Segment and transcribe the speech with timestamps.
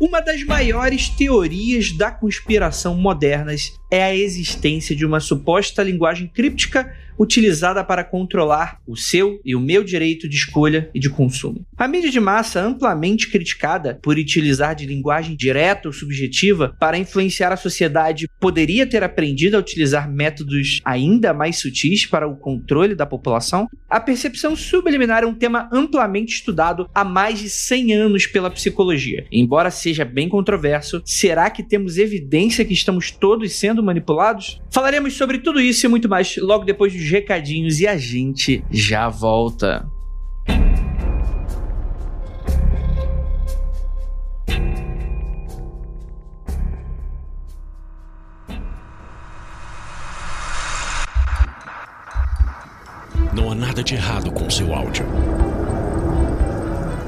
[0.00, 6.94] Uma das maiores teorias da conspiração modernas é a existência de uma suposta linguagem críptica
[7.18, 11.66] utilizada para controlar o seu e o meu direito de escolha e de consumo.
[11.76, 17.52] A mídia de massa, amplamente criticada por utilizar de linguagem direta ou subjetiva para influenciar
[17.52, 23.06] a sociedade, poderia ter aprendido a utilizar métodos ainda mais sutis para o controle da
[23.06, 23.68] população?
[23.88, 29.26] A percepção subliminar é um tema amplamente estudado há mais de 100 anos pela psicologia.
[29.32, 34.60] Embora seja bem controverso, será que temos evidência que estamos todos sendo manipulados?
[34.70, 39.08] Falaremos sobre tudo isso e muito mais logo depois dos recadinhos e a gente já
[39.08, 39.88] volta.
[53.32, 55.06] Não há nada de errado com seu áudio.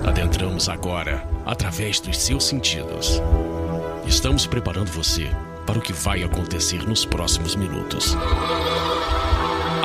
[0.06, 3.20] Adentramos agora através dos seus sentidos.
[4.06, 5.28] Estamos preparando você
[5.66, 8.16] para o que vai acontecer nos próximos minutos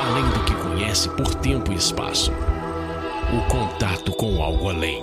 [0.06, 2.30] além do que conhece por tempo e espaço.
[3.32, 5.02] O contato com algo além.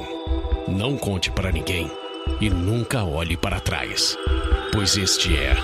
[0.68, 1.92] Não conte para ninguém
[2.40, 4.18] e nunca olhe para trás,
[4.72, 5.56] pois este é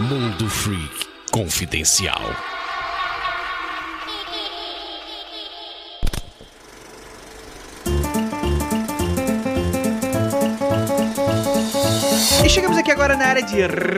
[0.00, 2.57] Mundo Freak Confidencial.
[12.88, 13.56] Aqui agora na área de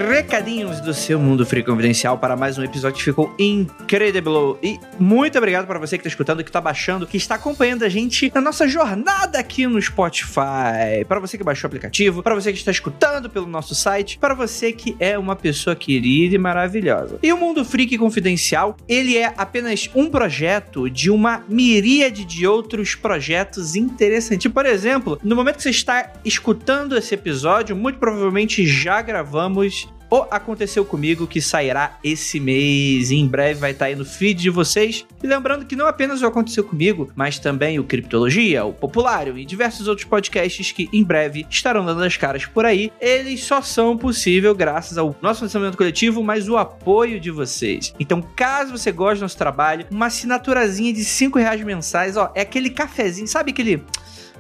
[0.08, 4.58] recadinhos do seu Mundo Free Confidencial para mais um episódio que ficou incrível.
[4.60, 7.88] E muito obrigado para você que está escutando, que está baixando, que está acompanhando a
[7.88, 11.05] gente na nossa jornada aqui no Spotify.
[11.06, 14.34] Para você que baixou o aplicativo, para você que está escutando pelo nosso site, para
[14.34, 17.20] você que é uma pessoa querida e maravilhosa.
[17.22, 22.97] E o Mundo Freak Confidencial, ele é apenas um projeto de uma miríade de outros
[22.97, 24.50] projetos interessantes.
[24.50, 30.26] Por exemplo, no momento que você está escutando esse episódio, muito provavelmente já gravamos o
[30.28, 34.50] Aconteceu Comigo, que sairá esse mês e em breve vai estar aí no feed de
[34.50, 35.06] vocês.
[35.22, 39.44] E lembrando que não apenas o Aconteceu Comigo, mas também o Criptologia, o Populário e
[39.44, 42.90] diversos outros podcasts que em breve estarão dando as caras por aí.
[43.00, 47.94] Eles só são possível graças ao nosso pensamento coletivo, mas o apoio de vocês.
[48.00, 52.40] Então, caso você goste do nosso trabalho, uma assinaturazinha de 5 reais mensais, ó, é
[52.40, 53.84] aquele cafezinho, sabe aquele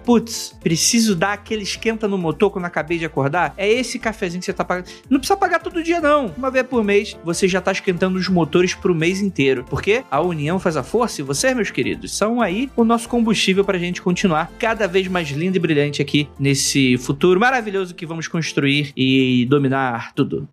[0.04, 4.46] putz, preciso dar aquele esquenta no motor quando acabei de acordar, é esse cafezinho que
[4.46, 4.88] você tá pagando.
[5.08, 6.32] Não precisa pagar todo dia, não.
[6.36, 9.64] Uma vez por mês, você já tá esquentando os motores pro mês inteiro.
[9.68, 13.64] Porque a união faz a força e vocês, meus queridos, são aí o nosso combustível
[13.64, 18.28] pra gente continuar cada vez mais lindo e brilhante aqui nesse futuro maravilhoso que vamos
[18.28, 20.48] construir e dominar tudo.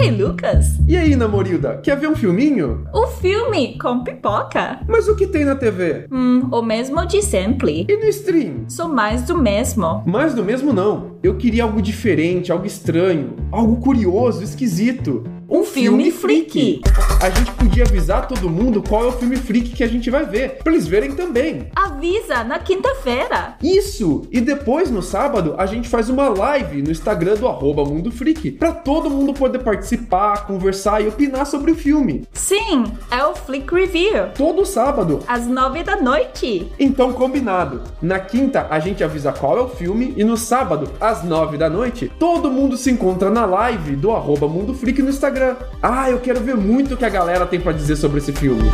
[0.00, 0.78] Hey, Lucas!
[0.88, 2.88] E aí, Namorilda, quer ver um filminho?
[2.90, 4.80] O filme com pipoca?
[4.88, 6.06] Mas o que tem na TV?
[6.10, 7.84] Hum, o mesmo de sempre.
[7.86, 8.64] E no stream?
[8.66, 10.02] Sou mais do mesmo.
[10.06, 11.18] Mais do mesmo não.
[11.22, 15.22] Eu queria algo diferente, algo estranho, algo curioso, esquisito.
[15.46, 16.80] Um, filme, freak.
[17.22, 20.24] A gente podia avisar todo mundo qual é o filme freak que a gente vai
[20.24, 21.66] ver, pra eles verem também.
[21.76, 23.56] Avisa na quinta-feira.
[23.62, 24.22] Isso!
[24.32, 28.52] E depois, no sábado, a gente faz uma live no Instagram do arroba Mundo Freak,
[28.52, 32.26] pra todo mundo poder participar, conversar e opinar sobre o filme.
[32.32, 34.28] Sim, é o Flick Review.
[34.34, 35.20] Todo sábado.
[35.28, 36.72] Às nove da noite.
[36.78, 37.82] Então, combinado.
[38.00, 41.68] Na quinta, a gente avisa qual é o filme e no sábado, às nove da
[41.68, 45.56] noite, todo mundo se encontra na live do arroba Mundo Freak no Instagram.
[45.82, 48.70] Ah, eu quero ver muito o que a galera tem pra dizer sobre esse filme.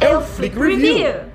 [0.00, 1.28] É o Flick Review.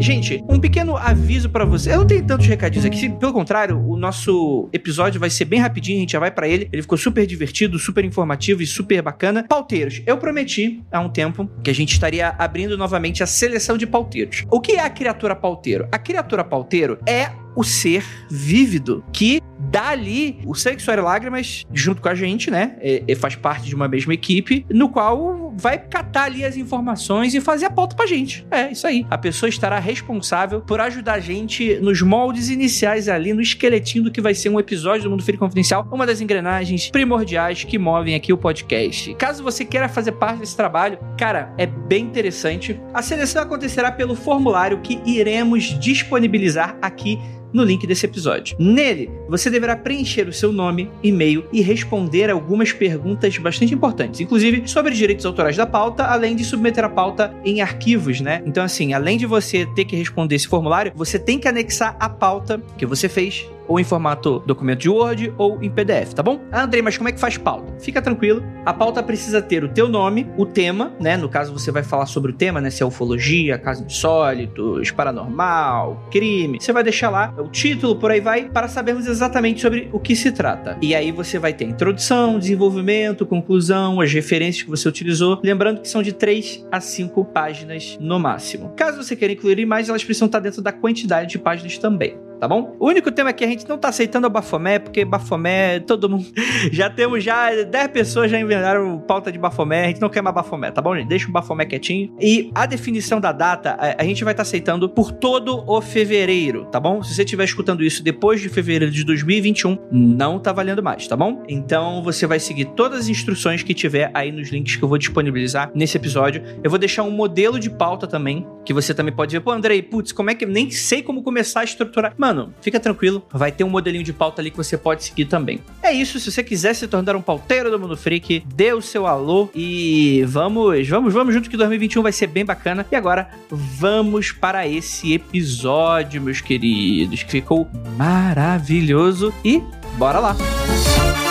[0.00, 1.92] Gente, um pequeno aviso pra você.
[1.92, 5.98] Eu não tenho tantos recadinhos aqui, pelo contrário, o nosso episódio vai ser bem rapidinho,
[5.98, 6.68] a gente já vai pra ele.
[6.72, 9.44] Ele ficou super divertido, super informativo e super bacana.
[9.46, 13.86] Pauteiros, eu prometi há um tempo que a gente estaria abrindo novamente a seleção de
[13.86, 14.46] pauteiros.
[14.50, 15.86] O que é a criatura pauteiro?
[15.92, 19.40] A criatura pauteiro é o ser vívido que
[19.70, 22.76] dá ali o sangue, e lágrimas junto com a gente, né?
[22.82, 27.34] E, e faz parte de uma mesma equipe, no qual vai catar ali as informações
[27.34, 28.46] e fazer a pauta pra gente.
[28.50, 29.06] É, isso aí.
[29.10, 34.10] A pessoa estará responsável por ajudar a gente nos moldes iniciais ali, no esqueletinho do
[34.10, 38.14] que vai ser um episódio do Mundo Filho Confidencial, uma das engrenagens primordiais que movem
[38.14, 39.14] aqui o podcast.
[39.14, 42.80] Caso você queira fazer parte desse trabalho, cara, é bem interessante.
[42.94, 47.18] A seleção acontecerá pelo formulário que iremos disponibilizar aqui
[47.52, 48.56] no link desse episódio.
[48.58, 54.62] Nele, você deverá preencher o seu nome, e-mail e responder algumas perguntas bastante importantes, inclusive
[54.66, 58.42] sobre direitos autorais da pauta, além de submeter a pauta em arquivos, né?
[58.46, 62.08] Então, assim, além de você ter que responder esse formulário, você tem que anexar a
[62.08, 66.40] pauta que você fez ou em formato documento de Word ou em PDF, tá bom?
[66.50, 67.72] Ah, Andrei, mas como é que faz pauta?
[67.78, 68.42] Fica tranquilo.
[68.66, 71.16] A pauta precisa ter o teu nome, o tema, né?
[71.16, 72.68] No caso você vai falar sobre o tema, né?
[72.68, 76.58] Se é ufologia, casos insólitos, paranormal, crime.
[76.60, 80.16] Você vai deixar lá o título, por aí vai, para sabermos exatamente sobre o que
[80.16, 80.76] se trata.
[80.82, 85.40] E aí você vai ter introdução, desenvolvimento, conclusão, as referências que você utilizou.
[85.44, 88.70] Lembrando que são de 3 a 5 páginas no máximo.
[88.70, 92.48] Caso você queira incluir imagens, elas precisam estar dentro da quantidade de páginas também tá
[92.48, 92.74] bom?
[92.78, 96.08] O único tema é que a gente não tá aceitando o Bafomé, porque Bafomé, todo
[96.08, 96.26] mundo.
[96.72, 100.34] Já temos já 10 pessoas já inventaram pauta de Bafomé, a gente não quer mais
[100.34, 101.08] Bafomé, tá bom, gente?
[101.08, 102.14] Deixa o Bafomé quietinho.
[102.20, 105.80] E a definição da data, a, a gente vai estar tá aceitando por todo o
[105.80, 107.02] fevereiro, tá bom?
[107.02, 111.16] Se você estiver escutando isso depois de fevereiro de 2021, não tá valendo mais, tá
[111.16, 111.42] bom?
[111.48, 114.98] Então você vai seguir todas as instruções que tiver aí nos links que eu vou
[114.98, 116.42] disponibilizar nesse episódio.
[116.62, 119.40] Eu vou deixar um modelo de pauta também, que você também pode ver.
[119.40, 120.46] Pô, Andrei, putz, como é que.
[120.46, 122.14] Nem sei como começar a estruturar.
[122.16, 125.24] Mano, mano, fica tranquilo, vai ter um modelinho de pauta ali que você pode seguir
[125.24, 125.60] também.
[125.82, 129.06] É isso, se você quiser se tornar um pauteiro do Mundo Freak, dê o seu
[129.06, 132.86] alô e vamos, vamos, vamos junto que 2021 vai ser bem bacana.
[132.90, 139.60] E agora, vamos para esse episódio, meus queridos, que ficou maravilhoso e
[139.98, 140.34] bora lá.
[140.34, 141.29] Música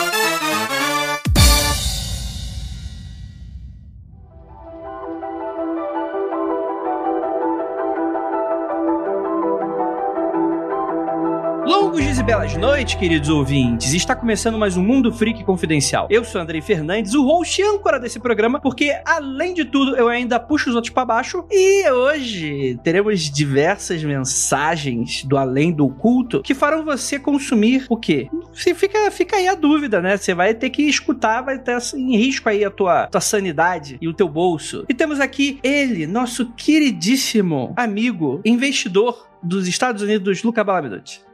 [12.30, 13.92] belas noites, queridos ouvintes.
[13.92, 16.06] Está começando mais um Mundo Freak Confidencial.
[16.08, 20.38] Eu sou Andrei Fernandes, o host âncora desse programa, porque, além de tudo, eu ainda
[20.38, 21.44] puxo os outros para baixo.
[21.50, 28.28] E hoje teremos diversas mensagens do além do oculto que farão você consumir o quê?
[28.54, 30.16] Você fica, fica aí a dúvida, né?
[30.16, 34.06] Você vai ter que escutar, vai ter em risco aí a tua, tua sanidade e
[34.06, 34.84] o teu bolso.
[34.88, 41.28] E temos aqui ele, nosso queridíssimo amigo, investidor dos Estados Unidos, Luca Balaminuti.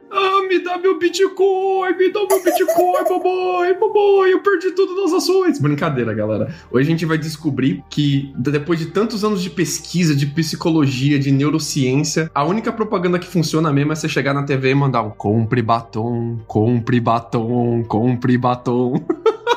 [0.47, 5.59] Me dá meu Bitcoin, me dá meu Bitcoin, mamãe, mamãe, eu perdi tudo nas ações.
[5.59, 6.53] Brincadeira, galera.
[6.71, 11.31] Hoje a gente vai descobrir que, depois de tantos anos de pesquisa, de psicologia, de
[11.31, 15.09] neurociência, a única propaganda que funciona mesmo é você chegar na TV e mandar um
[15.09, 18.93] compre batom, compre batom, compre batom.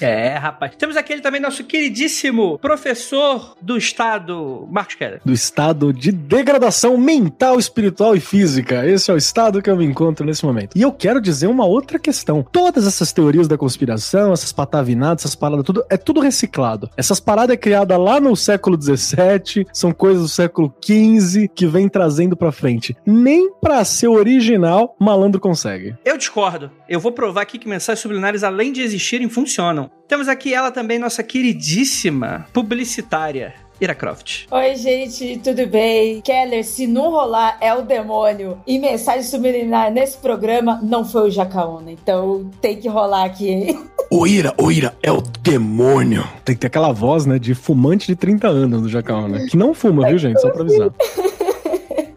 [0.00, 0.72] É, rapaz.
[0.76, 5.20] Temos aquele também, nosso queridíssimo professor do estado, Marcos Keller.
[5.24, 8.86] Do estado de degradação mental, espiritual e física.
[8.86, 10.76] Esse é o estado que eu me encontro nesse momento.
[10.76, 12.46] E eu quero dizer uma outra questão.
[12.50, 16.90] Todas essas teorias da conspiração, essas patavinadas, essas paradas, tudo, é tudo reciclado.
[16.96, 21.88] Essas paradas é criada lá no século XVII, são coisas do século XV que vem
[21.88, 22.96] trazendo pra frente.
[23.04, 25.96] Nem pra ser original, malandro consegue.
[26.04, 26.70] Eu discordo.
[26.88, 29.87] Eu vou provar aqui que mensagens subliminares, além de existirem, funcionam.
[30.06, 33.54] Temos aqui ela também, nossa queridíssima publicitária.
[33.80, 34.46] Ira Croft.
[34.50, 36.20] Oi, gente, tudo bem?
[36.20, 38.58] Keller, se não rolar é o demônio.
[38.66, 43.80] E mensagem subliminar nesse programa não foi o Jacaúna, então tem que rolar aqui, hein?
[44.10, 46.24] O Ira, o Ira, é o demônio.
[46.42, 49.44] Tem que ter aquela voz, né, de fumante de 30 anos do Jacaúna.
[49.44, 50.40] Que não fuma, viu, gente?
[50.40, 50.90] Só pra avisar.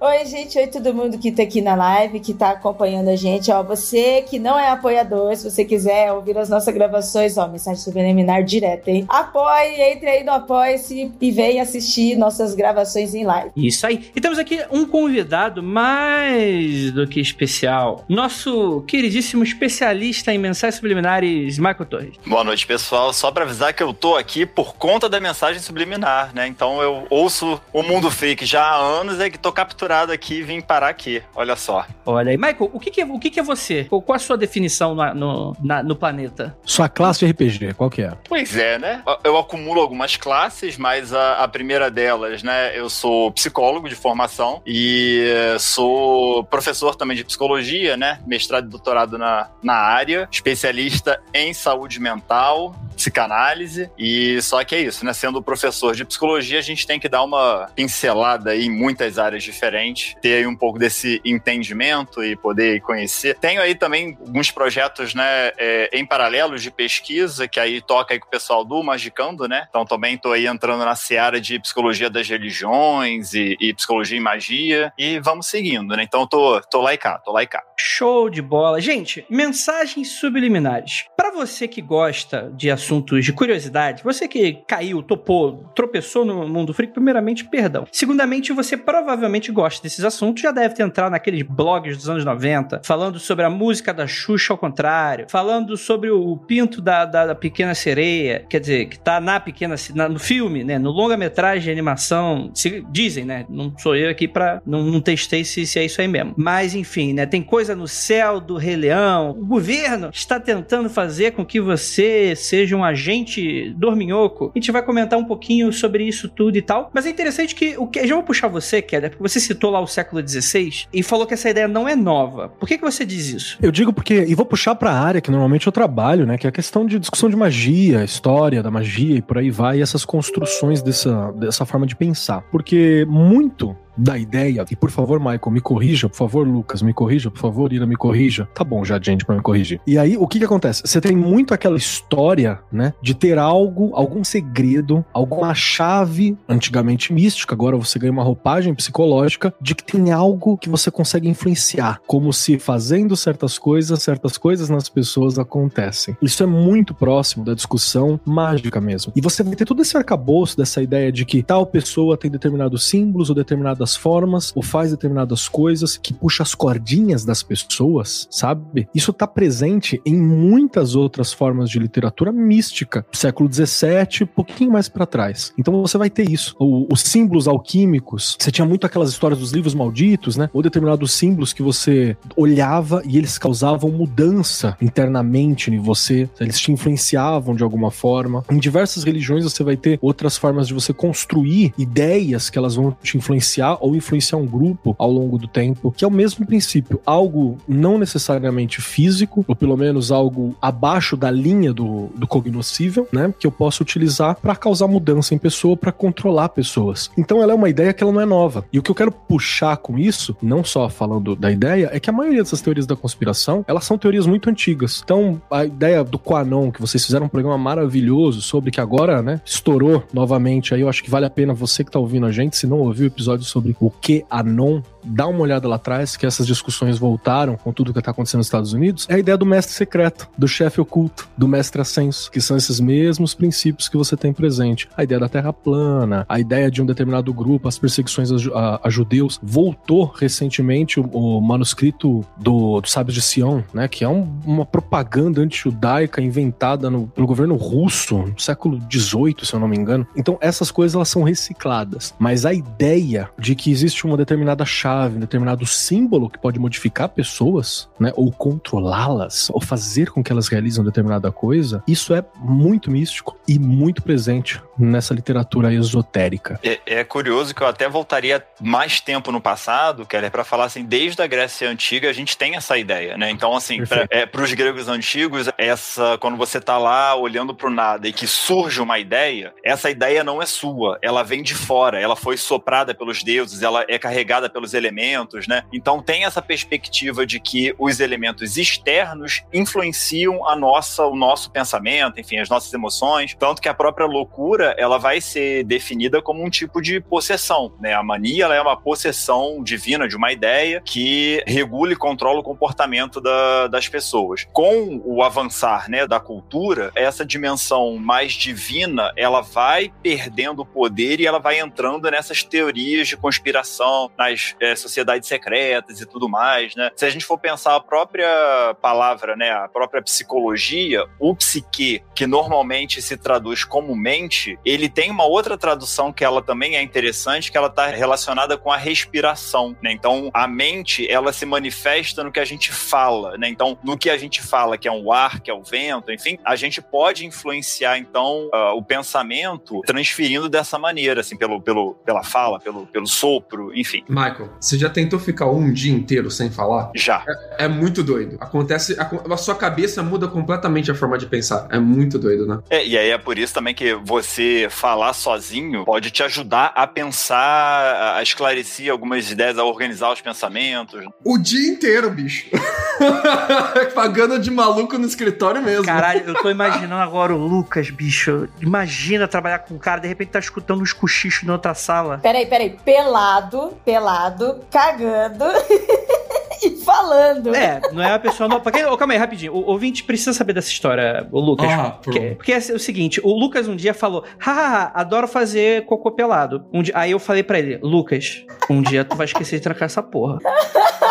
[0.03, 3.51] Oi, gente, oi todo mundo que tá aqui na live, que tá acompanhando a gente.
[3.51, 7.79] Ó, você que não é apoiador, se você quiser ouvir as nossas gravações, ó, mensagem
[7.79, 9.05] subliminar direto, hein?
[9.07, 13.51] Apoie, entre aí no Apoie-se e venha assistir nossas gravações em live.
[13.55, 14.09] Isso aí.
[14.15, 18.03] E temos aqui um convidado mais do que especial.
[18.09, 22.15] Nosso queridíssimo especialista em mensagens subliminares, Michael Torres.
[22.25, 23.13] Boa noite, pessoal.
[23.13, 26.47] Só pra avisar que eu tô aqui por conta da mensagem subliminar, né?
[26.47, 30.43] Então eu ouço o Mundo Freak já há anos e que tô capturando aqui e
[30.43, 31.21] vim parar aqui.
[31.35, 31.85] Olha só.
[32.05, 32.37] Olha aí.
[32.37, 33.85] Michael, o que, que é, o que, que é você?
[33.85, 36.55] Qual a sua definição no, no, na, no planeta?
[36.65, 38.13] Sua classe de RPG, qual que é?
[38.27, 39.03] Pois é, né?
[39.23, 42.77] Eu acumulo algumas classes, mas a, a primeira delas, né?
[42.77, 45.25] Eu sou psicólogo de formação e
[45.59, 48.19] sou professor também de psicologia, né?
[48.25, 54.81] Mestrado e doutorado na, na área, especialista em saúde mental, psicanálise e só que é
[54.81, 55.13] isso, né?
[55.13, 59.71] Sendo professor de psicologia, a gente tem que dar uma pincelada em muitas áreas diferentes
[59.71, 63.37] diferente, ter aí um pouco desse entendimento e poder conhecer.
[63.39, 68.19] Tenho aí também alguns projetos, né, é, em paralelos de pesquisa, que aí toca aí
[68.19, 69.65] com o pessoal do Magicando, né?
[69.69, 74.21] Então também tô aí entrando na seara de psicologia das religiões e, e psicologia e
[74.21, 76.03] magia e vamos seguindo, né?
[76.03, 77.63] Então tô, tô lá e cá, tô lá e cá.
[77.77, 78.81] Show de bola.
[78.81, 81.05] Gente, mensagens subliminares.
[81.15, 86.47] Para você que gosta de assuntos assuntos de curiosidade, você que caiu, topou, tropeçou no
[86.47, 87.87] mundo freak, primeiramente, perdão.
[87.91, 92.81] Segundamente, você provavelmente gosta desses assuntos, já deve ter entrado naqueles blogs dos anos 90,
[92.83, 97.35] falando sobre a música da Xuxa ao contrário, falando sobre o pinto da, da, da
[97.35, 101.71] Pequena Sereia, quer dizer, que tá na Pequena na, no filme, né, no longa-metragem de
[101.71, 105.85] animação, se, dizem, né, não sou eu aqui pra, não, não testei se, se é
[105.85, 106.33] isso aí mesmo.
[106.35, 111.31] Mas, enfim, né, tem coisa no céu do Rei Leão, o governo está tentando fazer
[111.31, 114.51] com que você seja um agente dorminhoco.
[114.55, 116.89] A gente vai comentar um pouquinho sobre isso tudo e tal.
[116.93, 119.79] Mas é interessante que o que já vou puxar você, Keller, porque você citou lá
[119.79, 122.49] o século XVI e falou que essa ideia não é nova.
[122.49, 123.57] Por que, que você diz isso?
[123.61, 126.37] Eu digo porque, e vou puxar pra área que normalmente eu trabalho, né?
[126.37, 129.79] Que é a questão de discussão de magia, história da magia e por aí vai,
[129.79, 132.41] e essas construções dessa, dessa forma de pensar.
[132.51, 137.29] Porque muito da ideia, e por favor, Michael, me corrija, por favor, Lucas, me corrija,
[137.29, 138.47] por favor, Ira, me corrija.
[138.53, 139.79] Tá bom já, gente, pra me corrigir.
[139.85, 140.81] E aí, o que que acontece?
[140.83, 147.53] Você tem muito aquela história, né, de ter algo, algum segredo, alguma chave, antigamente mística,
[147.53, 152.33] agora você ganha uma roupagem psicológica, de que tem algo que você consegue influenciar, como
[152.33, 156.17] se fazendo certas coisas, certas coisas nas pessoas acontecem.
[156.21, 159.13] Isso é muito próximo da discussão mágica mesmo.
[159.15, 162.85] E você vai ter todo esse arcabouço dessa ideia de que tal pessoa tem determinados
[162.85, 168.27] símbolos ou determinadas determinadas formas ou faz determinadas coisas que puxa as cordinhas das pessoas,
[168.29, 168.87] sabe?
[168.93, 174.87] Isso tá presente em muitas outras formas de literatura mística, século XVII, um pouquinho mais
[174.87, 175.53] para trás.
[175.57, 176.55] Então você vai ter isso.
[176.59, 180.49] O, os símbolos alquímicos, você tinha muito aquelas histórias dos livros malditos, né?
[180.53, 186.71] Ou determinados símbolos que você olhava e eles causavam mudança internamente em você, eles te
[186.71, 188.43] influenciavam de alguma forma.
[188.49, 192.95] Em diversas religiões você vai ter outras formas de você construir ideias que elas vão
[193.01, 196.99] te influenciar ou influenciar um grupo ao longo do tempo, que é o mesmo princípio.
[197.05, 203.33] Algo não necessariamente físico, ou pelo menos algo abaixo da linha do, do cognoscível, né?
[203.39, 207.11] Que eu posso utilizar para causar mudança em pessoa, para controlar pessoas.
[207.17, 208.65] Então ela é uma ideia que ela não é nova.
[208.71, 212.09] E o que eu quero puxar com isso, não só falando da ideia, é que
[212.09, 215.01] a maioria dessas teorias da conspiração, elas são teorias muito antigas.
[215.03, 219.41] Então, a ideia do Quanon, que vocês fizeram um programa maravilhoso sobre que agora, né,
[219.45, 222.57] estourou novamente, aí eu acho que vale a pena você que tá ouvindo a gente,
[222.57, 226.15] se não ouviu o episódio sobre sobre o que Anon dá uma olhada lá atrás,
[226.15, 229.37] que essas discussões voltaram com tudo que está acontecendo nos Estados Unidos, é a ideia
[229.37, 233.97] do mestre secreto, do chefe oculto, do mestre ascenso, que são esses mesmos princípios que
[233.97, 234.87] você tem presente.
[234.95, 238.87] A ideia da terra plana, a ideia de um determinado grupo, as perseguições a, a,
[238.87, 239.39] a judeus.
[239.41, 244.65] Voltou recentemente o, o manuscrito do, do Sábio de Sião, né, que é um, uma
[244.65, 250.05] propaganda anti-judaica inventada no, pelo governo russo no século XVIII, se eu não me engano.
[250.15, 254.90] Então essas coisas elas são recicladas, mas a ideia de que existe uma determinada chave,
[255.07, 260.47] um determinado símbolo que pode modificar pessoas, né, ou controlá-las, ou fazer com que elas
[260.47, 266.59] realizem determinada coisa, isso é muito místico e muito presente nessa literatura esotérica.
[266.63, 270.83] É, é curioso que eu até voltaria mais tempo no passado, Keller, para falar assim,
[270.83, 273.29] desde a Grécia Antiga a gente tem essa ideia, né?
[273.29, 277.71] Então, assim, para é, os gregos antigos, essa quando você tá lá olhando para o
[277.71, 281.99] nada e que surge uma ideia, essa ideia não é sua, ela vem de fora,
[281.99, 285.63] ela foi soprada pelos deuses deuses, ela é carregada pelos elementos, né?
[285.71, 292.19] Então tem essa perspectiva de que os elementos externos influenciam a nossa, o nosso pensamento,
[292.19, 296.49] enfim, as nossas emoções, tanto que a própria loucura, ela vai ser definida como um
[296.49, 297.93] tipo de possessão, né?
[297.93, 302.43] A mania, ela é uma possessão divina de uma ideia que regula e controla o
[302.43, 304.47] comportamento da, das pessoas.
[304.51, 311.19] Com o avançar, né, da cultura, essa dimensão mais divina, ela vai perdendo o poder
[311.19, 316.75] e ela vai entrando nessas teorias de conspiração nas é, sociedades secretas e tudo mais,
[316.75, 316.91] né?
[316.95, 322.27] Se a gente for pensar a própria palavra, né, a própria psicologia, o psique, que
[322.27, 327.51] normalmente se traduz como mente, ele tem uma outra tradução que ela também é interessante,
[327.51, 329.91] que ela está relacionada com a respiração, né?
[329.91, 333.47] Então, a mente, ela se manifesta no que a gente fala, né?
[333.49, 336.37] Então, no que a gente fala, que é o ar, que é o vento, enfim,
[336.43, 342.23] a gente pode influenciar, então, uh, o pensamento transferindo dessa maneira, assim, pelo, pelo, pela
[342.23, 344.03] fala, pelo, pelo sopro, enfim.
[344.07, 346.91] Michael, você já tentou ficar um dia inteiro sem falar?
[346.95, 347.23] Já.
[347.57, 348.37] É, é muito doido.
[348.39, 348.95] Acontece.
[348.99, 351.67] A, a, sua cabeça muda completamente a forma de pensar.
[351.69, 352.59] É muito doido, né?
[352.69, 356.85] É, e aí é por isso também que você falar sozinho pode te ajudar a
[356.85, 361.03] pensar, a esclarecer algumas ideias, a organizar os pensamentos.
[361.23, 362.47] O dia inteiro, bicho.
[363.95, 365.85] Pagando de maluco no escritório mesmo.
[365.85, 368.47] Caralho, eu tô imaginando agora o Lucas, bicho.
[368.61, 372.19] Imagina trabalhar com um cara, de repente tá escutando uns cochichos na outra sala.
[372.19, 372.77] Peraí, peraí.
[372.83, 375.45] Pela pelado, pelado, cagando.
[376.63, 377.55] e falando.
[377.55, 378.47] É, não é a pessoa.
[378.47, 379.53] Não, pra quem, oh, calma aí, rapidinho.
[379.53, 381.67] O ouvinte precisa saber dessa história, o Lucas.
[381.69, 386.11] Ah, porque, porque é o seguinte: o Lucas um dia falou, haha, adoro fazer cocô
[386.11, 386.65] pelado.
[386.71, 389.85] Um dia, aí eu falei pra ele, Lucas, um dia tu vai esquecer de trancar
[389.85, 390.39] essa porra.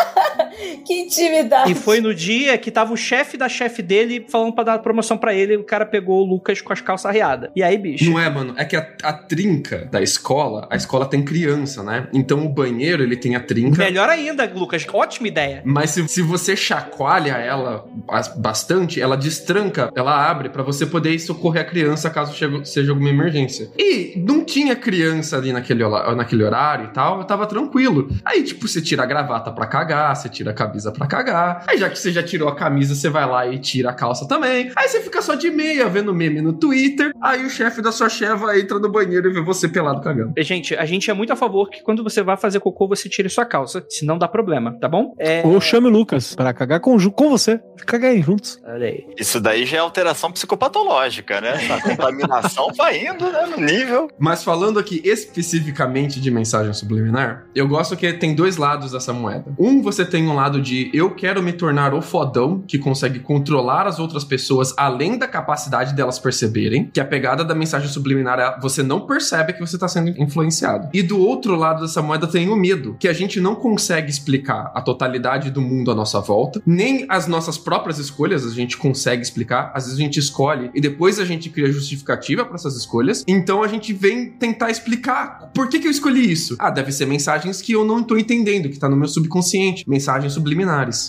[0.85, 1.71] Que intimidade.
[1.73, 5.17] E foi no dia que tava o chefe da chefe dele falando pra dar promoção
[5.19, 7.51] pra ele, e o cara pegou o Lucas com as calças arriadas.
[7.55, 8.11] E aí, bicho?
[8.11, 8.55] Não é, mano.
[8.57, 12.09] É que a, a trinca da escola, a escola tem criança, né?
[12.13, 13.79] Então o banheiro, ele tem a trinca.
[13.83, 14.87] Melhor ainda, Lucas.
[14.93, 15.63] Ótima ideia.
[15.65, 21.19] Mas se, se você chacoalha ela bas- bastante, ela destranca, ela abre pra você poder
[21.19, 23.71] socorrer a criança caso chegue- seja alguma emergência.
[23.79, 25.83] E não tinha criança ali naquele,
[26.17, 28.09] naquele horário e tal, eu tava tranquilo.
[28.25, 31.65] Aí, tipo, você tira a gravata pra cagar, você tira a camisa pra cagar.
[31.67, 34.27] Aí, já que você já tirou a camisa, você vai lá e tira a calça
[34.27, 34.71] também.
[34.77, 37.13] Aí você fica só de meia vendo meme no Twitter.
[37.21, 40.33] Aí o chefe da sua cheva entra no banheiro e vê você pelado cagando.
[40.39, 43.29] Gente, a gente é muito a favor que quando você vai fazer cocô, você tire
[43.29, 43.85] sua calça.
[43.89, 45.15] Senão dá problema, tá bom?
[45.19, 45.43] É.
[45.45, 47.61] Ou chame o Lucas pra cagar com, com você.
[47.87, 48.61] Caguem juntos.
[48.65, 49.07] Olha aí.
[49.19, 51.55] Isso daí já é alteração psicopatológica, né?
[51.71, 53.47] A contaminação vai indo, né?
[53.47, 54.09] No nível.
[54.19, 59.53] Mas falando aqui especificamente de mensagem subliminar, eu gosto que tem dois lados dessa moeda.
[59.59, 63.87] Um, você tem um lado de eu quero me tornar o fodão que consegue controlar
[63.87, 68.61] as outras pessoas além da capacidade delas perceberem, que a pegada da mensagem subliminar é
[68.61, 70.89] você não percebe que você está sendo influenciado.
[70.93, 74.71] E do outro lado dessa moeda tem o medo, que a gente não consegue explicar
[74.75, 79.23] a totalidade do mundo à nossa volta, nem as nossas próprias escolhas a gente consegue
[79.23, 79.73] explicar.
[79.75, 83.25] Às vezes a gente escolhe e depois a gente cria justificativa para essas escolhas.
[83.27, 86.57] Então a gente vem tentar explicar por que, que eu escolhi isso.
[86.59, 90.33] Ah, deve ser mensagens que eu não tô entendendo, que tá no meu subconsciente, mensagens
[90.33, 90.50] subliminares.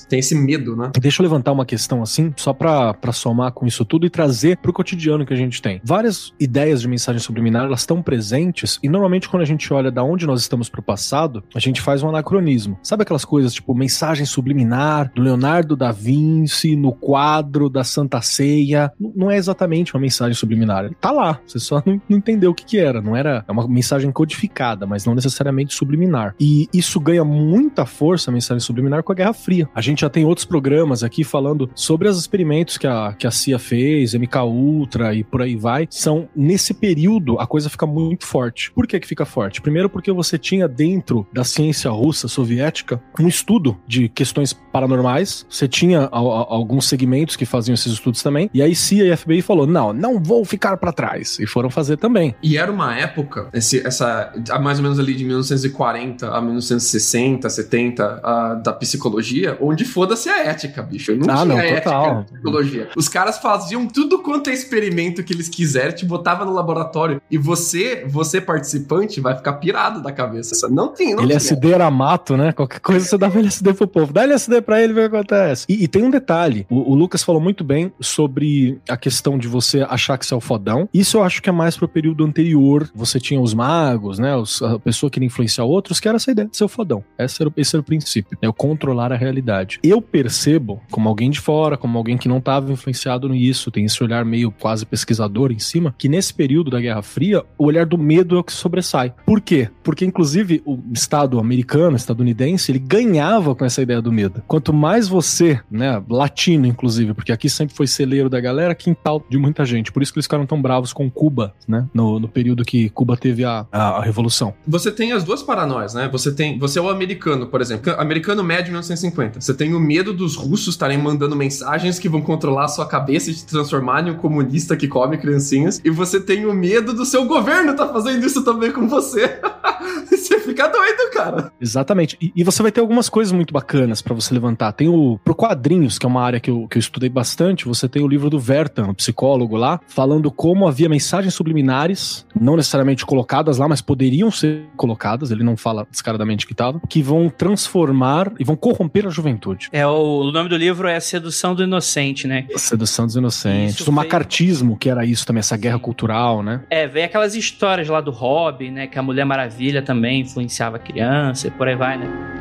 [0.10, 0.92] Tem esse medo, né?
[1.00, 4.74] Deixa eu levantar uma questão assim, só pra somar com isso tudo e trazer pro
[4.74, 5.82] cotidiano que a gente tem.
[5.84, 10.04] Várias ideias de mensagem subliminar, elas estão presentes e normalmente quando a gente olha da
[10.04, 12.78] onde nós estamos pro passado, a gente faz um anacronismo.
[12.82, 18.92] Sabe aquelas coisas tipo mensagem subliminar do Leonardo da Vinci no quadro da Santa Ceia?
[19.00, 20.90] Não é exatamente uma mensagem subliminar.
[21.00, 23.02] Tá lá, você só não, não entendeu o que que era.
[23.02, 26.36] Não era é uma mensagem codificada, mas não necessariamente subliminar.
[26.40, 29.68] E isso ganha muita força, a mensagem subliminar, com a Guerra Fria.
[29.74, 33.32] A gente já tem outros programas aqui falando sobre os experimentos que a, que a
[33.32, 35.88] CIA fez, MK Ultra e por aí vai.
[35.90, 38.72] São, nesse período, a coisa fica muito forte.
[38.72, 39.62] Por que que fica forte?
[39.62, 45.46] Primeiro porque você tinha dentro da ciência russa, soviética, um estudo de questões paranormais.
[45.50, 48.50] Você tinha a- a- alguns segmentos que faziam esses estudos também.
[48.54, 51.40] E aí CIA e FBI falou, não, não vou ficar pra trás.
[51.40, 52.36] E foram fazer também.
[52.42, 58.20] E era uma época, esse- essa, mais ou menos ali de 1940 a 1960, 70,
[58.24, 59.21] a, da psicologia,
[59.60, 61.16] onde foda-se a ética, bicho.
[61.16, 62.16] Não Ah, tinha não, ética total.
[62.16, 62.90] na psicologia.
[62.96, 67.22] Os caras faziam tudo quanto é experimento que eles quiserem, te botava no laboratório.
[67.30, 70.68] E você, você participante, vai ficar pirado da cabeça.
[70.70, 71.34] Não tem, não tinha.
[71.36, 72.52] LSD era mato, né?
[72.52, 74.14] Qualquer coisa você dava LSD pro povo.
[74.14, 75.66] Dá LSD pra ele ver o que acontece.
[75.70, 79.48] E, e tem um detalhe: o, o Lucas falou muito bem sobre a questão de
[79.48, 80.88] você achar que você é o fodão.
[80.94, 82.90] Isso eu acho que é mais pro período anterior.
[82.94, 84.36] Você tinha os magos, né?
[84.36, 87.04] Os, a pessoa que queria influenciar outros, que era essa ideia de ser o fodão.
[87.20, 88.38] Esse era, esse era o princípio.
[88.42, 89.80] É o controlar a realidade.
[89.84, 94.04] Eu percebo, como alguém de fora, como alguém que não estava influenciado nisso, tem esse
[94.04, 97.98] olhar meio quase pesquisador em cima, que nesse período da Guerra Fria, o olhar do
[97.98, 99.14] medo é o que sobressai.
[99.26, 99.70] Por quê?
[99.84, 104.42] Porque, inclusive, o Estado americano, estadunidense, ele ganhava com essa ideia do medo.
[104.48, 109.38] Quanto mais você, né, latino, inclusive, porque aqui sempre foi celeiro da galera, quintal de
[109.38, 109.92] muita gente.
[109.92, 113.18] Por isso que eles ficaram tão bravos com Cuba, né, no, no período que Cuba
[113.18, 114.54] teve a, a, a revolução.
[114.68, 116.10] Você tem as duas paranoias, né?
[116.12, 119.42] Você tem, você é o americano, por exemplo, americano médio 1950.
[119.42, 123.32] Você tem o medo dos russos estarem mandando mensagens que vão controlar a sua cabeça
[123.32, 127.06] e te transformar em um comunista que come criancinhas, e você tem o medo do
[127.06, 129.40] seu governo tá fazendo isso também com você.
[130.10, 131.52] você fica doido, cara.
[131.60, 132.18] Exatamente.
[132.22, 134.72] E, e você vai ter algumas coisas muito bacanas pra você levantar.
[134.74, 137.66] Tem o pro quadrinhos, que é uma área que eu, que eu estudei bastante.
[137.66, 142.56] Você tem o livro do Vertan, o psicólogo lá, falando como havia mensagens subliminares, não
[142.56, 145.32] necessariamente colocadas lá, mas poderiam ser colocadas.
[145.32, 149.70] Ele não fala descaradamente que tava, que vão transformar e vão corromper a juventude.
[149.72, 152.46] É, o, nome do livro é Sedução do Inocente, né?
[152.56, 153.80] Sedução dos inocentes.
[153.80, 156.62] Isso o macartismo, que era isso também, essa guerra cultural, né?
[156.70, 158.88] É, vem aquelas histórias lá do Robin, né?
[158.88, 162.41] Que a Mulher Maravilha também influenciava a criança e por aí vai, né?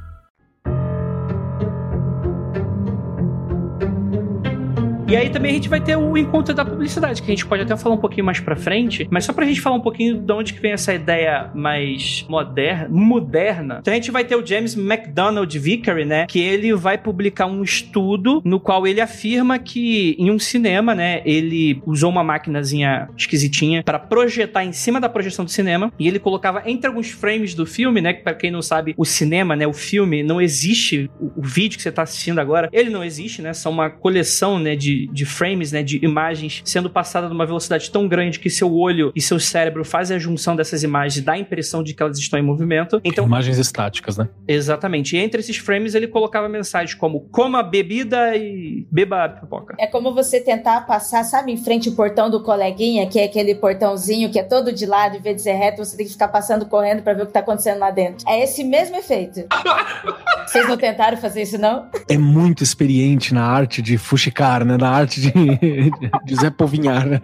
[5.11, 7.63] E aí também a gente vai ter o encontro da publicidade, que a gente pode
[7.63, 10.31] até falar um pouquinho mais pra frente, mas só pra gente falar um pouquinho de
[10.31, 13.79] onde que vem essa ideia mais moderna, moderna.
[13.81, 17.61] Então a gente vai ter o James McDonald Vickery, né, que ele vai publicar um
[17.61, 23.83] estudo no qual ele afirma que em um cinema, né, ele usou uma maquinazinha esquisitinha
[23.83, 27.65] para projetar em cima da projeção do cinema e ele colocava entre alguns frames do
[27.65, 31.41] filme, né, que para quem não sabe, o cinema, né, o filme não existe, o,
[31.41, 34.73] o vídeo que você tá assistindo agora, ele não existe, né, são uma coleção, né,
[34.73, 39.11] de, de frames, né, de imagens sendo passada numa velocidade tão grande que seu olho
[39.15, 42.17] e seu cérebro fazem a junção dessas imagens e dá a impressão de que elas
[42.17, 42.99] estão em movimento.
[43.03, 44.27] Então, Imagens estáticas, né?
[44.47, 45.15] exatamente.
[45.15, 49.75] E entre esses frames ele colocava mensagens como coma bebida e beba pipoca.
[49.79, 53.55] É como você tentar passar, sabe, em frente o portão do coleguinha, que é aquele
[53.55, 56.27] portãozinho que é todo de lado, em vez de ser reto, você tem que ficar
[56.27, 58.27] passando correndo pra ver o que tá acontecendo lá dentro.
[58.27, 59.41] É esse mesmo efeito.
[60.45, 61.87] Vocês não tentaram fazer isso, não?
[62.09, 64.75] É muito experiente na arte de fuxicar, né?
[64.77, 65.31] Na arte de,
[66.25, 67.05] de Zé Povinhar.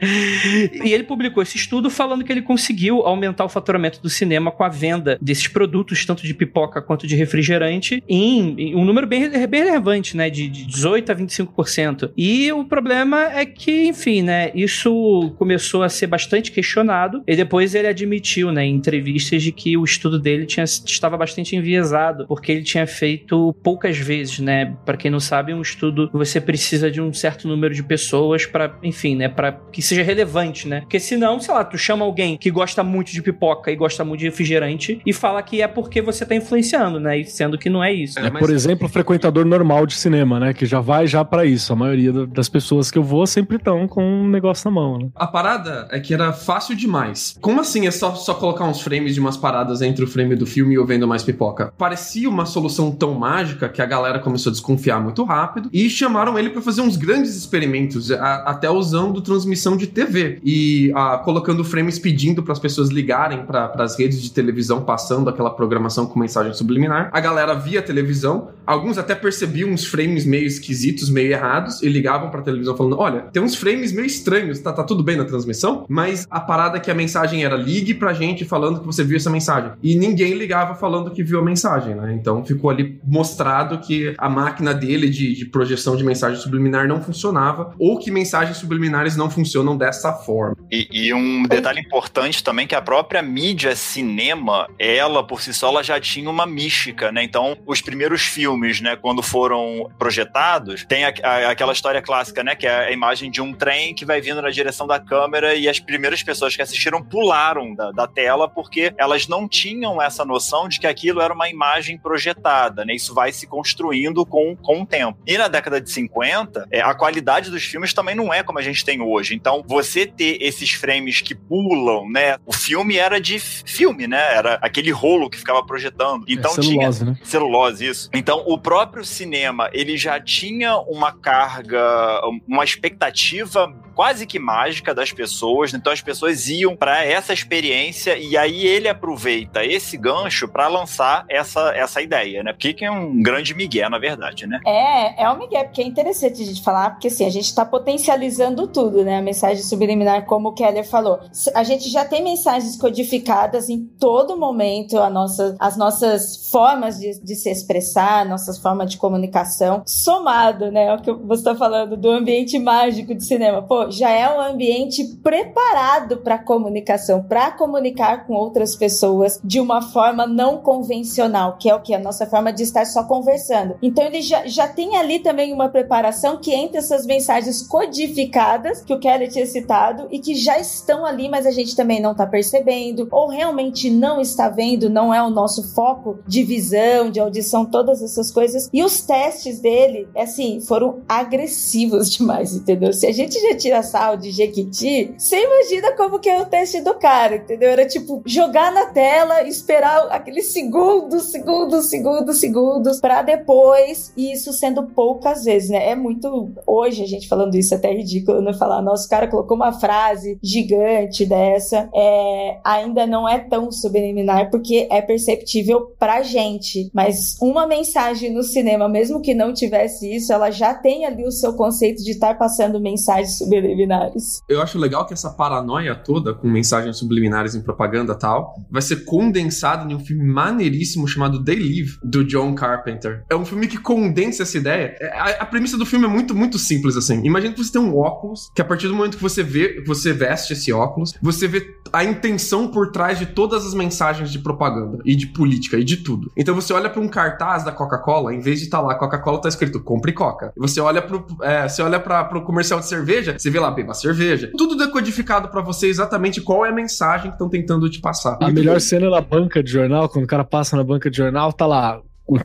[0.00, 4.64] E ele publicou esse estudo falando que ele conseguiu aumentar o faturamento do cinema com
[4.64, 9.28] a venda desses produtos, tanto de pipoca quanto de refrigerante, em, em um número bem,
[9.48, 10.30] bem relevante, né?
[10.30, 12.10] De, de 18% a 25%.
[12.16, 14.50] E o problema é que, enfim, né?
[14.54, 17.22] Isso começou a ser bastante questionado.
[17.26, 21.56] E depois ele admitiu, né, em entrevistas, de que o estudo dele tinha, estava bastante
[21.56, 24.76] enviesado, porque ele tinha feito poucas vezes, né?
[24.84, 28.74] Para quem não sabe, um estudo você precisa de um certo número de pessoas para,
[28.82, 30.80] enfim, né, para que seja relevante, né?
[30.80, 34.20] Porque senão, sei lá, tu chama alguém que gosta muito de pipoca e gosta muito
[34.20, 37.18] de refrigerante e fala que é porque você tá influenciando, né?
[37.18, 38.18] E sendo que não é isso.
[38.18, 40.52] É, por exemplo, o frequentador normal de cinema, né?
[40.52, 41.72] Que já vai já pra isso.
[41.72, 44.98] A maioria da- das pessoas que eu vou sempre estão com um negócio na mão,
[44.98, 45.08] né?
[45.14, 47.36] A parada é que era fácil demais.
[47.40, 50.46] Como assim é só, só colocar uns frames de umas paradas entre o frame do
[50.46, 51.72] filme e eu vendo mais pipoca?
[51.76, 56.38] Parecia uma solução tão mágica que a galera começou a desconfiar muito rápido e chamaram
[56.38, 61.64] ele pra fazer uns grandes experimentos, a- até usando transmissão de TV e ah, colocando
[61.64, 66.18] frames pedindo para as pessoas ligarem para as redes de televisão, passando aquela programação com
[66.20, 67.08] mensagem subliminar.
[67.12, 71.88] A galera via a televisão, alguns até percebiam uns frames meio esquisitos, meio errados e
[71.88, 75.24] ligavam pra televisão falando: Olha, tem uns frames meio estranhos, tá, tá tudo bem na
[75.24, 75.86] transmissão?
[75.88, 79.16] Mas a parada é que a mensagem era ligue pra gente falando que você viu
[79.16, 79.72] essa mensagem.
[79.82, 82.14] E ninguém ligava falando que viu a mensagem, né?
[82.20, 87.02] Então ficou ali mostrado que a máquina dele de, de projeção de mensagem subliminar não
[87.02, 90.56] funcionava, ou que mensagens subliminares não funcionam dessa forma.
[90.70, 95.68] E, e um detalhe importante também que a própria mídia cinema, ela por si só,
[95.68, 97.22] ela já tinha uma mística, né?
[97.22, 102.54] Então, os primeiros filmes, né, quando foram projetados, tem a- a- aquela história clássica, né,
[102.54, 105.68] que é a imagem de um trem que vai vindo na direção da câmera e
[105.68, 110.68] as primeiras pessoas que assistiram pularam da, da tela porque elas não tinham essa noção
[110.68, 112.94] de que aquilo era uma imagem projetada, né?
[112.94, 115.18] Isso vai se construindo com, com o tempo.
[115.26, 118.62] E na década de 50, é, a qualidade dos filmes também não é como a
[118.62, 119.34] gente tem hoje.
[119.34, 122.36] Então, você ter esses frames que pulam, né?
[122.46, 124.34] O filme era de filme, né?
[124.34, 126.24] Era aquele rolo que ficava projetando.
[126.28, 127.18] Então é tinha celulose, né?
[127.22, 128.10] celulose, isso.
[128.12, 135.10] Então, o próprio cinema, ele já tinha uma carga, uma expectativa quase que mágica das
[135.10, 135.74] pessoas.
[135.74, 141.24] Então, as pessoas iam para essa experiência e aí ele aproveita esse gancho para lançar
[141.28, 142.52] essa, essa ideia, né?
[142.52, 144.60] Porque que é um grande migué, na verdade, né?
[144.64, 147.64] É, é um migué, porque é interessante a gente falar, porque assim, a gente tá
[147.64, 149.18] potencializando tudo, né?
[149.18, 151.18] A mensagem subliminar, como o Keller falou.
[151.52, 157.20] A gente já tem mensagens codificadas em todo momento, a nossa, as nossas formas de,
[157.20, 160.94] de se expressar, nossas formas de comunicação, somado, né?
[160.94, 163.60] O que você tá falando do ambiente mágico de cinema.
[163.60, 169.82] Pô, já é um ambiente preparado para comunicação, para comunicar com outras pessoas de uma
[169.82, 171.94] forma não convencional, que é o que?
[171.94, 173.76] A nossa forma de estar só conversando.
[173.82, 178.92] Então ele já, já tem ali também uma preparação que entre essas mensagens codificadas, que
[178.92, 182.26] o Kelly tinha citado, e que já estão ali, mas a gente também não tá
[182.26, 187.64] percebendo, ou realmente não está vendo, não é o nosso foco de visão, de audição,
[187.64, 188.68] todas essas coisas.
[188.72, 192.92] E os testes dele, assim, foram agressivos demais, entendeu?
[192.92, 196.80] Se a gente já tira sal de Jequiti, você imagina como que é o teste
[196.80, 197.70] do cara, entendeu?
[197.70, 204.52] Era tipo jogar na tela, esperar aqueles segundos, segundos, segundos, segundos, pra depois, e isso
[204.52, 205.90] sendo poucas vezes, né?
[205.90, 206.50] É muito.
[206.66, 208.52] Hoje a gente falando isso é até ridículo, né?
[208.54, 214.50] Falar, nossa, o cara colocou uma frase gigante dessa, é, ainda não é tão subliminar
[214.50, 220.32] porque é perceptível pra gente, mas uma mensagem no cinema, mesmo que não tivesse isso,
[220.32, 224.42] ela já tem ali o seu conceito de estar passando mensagens subli- subliminares.
[224.48, 229.04] Eu acho legal que essa paranoia toda, com mensagens subliminares em propaganda tal, vai ser
[229.04, 233.24] condensada em um filme maneiríssimo chamado They Live, do John Carpenter.
[233.30, 234.96] É um filme que condensa essa ideia.
[235.00, 237.22] É, A, a premissa do filme é muito, muito simples, assim.
[237.24, 240.12] Imagina que você tem um óculos, que a partir do momento que você vê, você
[240.12, 241.60] veste esse óculos, você vê
[241.92, 245.98] a intenção por trás de todas as mensagens de propaganda e de política e de
[245.98, 246.30] tudo.
[246.36, 249.48] Então você olha pra um cartaz da Coca-Cola, em vez de estar lá Coca-Cola, tá
[249.48, 250.52] escrito compre Coca.
[250.56, 253.94] Você olha pro, é, você olha pra, pro comercial de cerveja, você vê lá beba
[253.94, 254.50] cerveja.
[254.56, 258.36] Tudo decodificado pra você exatamente qual é a mensagem que estão tentando te passar.
[258.40, 258.80] A Muito melhor bom.
[258.80, 261.66] cena é na banca de jornal, quando o cara passa na banca de jornal, tá
[261.66, 262.00] lá.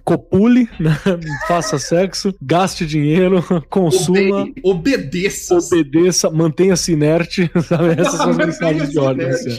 [0.05, 0.97] Copule, né?
[1.47, 5.57] faça sexo, gaste dinheiro, consuma, Obede- obedeça.
[5.57, 7.51] obedeça, mantenha-se inerte.
[7.67, 7.99] Sabe?
[7.99, 9.27] Essas são as mensagens de ordem.
[9.27, 9.57] Assim,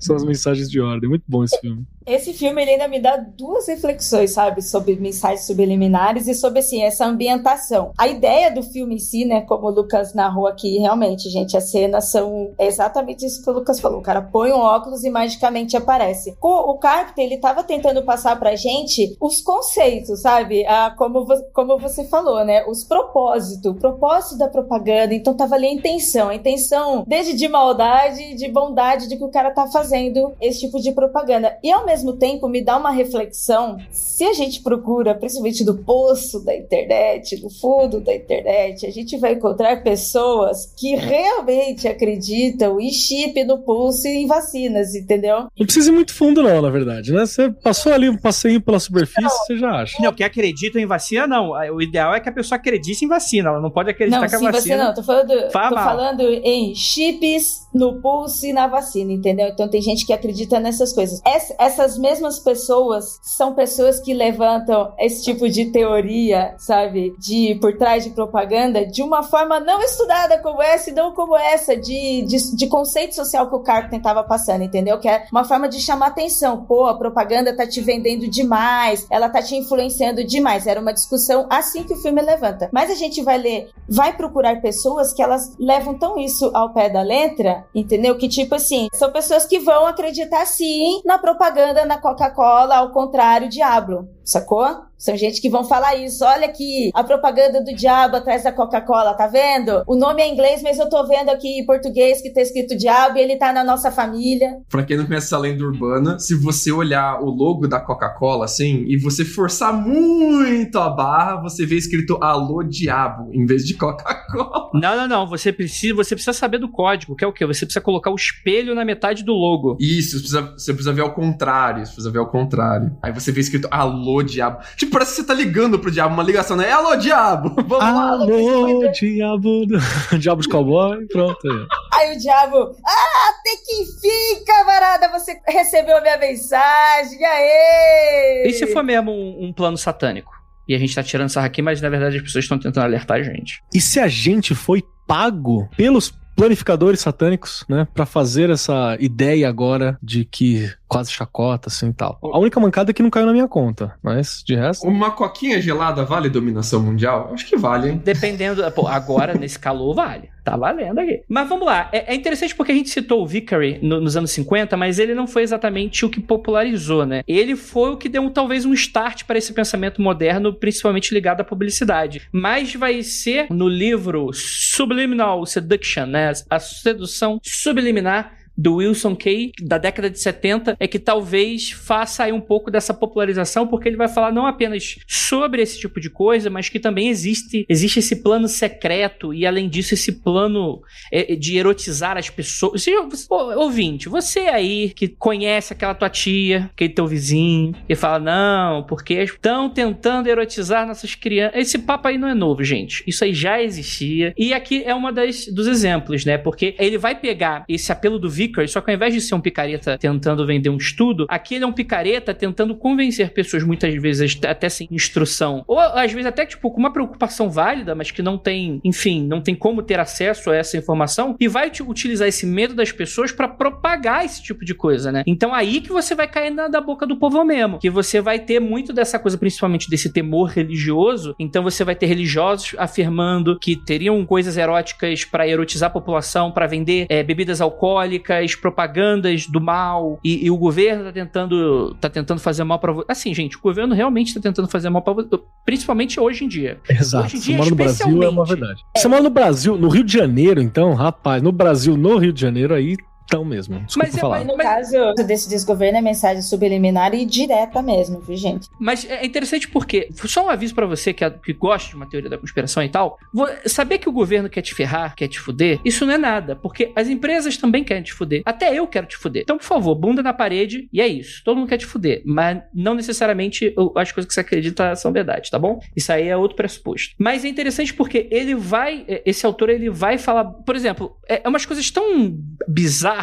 [0.00, 1.08] São as mensagens de ordem.
[1.08, 1.84] Muito bom esse filme.
[2.12, 6.82] Esse filme ele ainda me dá duas reflexões, sabe, sobre mensagens subliminares e sobre assim
[6.82, 7.92] essa ambientação.
[7.98, 11.70] A ideia do filme em si, né, como o Lucas narrou aqui, realmente, gente, as
[11.70, 13.98] cenas são exatamente isso que o Lucas falou.
[14.00, 16.36] O cara põe um óculos e magicamente aparece.
[16.42, 20.64] O, o Carpenter ele tava tentando passar pra gente os conceitos, sabe?
[20.66, 22.64] Ah, como, vo- como você falou, né?
[22.66, 25.14] Os propósitos, o propósito da propaganda.
[25.14, 29.30] Então tava ali a intenção, a intenção desde de maldade, de bondade de que o
[29.30, 31.58] cara tá fazendo esse tipo de propaganda.
[31.62, 36.44] E ao mesmo tempo me dá uma reflexão, se a gente procura, principalmente do poço
[36.44, 42.90] da internet, do fundo da internet, a gente vai encontrar pessoas que realmente acreditam em
[42.90, 45.46] chip no pulso e em vacinas, entendeu?
[45.58, 47.24] Não precisa ir muito fundo, não, na verdade, né?
[47.26, 50.02] Você passou ali um passeio pela superfície, você já acha.
[50.02, 51.50] Não, que acredita em vacina, não.
[51.74, 53.50] O ideal é que a pessoa acredite em vacina.
[53.50, 54.84] Ela não pode acreditar Não, que a sim, você vacina.
[54.84, 54.94] não.
[54.94, 59.48] Tô falando, Faz tô falando em chips no pulso e na vacina, entendeu?
[59.48, 61.20] Então tem gente que acredita nessas coisas.
[61.26, 67.14] Ess- essas mesmas pessoas são pessoas que levantam esse tipo de teoria, sabe?
[67.18, 71.34] De por trás de propaganda de uma forma não estudada como essa e não como
[71.34, 74.98] essa, de, de, de conceito social que o Carpenter tava passando, entendeu?
[75.00, 76.64] Que é uma forma de chamar atenção.
[76.64, 80.66] Pô, a propaganda tá te vendendo demais, ela tá te influenciando demais.
[80.66, 82.68] Era uma discussão assim que o filme levanta.
[82.72, 86.88] Mas a gente vai ler vai procurar pessoas que elas levam tão isso ao pé
[86.88, 88.16] da letra, entendeu?
[88.16, 93.48] Que tipo assim, são pessoas que vão acreditar sim na propaganda na Coca-Cola, ao contrário,
[93.48, 94.89] diabo, sacou?
[95.00, 96.22] São gente que vão falar isso.
[96.22, 99.82] Olha aqui, a propaganda do diabo atrás da Coca-Cola, tá vendo?
[99.86, 103.16] O nome é inglês, mas eu tô vendo aqui em português que tá escrito diabo
[103.16, 104.58] e ele tá na nossa família.
[104.68, 108.84] Pra quem não conhece essa lenda urbana, se você olhar o logo da Coca-Cola assim
[108.86, 114.68] e você forçar muito a barra, você vê escrito Alô Diabo em vez de Coca-Cola.
[114.72, 115.26] Não, não, não.
[115.26, 117.44] Você precisa, você precisa saber do código, que é o quê?
[117.44, 119.76] Você precisa colocar o espelho na metade do logo.
[119.80, 121.84] Isso, você precisa, você precisa ver ao contrário.
[121.84, 122.96] Você precisa ver ao contrário.
[123.02, 124.60] Aí você vê escrito Alô Diabo.
[124.76, 126.68] Tipo, parece que você tá ligando pro diabo, uma ligação, né?
[126.68, 127.54] É Alô Diabo!
[127.66, 128.10] Vamos lá!
[128.10, 129.78] Alô, diabo do...
[130.18, 131.38] Diabo de cowboy, pronto.
[131.48, 131.66] aí.
[131.92, 138.44] Aí o diabo, ah, até que enfim, camarada, você recebeu a minha mensagem, aê!
[138.46, 140.32] E se for mesmo um, um plano satânico?
[140.66, 143.18] E a gente tá tirando sarra aqui, mas na verdade as pessoas estão tentando alertar
[143.18, 143.62] a gente.
[143.74, 149.98] E se a gente foi pago pelos planificadores satânicos, né, Pra fazer essa ideia agora
[150.02, 152.18] de que quase chacota assim e tal.
[152.22, 155.60] A única mancada é que não caiu na minha conta, mas de resto, Uma coquinha
[155.60, 157.30] gelada vale dominação mundial?
[157.32, 158.00] Acho que vale, hein?
[158.02, 158.62] Dependendo.
[158.72, 160.30] Pô, agora, nesse calor, vale.
[160.44, 161.22] Tá valendo aqui.
[161.28, 161.88] Mas vamos lá.
[161.92, 165.14] É, é interessante porque a gente citou o Vickery no- nos anos 50, mas ele
[165.14, 167.22] não foi exatamente o que popularizou, né?
[167.28, 171.44] Ele foi o que deu talvez um start para esse pensamento moderno, principalmente ligado à
[171.44, 172.22] publicidade.
[172.32, 176.32] Mas vai ser no livro Subliminal Seduction, né?
[176.48, 182.32] A sedução subliminar do Wilson Kay, da década de 70, é que talvez faça aí
[182.32, 186.50] um pouco dessa popularização, porque ele vai falar não apenas sobre esse tipo de coisa,
[186.50, 191.56] mas que também existe, existe esse plano secreto e, além disso, esse plano é, de
[191.56, 192.84] erotizar as pessoas.
[192.84, 192.92] Você,
[193.30, 199.14] ouvinte, você aí que conhece aquela tua tia, aquele teu vizinho, e fala, não, porque
[199.14, 201.58] estão tentando erotizar nossas crianças.
[201.58, 203.02] Esse papo aí não é novo, gente.
[203.06, 204.34] Isso aí já existia.
[204.36, 206.36] E aqui é uma das dos exemplos, né?
[206.36, 209.40] Porque ele vai pegar esse apelo do Vickers, só que ao invés de ser um
[209.40, 214.38] picareta tentando vender um estudo, aqui ele é um picareta tentando convencer pessoas, muitas vezes
[214.46, 218.36] até sem instrução, ou às vezes até tipo com uma preocupação válida, mas que não
[218.36, 222.74] tem, enfim, não tem como ter acesso a essa informação, e vai utilizar esse medo
[222.74, 225.22] das pessoas pra propagar esse tipo de coisa, né?
[225.26, 228.38] Então aí que você vai cair na da boca do povo mesmo, que você vai
[228.38, 231.34] ter muito dessa coisa, principalmente desse temor religioso.
[231.38, 236.66] Então você vai ter religiosos afirmando que teriam coisas eróticas pra erotizar a população, pra
[236.66, 242.08] vender eh, bebidas alcoólicas as propagandas do mal e, e o governo tá tentando, tá
[242.08, 243.06] tentando fazer mal pra você.
[243.08, 245.28] Assim, gente, o governo realmente tá tentando fazer mal pra você,
[245.64, 246.80] principalmente hoje em dia.
[246.88, 247.26] Exato.
[247.26, 248.82] Hoje em Você dia, mora no Brasil é uma verdade.
[248.96, 252.40] Você mora no Brasil, no Rio de Janeiro, então, rapaz, no Brasil, no Rio de
[252.40, 252.96] Janeiro, aí
[253.30, 253.78] estão mesmo.
[253.80, 254.38] Desculpa Mas é- falar.
[254.38, 258.68] Mas no Mas- caso desse desgoverno é mensagem subliminar e direta mesmo, viu, gente?
[258.78, 262.06] Mas é interessante porque, só um aviso pra você que, é- que gosta de uma
[262.08, 263.18] teoria da conspiração e tal,
[263.66, 266.90] saber que o governo quer te ferrar, quer te fuder, isso não é nada, porque
[266.96, 268.42] as empresas também querem te fuder.
[268.44, 269.42] Até eu quero te fuder.
[269.42, 271.42] Então, por favor, bunda na parede e é isso.
[271.44, 275.50] Todo mundo quer te fuder, mas não necessariamente as coisas que você acredita são verdade,
[275.50, 275.78] tá bom?
[275.94, 277.14] Isso aí é outro pressuposto.
[277.18, 281.42] Mas é interessante porque ele vai, é, esse autor, ele vai falar, por exemplo, é,
[281.44, 283.19] é umas coisas tão bizarras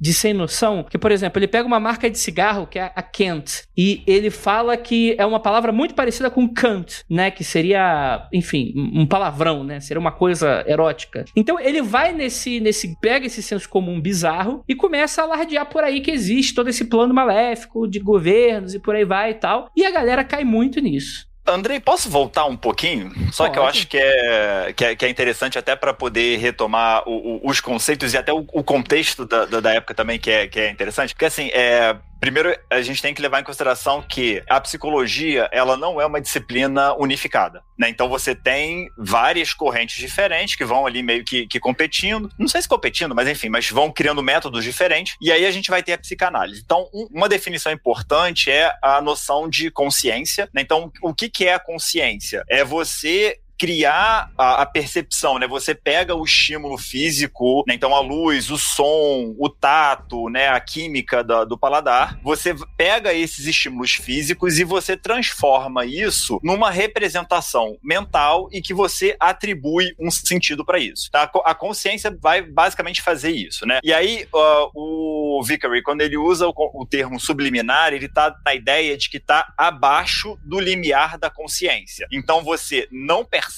[0.00, 3.02] de sem noção, que, por exemplo, ele pega uma marca de cigarro que é a
[3.02, 8.28] Kent e ele fala que é uma palavra muito parecida com Kant, né, que seria,
[8.32, 11.24] enfim, um um palavrão, né, seria uma coisa erótica.
[11.34, 15.82] Então ele vai nesse, nesse pega esse senso comum bizarro e começa a alardear por
[15.82, 19.70] aí que existe todo esse plano maléfico de governos e por aí vai e tal,
[19.74, 21.29] e a galera cai muito nisso.
[21.50, 23.12] Andrei, posso voltar um pouquinho?
[23.32, 27.02] Só que eu acho que é, que é, que é interessante até para poder retomar
[27.08, 30.30] o- o- os conceitos e até o, o contexto da, da, da época também, que
[30.30, 31.14] é, que é interessante.
[31.14, 35.76] Porque assim, é, Primeiro, a gente tem que levar em consideração que a psicologia, ela
[35.76, 37.88] não é uma disciplina unificada, né?
[37.88, 42.60] Então você tem várias correntes diferentes que vão ali meio que, que competindo, não sei
[42.60, 45.94] se competindo, mas enfim, mas vão criando métodos diferentes, e aí a gente vai ter
[45.94, 46.60] a psicanálise.
[46.62, 50.60] Então, um- uma definição importante é a noção de consciência, né?
[50.60, 52.44] Então, o que, que é a consciência?
[52.48, 55.46] É você criar a, a percepção, né?
[55.46, 57.74] Você pega o estímulo físico, né?
[57.74, 60.48] então a luz, o som, o tato, né?
[60.48, 62.18] A química da- do paladar.
[62.22, 69.14] Você pega esses estímulos físicos e você transforma isso numa representação mental e que você
[69.20, 71.10] atribui um sentido para isso.
[71.10, 71.24] Tá?
[71.24, 73.78] A co- A consciência vai basicamente fazer isso, né?
[73.84, 78.54] E aí ah, o Vickery, quando ele usa o, o termo subliminar, ele tá na
[78.54, 82.06] ideia de que tá abaixo do limiar da consciência.
[82.10, 83.49] Então você não percebe,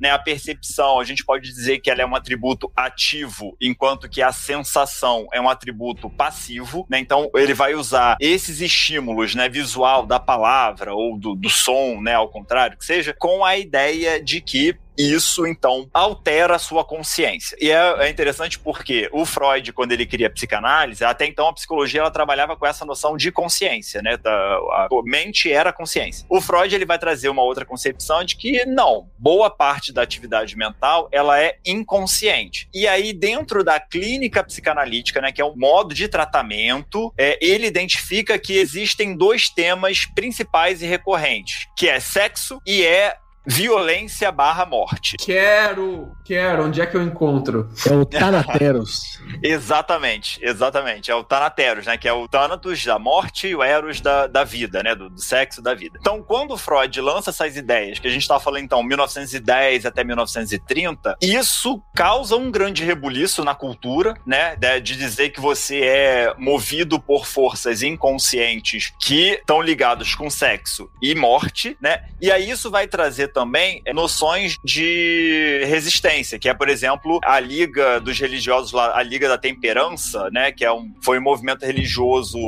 [0.00, 0.10] né?
[0.10, 4.32] A percepção, a gente pode dizer que ela é um atributo ativo, enquanto que a
[4.32, 6.98] sensação é um atributo passivo, né?
[6.98, 9.48] Então ele vai usar esses estímulos, né?
[9.48, 12.14] Visual da palavra ou do, do som, né?
[12.14, 17.56] Ao contrário, que seja, com a ideia de que isso, então, altera a sua consciência.
[17.60, 21.52] E é, é interessante porque o Freud, quando ele cria a psicanálise, até então a
[21.52, 24.16] psicologia ela trabalhava com essa noção de consciência, né?
[24.16, 26.26] Da, a mente era consciência.
[26.28, 30.56] O Freud ele vai trazer uma outra concepção de que não, boa parte da atividade
[30.56, 32.68] mental ela é inconsciente.
[32.72, 37.66] E aí, dentro da clínica psicanalítica, né, que é um modo de tratamento, é, ele
[37.66, 44.66] identifica que existem dois temas principais e recorrentes, que é sexo e é violência barra
[44.66, 45.16] morte.
[45.16, 47.68] Quero, quero, onde é que eu encontro?
[47.88, 49.20] É o Thanateros.
[49.42, 51.10] Exatamente, exatamente.
[51.10, 51.96] É o Thanateros, né?
[51.96, 54.94] Que é o Thanatos da morte e o Eros da, da vida, né?
[54.94, 55.98] Do, do sexo da vida.
[56.00, 60.04] Então, quando o Freud lança essas ideias, que a gente tá falando então 1910 até
[60.04, 64.56] 1930, isso causa um grande rebuliço na cultura, né?
[64.56, 70.88] De, de dizer que você é movido por forças inconscientes que estão ligados com sexo
[71.02, 72.04] e morte, né?
[72.20, 77.38] E aí isso vai trazer também é, noções de resistência, que é, por exemplo, a
[77.38, 81.66] Liga dos Religiosos lá, a Liga da Temperança, né, que é um, foi um movimento
[81.66, 82.38] religioso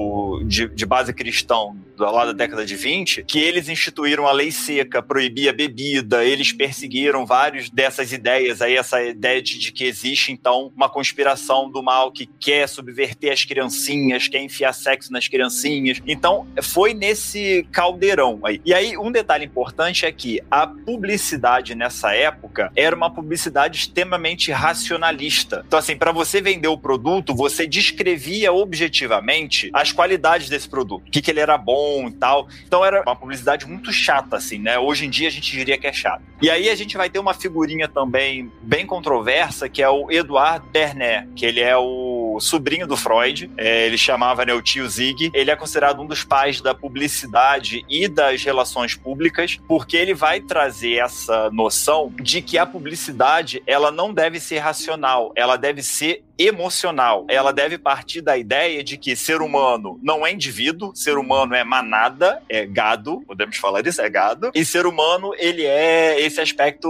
[0.47, 5.03] de, de base cristão lá da década de 20, que eles instituíram a lei seca,
[5.03, 10.33] proibia a bebida, eles perseguiram vários dessas ideias aí, essa ideia de, de que existe,
[10.33, 16.01] então, uma conspiração do mal que quer subverter as criancinhas, quer enfiar sexo nas criancinhas.
[16.07, 18.61] Então, foi nesse caldeirão aí.
[18.65, 24.51] E aí, um detalhe importante é que a publicidade nessa época era uma publicidade extremamente
[24.51, 25.65] racionalista.
[25.67, 31.11] Então, assim, para você vender o produto, você descrevia objetivamente as qualidades desse produto, o
[31.11, 32.49] que, que ele era bom e tal.
[32.67, 34.79] Então, era uma publicidade muito chata, assim, né?
[34.79, 36.23] Hoje em dia a gente diria que é chato.
[36.41, 40.65] E aí a gente vai ter uma figurinha também bem controversa, que é o Eduard
[40.71, 45.31] Bernet, que ele é o sobrinho do Freud, é, ele chamava né, o tio Zig.
[45.35, 50.41] Ele é considerado um dos pais da publicidade e das relações públicas, porque ele vai
[50.41, 56.23] trazer essa noção de que a publicidade ela não deve ser racional, ela deve ser
[56.39, 57.27] emocional.
[57.29, 61.65] Ela deve partir da ideia de que ser humano não é indivíduo, ser humano é
[61.65, 66.89] manada, é gado, podemos falar isso, é gado, e ser humano ele é esse aspecto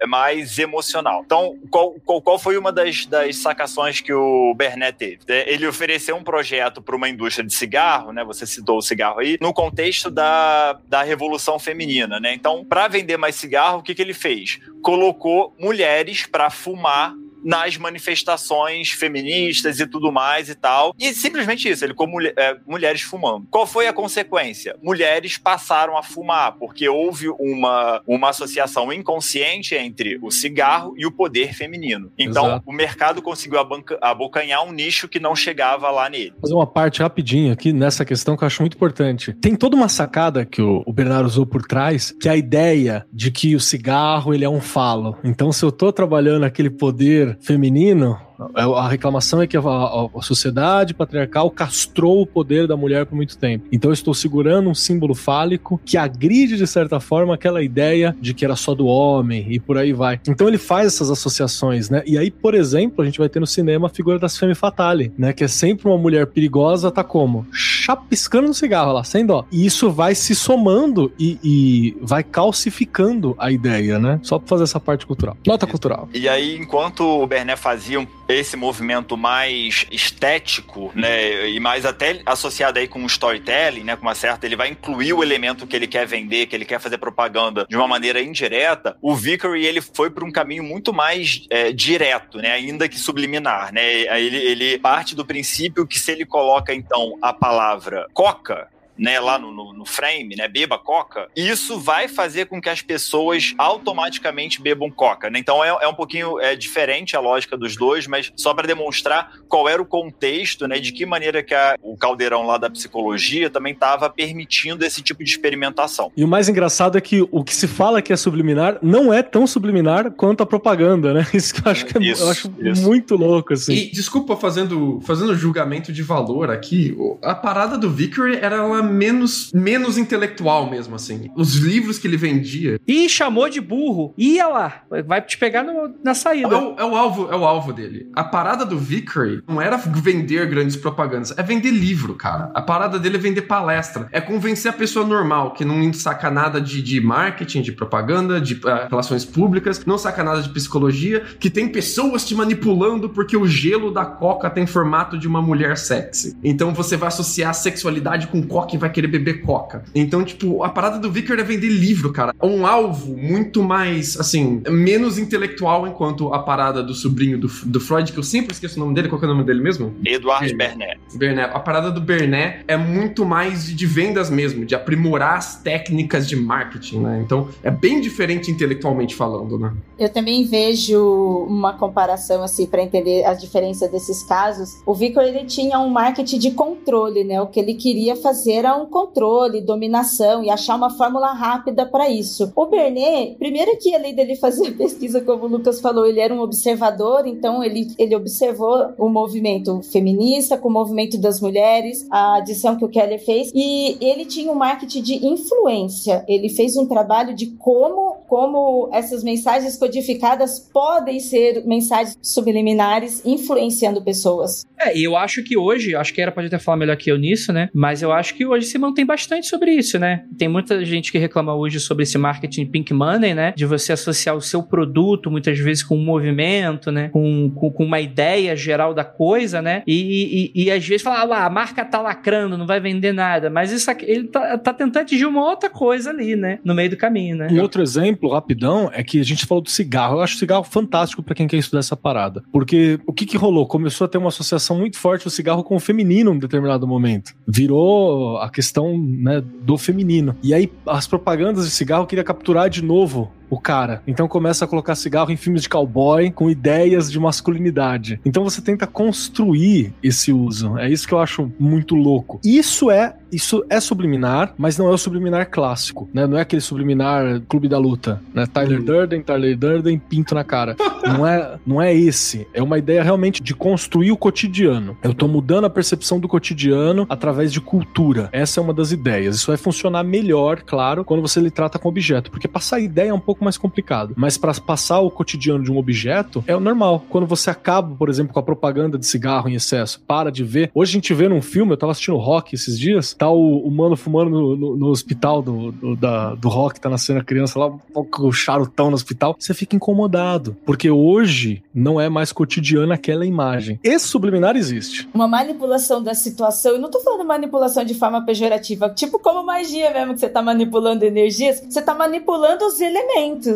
[0.00, 1.22] é, mais emocional.
[1.24, 5.18] Então, qual, qual, qual foi uma das, das sacações que o Bernet teve?
[5.28, 8.24] É, Ele ofereceu um projeto para uma indústria de cigarro, né?
[8.24, 12.34] Você citou o cigarro aí, no contexto da, da revolução feminina, né?
[12.34, 14.58] Então, para vender mais cigarro, o que, que ele fez?
[14.82, 17.14] Colocou mulheres para fumar
[17.46, 20.92] nas manifestações feministas e tudo mais e tal.
[20.98, 23.46] E simplesmente isso, ele com mulher, é, mulheres fumando.
[23.50, 24.76] Qual foi a consequência?
[24.82, 31.12] Mulheres passaram a fumar, porque houve uma, uma associação inconsciente entre o cigarro e o
[31.12, 32.10] poder feminino.
[32.18, 32.62] Então, Exato.
[32.66, 36.34] o mercado conseguiu abanca- abocanhar um nicho que não chegava lá nele.
[36.40, 39.32] fazer uma parte rapidinho aqui nessa questão que eu acho muito importante.
[39.34, 43.06] Tem toda uma sacada que o, o Bernardo usou por trás, que é a ideia
[43.12, 45.16] de que o cigarro ele é um falo.
[45.22, 50.08] Então, se eu tô trabalhando aquele poder feminino, a a reclamação é que a, a-
[50.16, 53.66] a sociedade patriarcal castrou o poder da mulher por muito tempo.
[53.72, 58.34] Então eu estou segurando um símbolo fálico que agride, de certa forma, aquela ideia de
[58.34, 60.20] que era só do homem e por aí vai.
[60.28, 62.02] Então ele faz essas associações, né?
[62.06, 65.12] E aí, por exemplo, a gente vai ter no cinema a figura das Femme Fatale,
[65.18, 65.32] né?
[65.32, 67.46] Que é sempre uma mulher perigosa, tá como?
[67.52, 69.44] Chapiscando no cigarro lá, sem dó.
[69.50, 74.18] E isso vai se somando e, e vai calcificando a ideia, né?
[74.22, 75.36] Só pra fazer essa parte cultural.
[75.46, 76.08] Nota cultural.
[76.12, 82.20] E aí, enquanto o Bernet fazia um- esse movimento mais estético, né, e mais até
[82.26, 85.76] associado aí com o storytelling, né, com uma certa, ele vai incluir o elemento que
[85.76, 89.80] ele quer vender, que ele quer fazer propaganda de uma maneira indireta, o Vickery, ele
[89.80, 94.78] foi por um caminho muito mais é, direto, né, ainda que subliminar, né, ele, ele
[94.78, 98.68] parte do princípio que se ele coloca, então, a palavra coca,
[98.98, 102.80] né, lá no, no, no frame, né, beba coca, isso vai fazer com que as
[102.82, 105.38] pessoas automaticamente bebam coca, né?
[105.38, 109.32] Então é, é um pouquinho é, diferente a lógica dos dois, mas só para demonstrar
[109.48, 113.48] qual era o contexto, né, de que maneira que a- o caldeirão lá da psicologia
[113.50, 116.10] também estava permitindo esse tipo de experimentação.
[116.16, 119.22] E o mais engraçado é que o que se fala que é subliminar não é
[119.22, 121.26] tão subliminar quanto a propaganda, né?
[121.34, 122.82] Isso que eu acho, que é- Isso, eu acho isso.
[122.82, 123.74] muito louco, assim.
[123.74, 129.52] E desculpa fazendo, fazendo julgamento de valor aqui, a parada do Vickery era ela menos,
[129.52, 131.30] menos intelectual mesmo, assim.
[131.36, 132.78] Os livros que ele vendia.
[132.86, 134.14] Ih, chamou de burro.
[134.16, 134.82] Ia lá.
[135.06, 136.58] Vai te pegar no- na É saída.
[136.58, 138.10] o, é o alvo, é o alvo dele.
[138.14, 142.50] A parada do Vickery não era vender grandes propagandas, é vender livro, cara.
[142.54, 144.08] A parada dele é vender palestra.
[144.12, 148.60] É convencer a pessoa normal, que não saca nada de, de marketing, de propaganda, de
[148.66, 153.46] ah, relações públicas, não saca nada de psicologia, que tem pessoas te manipulando porque o
[153.46, 156.36] gelo da coca tem formato de uma mulher sexy.
[156.42, 159.84] Então você vai associar a sexualidade com coca vai querer beber coca.
[159.94, 162.34] Então, tipo, a parada do Vickery é vender livro, cara.
[162.40, 167.80] É um alvo muito mais, assim, menos intelectual enquanto a parada do sobrinho do, do
[167.80, 169.08] Freud, que eu sempre esqueço o nome dele.
[169.08, 169.94] Qual que é o nome dele mesmo?
[170.04, 170.56] Eduardo.
[170.56, 170.98] Bernet.
[171.14, 171.50] Bernet.
[171.54, 176.28] A parada do Bernet é muito mais de, de vendas mesmo, de aprimorar as técnicas
[176.28, 177.22] de marketing, né?
[177.24, 179.72] Então, é bem diferente intelectualmente falando, né?
[179.98, 184.82] Eu também vejo uma comparação assim para entender a diferença desses casos.
[184.84, 187.40] O Victor ele tinha um marketing de controle, né?
[187.40, 192.10] O que ele queria fazer era um controle, dominação e achar uma fórmula rápida para
[192.10, 192.52] isso.
[192.56, 196.40] O Bernet, primeiro que além dele fazer pesquisa, como o Lucas falou, ele era um
[196.40, 202.76] observador, então ele, ele observou o movimento feminista com o movimento das mulheres, a adição
[202.76, 206.24] que o Keller fez, e ele tinha um marketing de influência.
[206.26, 214.02] Ele fez um trabalho de como, como essas mensagens codificadas podem ser mensagens subliminares influenciando
[214.02, 214.64] pessoas.
[214.78, 217.16] É, e eu acho que hoje, acho que era pode até falar melhor que eu
[217.16, 217.68] nisso, né?
[217.72, 220.24] Mas eu acho que hoje se mantém bastante sobre isso, né?
[220.36, 223.52] Tem muita gente que reclama hoje sobre esse marketing pink money, né?
[223.56, 227.08] De você associar o seu produto muitas vezes com um movimento, né?
[227.08, 229.82] Com, com, com uma ideia geral da coisa, né?
[229.86, 233.12] E, e, e às vezes fala, ah lá, a marca tá lacrando, não vai vender
[233.12, 233.48] nada.
[233.48, 236.58] Mas isso aqui, ele tá, tá tentando atingir uma outra coisa ali, né?
[236.64, 237.48] No meio do caminho, né?
[237.50, 240.16] Um outro exemplo, rapidão, é que a gente falou do cigarro.
[240.16, 242.42] Eu acho o cigarro fantástico pra quem quer estudar essa parada.
[242.52, 243.66] Porque o que que rolou?
[243.66, 247.34] Começou a ter uma associação muito forte o cigarro com o feminino em determinado momento.
[247.46, 250.36] Virou a questão né, do feminino.
[250.42, 254.02] E aí as propagandas de cigarro queria capturar de novo o cara.
[254.06, 258.20] Então começa a colocar cigarro em filmes de cowboy com ideias de masculinidade.
[258.24, 260.78] Então você tenta construir esse uso.
[260.78, 262.40] É isso que eu acho muito louco.
[262.44, 266.26] Isso é isso é subliminar, mas não é o subliminar clássico, né?
[266.26, 268.46] Não é aquele subliminar clube da luta, né?
[268.46, 270.76] Tyler Durden, Tyler Durden, pinto na cara.
[271.06, 272.46] não é, não é esse.
[272.54, 274.96] É uma ideia realmente de construir o cotidiano.
[275.02, 278.28] Eu tô mudando a percepção do cotidiano através de cultura.
[278.32, 279.36] Essa é uma das ideias.
[279.36, 283.14] Isso vai funcionar melhor, claro, quando você lhe trata com objeto, porque passar ideia é
[283.14, 284.14] um pouco mais complicado.
[284.16, 287.04] Mas para passar o cotidiano de um objeto é o normal.
[287.08, 290.70] Quando você acaba, por exemplo, com a propaganda de cigarro em excesso, para de ver.
[290.74, 293.70] Hoje a gente vê num filme, eu tava assistindo rock esses dias, tá o, o
[293.70, 297.58] mano fumando no, no- no hospital do, do, da- do rock, tá nascendo a criança
[297.58, 299.36] lá, o charutão no hospital.
[299.38, 300.56] Você fica incomodado.
[300.64, 303.78] Porque hoje não é mais cotidiana aquela imagem.
[303.82, 305.08] Esse subliminar existe.
[305.14, 306.72] Uma manipulação da situação.
[306.72, 310.42] Eu não tô falando manipulação de forma pejorativa, tipo como magia mesmo, que você tá
[310.42, 313.06] manipulando energias, você tá manipulando os elementos,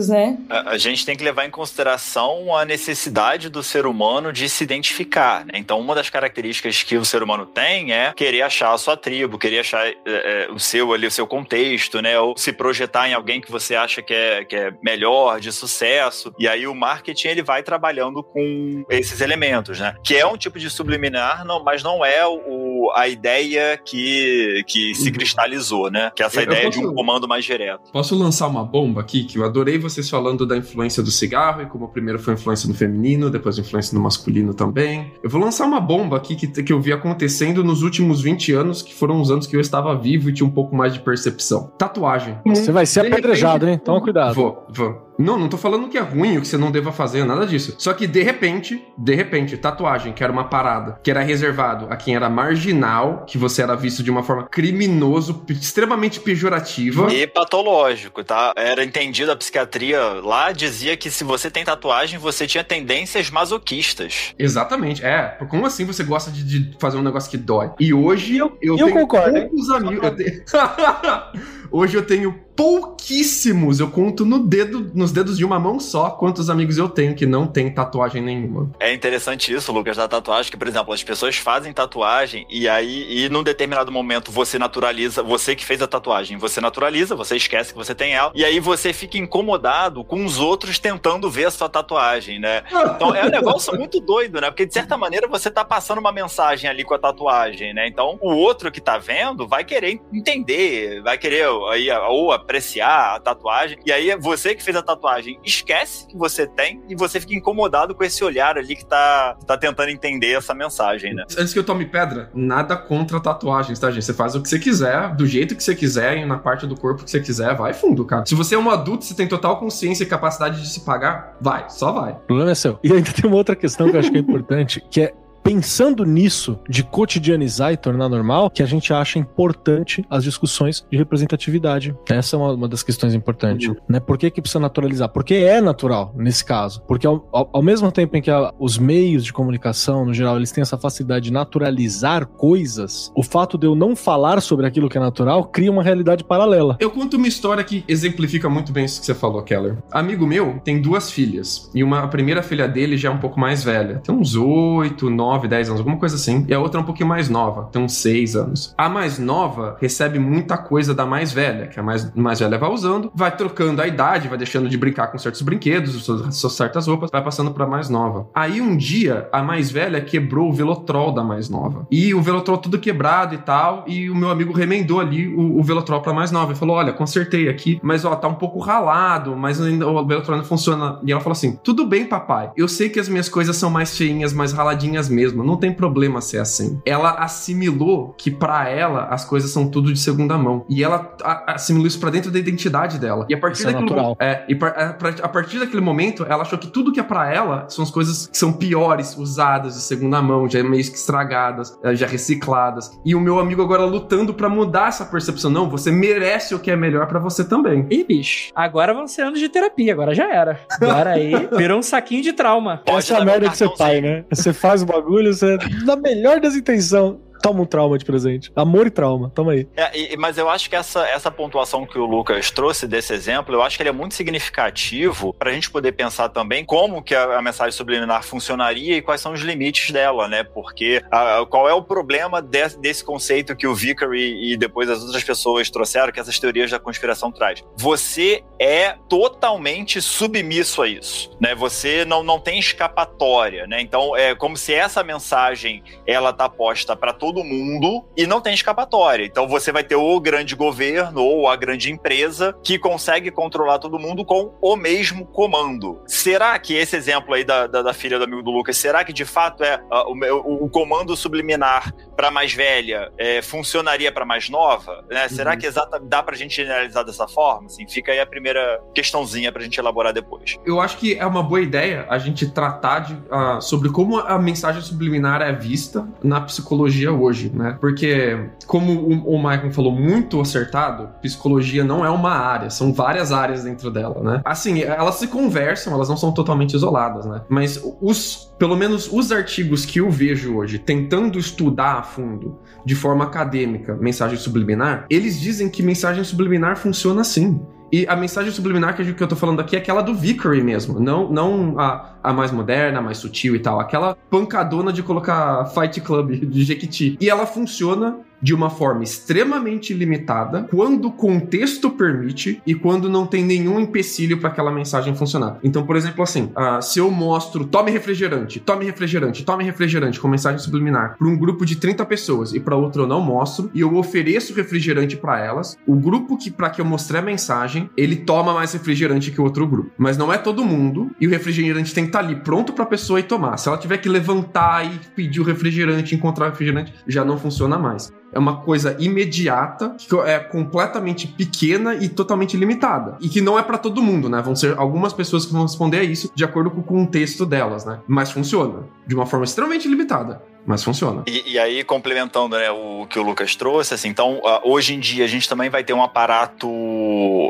[0.09, 0.39] né?
[0.49, 4.65] A, a gente tem que levar em consideração a necessidade do ser humano de se
[4.65, 5.45] identificar.
[5.45, 5.53] Né?
[5.57, 9.39] Então, uma das características que o ser humano tem é querer achar a sua tribo,
[9.39, 12.19] querer achar é, é, o seu ali, o seu contexto, né?
[12.19, 16.33] Ou se projetar em alguém que você acha que é, que é melhor, de sucesso.
[16.39, 19.95] E aí o marketing ele vai trabalhando com esses elementos, né?
[20.05, 24.95] Que é um tipo de subliminar, não, mas não é o, a ideia que, que
[24.95, 26.11] se cristalizou, né?
[26.15, 27.91] Que é essa Eu- eu ideia de um posso- comando mais direto.
[27.93, 29.25] Posso lançar uma bomba aqui?
[29.25, 32.75] Que eu adorei vocês falando da influência do cigarro e como primeiro foi influência no
[32.75, 35.13] feminino, depois influência no masculino também.
[35.23, 38.83] Eu vou lançar uma bomba aqui que, que eu vi acontecendo nos últimos 20 anos,
[38.83, 41.73] que foram os anos que eu estava vivo e tinha um pouco mais de percepção.
[41.79, 42.39] Tatuagem.
[42.47, 43.79] Você vai ser apedrejado, hein?
[43.79, 44.35] Toma cuidado.
[44.35, 45.10] Vou, vou.
[45.21, 47.75] Não, não tô falando que é ruim, o que você não deva fazer, nada disso.
[47.79, 51.97] Só que de repente, de repente, tatuagem, que era uma parada, que era reservado a
[51.97, 57.13] quem era marginal, que você era visto de uma forma criminoso, extremamente pejorativa.
[57.13, 58.53] E patológico, tá?
[58.57, 64.35] Era entendido a psiquiatria lá, dizia que se você tem tatuagem, você tinha tendências masoquistas.
[64.39, 65.37] Exatamente, é.
[65.49, 67.71] Como assim você gosta de, de fazer um negócio que dói?
[67.79, 69.49] E hoje eu, eu eu tenho concordo, hein?
[69.49, 70.05] poucos amigos.
[70.05, 70.43] eu tenho-
[71.71, 76.51] hoje eu tenho pouquíssimos, eu conto no dedo, nos dedos de uma mão só quantos
[76.51, 78.71] amigos eu tenho que não tem tatuagem nenhuma.
[78.79, 83.25] É interessante isso, Lucas, da tatuagem, que, por exemplo, as pessoas fazem tatuagem e aí,
[83.25, 87.73] e num determinado momento, você naturaliza, você que fez a tatuagem, você naturaliza, você esquece
[87.73, 91.51] que você tem ela, e aí você fica incomodado com os outros tentando ver a
[91.51, 92.63] sua tatuagem, né?
[92.95, 94.51] Então é um negócio muito doido, né?
[94.51, 97.89] Porque de certa maneira você tá passando uma mensagem ali com a tatuagem, né?
[97.89, 103.21] Então o outro que tá vendo vai querer entender, vai querer aí, ou apreciar a
[103.21, 107.35] tatuagem, e aí você que fez a tatuagem esquece que você tem e você fica
[107.35, 111.25] incomodado com esse olhar ali que tá, tá tentando entender essa mensagem, né?
[111.37, 114.05] Antes que eu tome pedra, nada contra tatuagens, tá, gente?
[114.05, 116.77] Você faz o que você quiser, do jeito que você quiser, e na parte do
[116.77, 118.25] corpo que você quiser, vai fundo, cara.
[118.27, 121.69] Se você é um adulto, você tem total consciência e capacidade de se pagar, vai,
[121.69, 122.13] só vai.
[122.13, 122.79] O problema é seu.
[122.83, 126.05] E ainda tem uma outra questão que eu acho que é importante, que é pensando
[126.05, 131.95] nisso, de cotidianizar e tornar normal, que a gente acha importante as discussões de representatividade.
[132.09, 133.73] Essa é uma, uma das questões importantes.
[133.89, 134.01] Né?
[134.01, 135.09] Por que, que precisa naturalizar?
[135.09, 136.83] Porque é natural, nesse caso.
[136.87, 140.37] Porque ao, ao- ao mesmo tempo em que a- os meios de comunicação, no geral,
[140.37, 144.89] eles têm essa facilidade de naturalizar coisas, o fato de eu não falar sobre aquilo
[144.89, 146.77] que é natural cria uma realidade paralela.
[146.81, 149.79] Eu conto uma história que exemplifica muito bem isso que você falou, Keller.
[149.91, 151.71] Amigo meu tem duas filhas.
[151.75, 154.01] E uma, a primeira filha dele já é um pouco mais velha.
[154.05, 156.45] Tem uns 8, 9, 10 anos, alguma coisa assim.
[156.49, 157.69] E a outra é um pouquinho mais nova.
[157.71, 158.75] Tem uns 6 anos.
[158.77, 162.71] A mais nova recebe muita coisa da mais velha, que a mais, mais velha vai
[162.71, 167.11] usando, vai trocando a idade, vai deixando de brincar com certos brinquedos, suas, certas roupas,
[167.13, 168.29] vai passando pra mais nova.
[168.35, 171.87] Aí um dia, a mais velha quebrou o velotrol da mais nova.
[171.91, 173.85] E o velotrol tudo quebrado e tal.
[173.87, 176.53] E o meu amigo remendou ali o, o velotrol pra mais nova.
[176.53, 180.37] Ele falou: Olha, consertei aqui, mas ó, tá um pouco ralado, mas ainda o velotrol
[180.37, 180.99] não funciona.
[181.05, 182.51] E ela falou assim: Tudo bem, papai.
[182.57, 185.20] Eu sei que as minhas coisas são mais feinhas, mais raladinhas mesmo.
[185.29, 186.81] Não tem problema ser assim.
[186.85, 190.65] Ela assimilou que pra ela as coisas são tudo de segunda mão.
[190.69, 191.15] E ela
[191.47, 193.27] assimilou isso pra dentro da identidade dela.
[193.29, 194.17] E a partir Isso é daquele natural.
[194.21, 197.03] é, e par- a, pra- a partir daquele momento, ela achou que tudo que é
[197.03, 200.97] pra ela são as coisas que são piores, usadas de segunda mão, já meio que
[200.97, 202.99] estragadas, já recicladas.
[203.05, 205.51] E o meu amigo agora lutando pra mudar essa percepção.
[205.51, 207.87] Não, você merece o que é melhor pra você também.
[207.91, 210.61] Ih, bicho, agora vão ser anos de terapia, agora já era.
[210.81, 212.83] Agora aí virou um saquinho de trauma.
[212.85, 213.79] Pode Essa é merda ser cartãozinho.
[213.79, 214.25] pai, né?
[214.31, 218.51] Você faz o bagulho, você, na melhor das intenções, toma um trauma de presente.
[218.55, 219.67] Amor e trauma, toma aí.
[219.77, 223.55] É, e- mas eu acho que essa, essa pontuação que o Lucas trouxe desse exemplo,
[223.55, 227.15] eu acho que ele é muito significativo para a gente poder pensar também como que
[227.15, 230.43] a, a mensagem subliminar funcionaria e quais são os limites dela, né?
[230.45, 235.03] Porque a- qual é o problema de- desse conceito que o Vickery e depois as
[235.03, 237.63] outras pessoas trouxeram, que essas teorias da conspiração traz?
[237.77, 241.55] Você é totalmente submisso a isso, né?
[241.55, 243.81] Você não, não tem escapatória, né?
[243.81, 248.53] Então é como se essa mensagem ela tá posta para todo mundo e não tem
[248.55, 249.25] escapatória.
[249.25, 253.99] Então você vai ter o grande governo ou a grande empresa que consegue controlar todo
[253.99, 256.03] mundo com o mesmo comando.
[256.07, 259.13] Será que esse exemplo aí da, da, da filha do amigo do Lucas, será que
[259.13, 264.27] de fato é ah, o, meu- o comando subliminar para mais velha é, funcionaria para
[264.27, 265.03] mais nova?
[265.11, 265.27] Né?
[265.31, 265.59] Será Uhum.
[265.59, 267.65] que exata, dá pra gente generalizar dessa forma?
[267.65, 270.57] Assim, fica aí a primeira questãozinha pra gente elaborar depois.
[270.67, 274.39] Eu acho que é uma boa ideia a gente tratar de, ah, sobre como a
[274.39, 277.79] mensagem subliminar é vista na psicologia hoje, né?
[277.81, 283.33] Porque, como o, o Michael falou muito acertado, psicologia não é uma área, são várias
[283.33, 284.43] áreas dentro dela, né?
[284.45, 287.41] Assim, elas se conversam, elas não são totalmente isoladas, né?
[287.49, 292.95] Mas os, pelo menos os artigos que eu vejo hoje, tentando estudar a fundo, de
[292.95, 297.61] forma acadêmica, mensagem subliminar, eles dizem que mensagem subliminar funciona assim.
[297.93, 301.29] E a mensagem subliminar que eu tô falando aqui é aquela do Vickery mesmo, não,
[301.29, 303.81] não a, a mais moderna, a mais sutil e tal.
[303.81, 307.19] Aquela pancadona de colocar Fight Club de Jequiti.
[307.21, 313.27] E ela funciona de uma forma extremamente limitada, quando o contexto permite e quando não
[313.27, 315.59] tem nenhum empecilho para aquela mensagem funcionar.
[315.63, 320.29] Então, por exemplo, assim, ah, se eu mostro tome refrigerante, tome refrigerante, tome refrigerante com
[320.29, 323.81] mensagem subliminar para um grupo de 30 pessoas e para outro eu não mostro e
[323.81, 328.17] eu ofereço refrigerante para elas, o grupo que para que eu mostrei a mensagem, ele
[328.17, 329.91] toma mais refrigerante que o outro grupo.
[329.99, 332.87] Mas não é todo mundo e o refrigerante tem que estar ali pronto para a
[332.87, 333.57] pessoa ir tomar.
[333.57, 337.79] Se ela tiver que levantar e pedir o refrigerante, encontrar o refrigerante, já não funciona
[337.79, 343.17] mais é uma coisa imediata, que é completamente pequena e totalmente limitada.
[343.21, 344.41] E que não é para todo mundo, né?
[344.43, 347.85] Vão ser algumas pessoas que vão responder a isso de acordo com o contexto delas,
[347.85, 348.01] né?
[348.07, 348.85] Mas funciona.
[349.07, 350.43] De uma forma extremamente limitada.
[350.71, 351.25] Mas funciona.
[351.27, 355.01] E, e aí, complementando né, o que o Lucas trouxe, assim, então, uh, hoje em
[355.01, 356.69] dia a gente também vai ter um aparato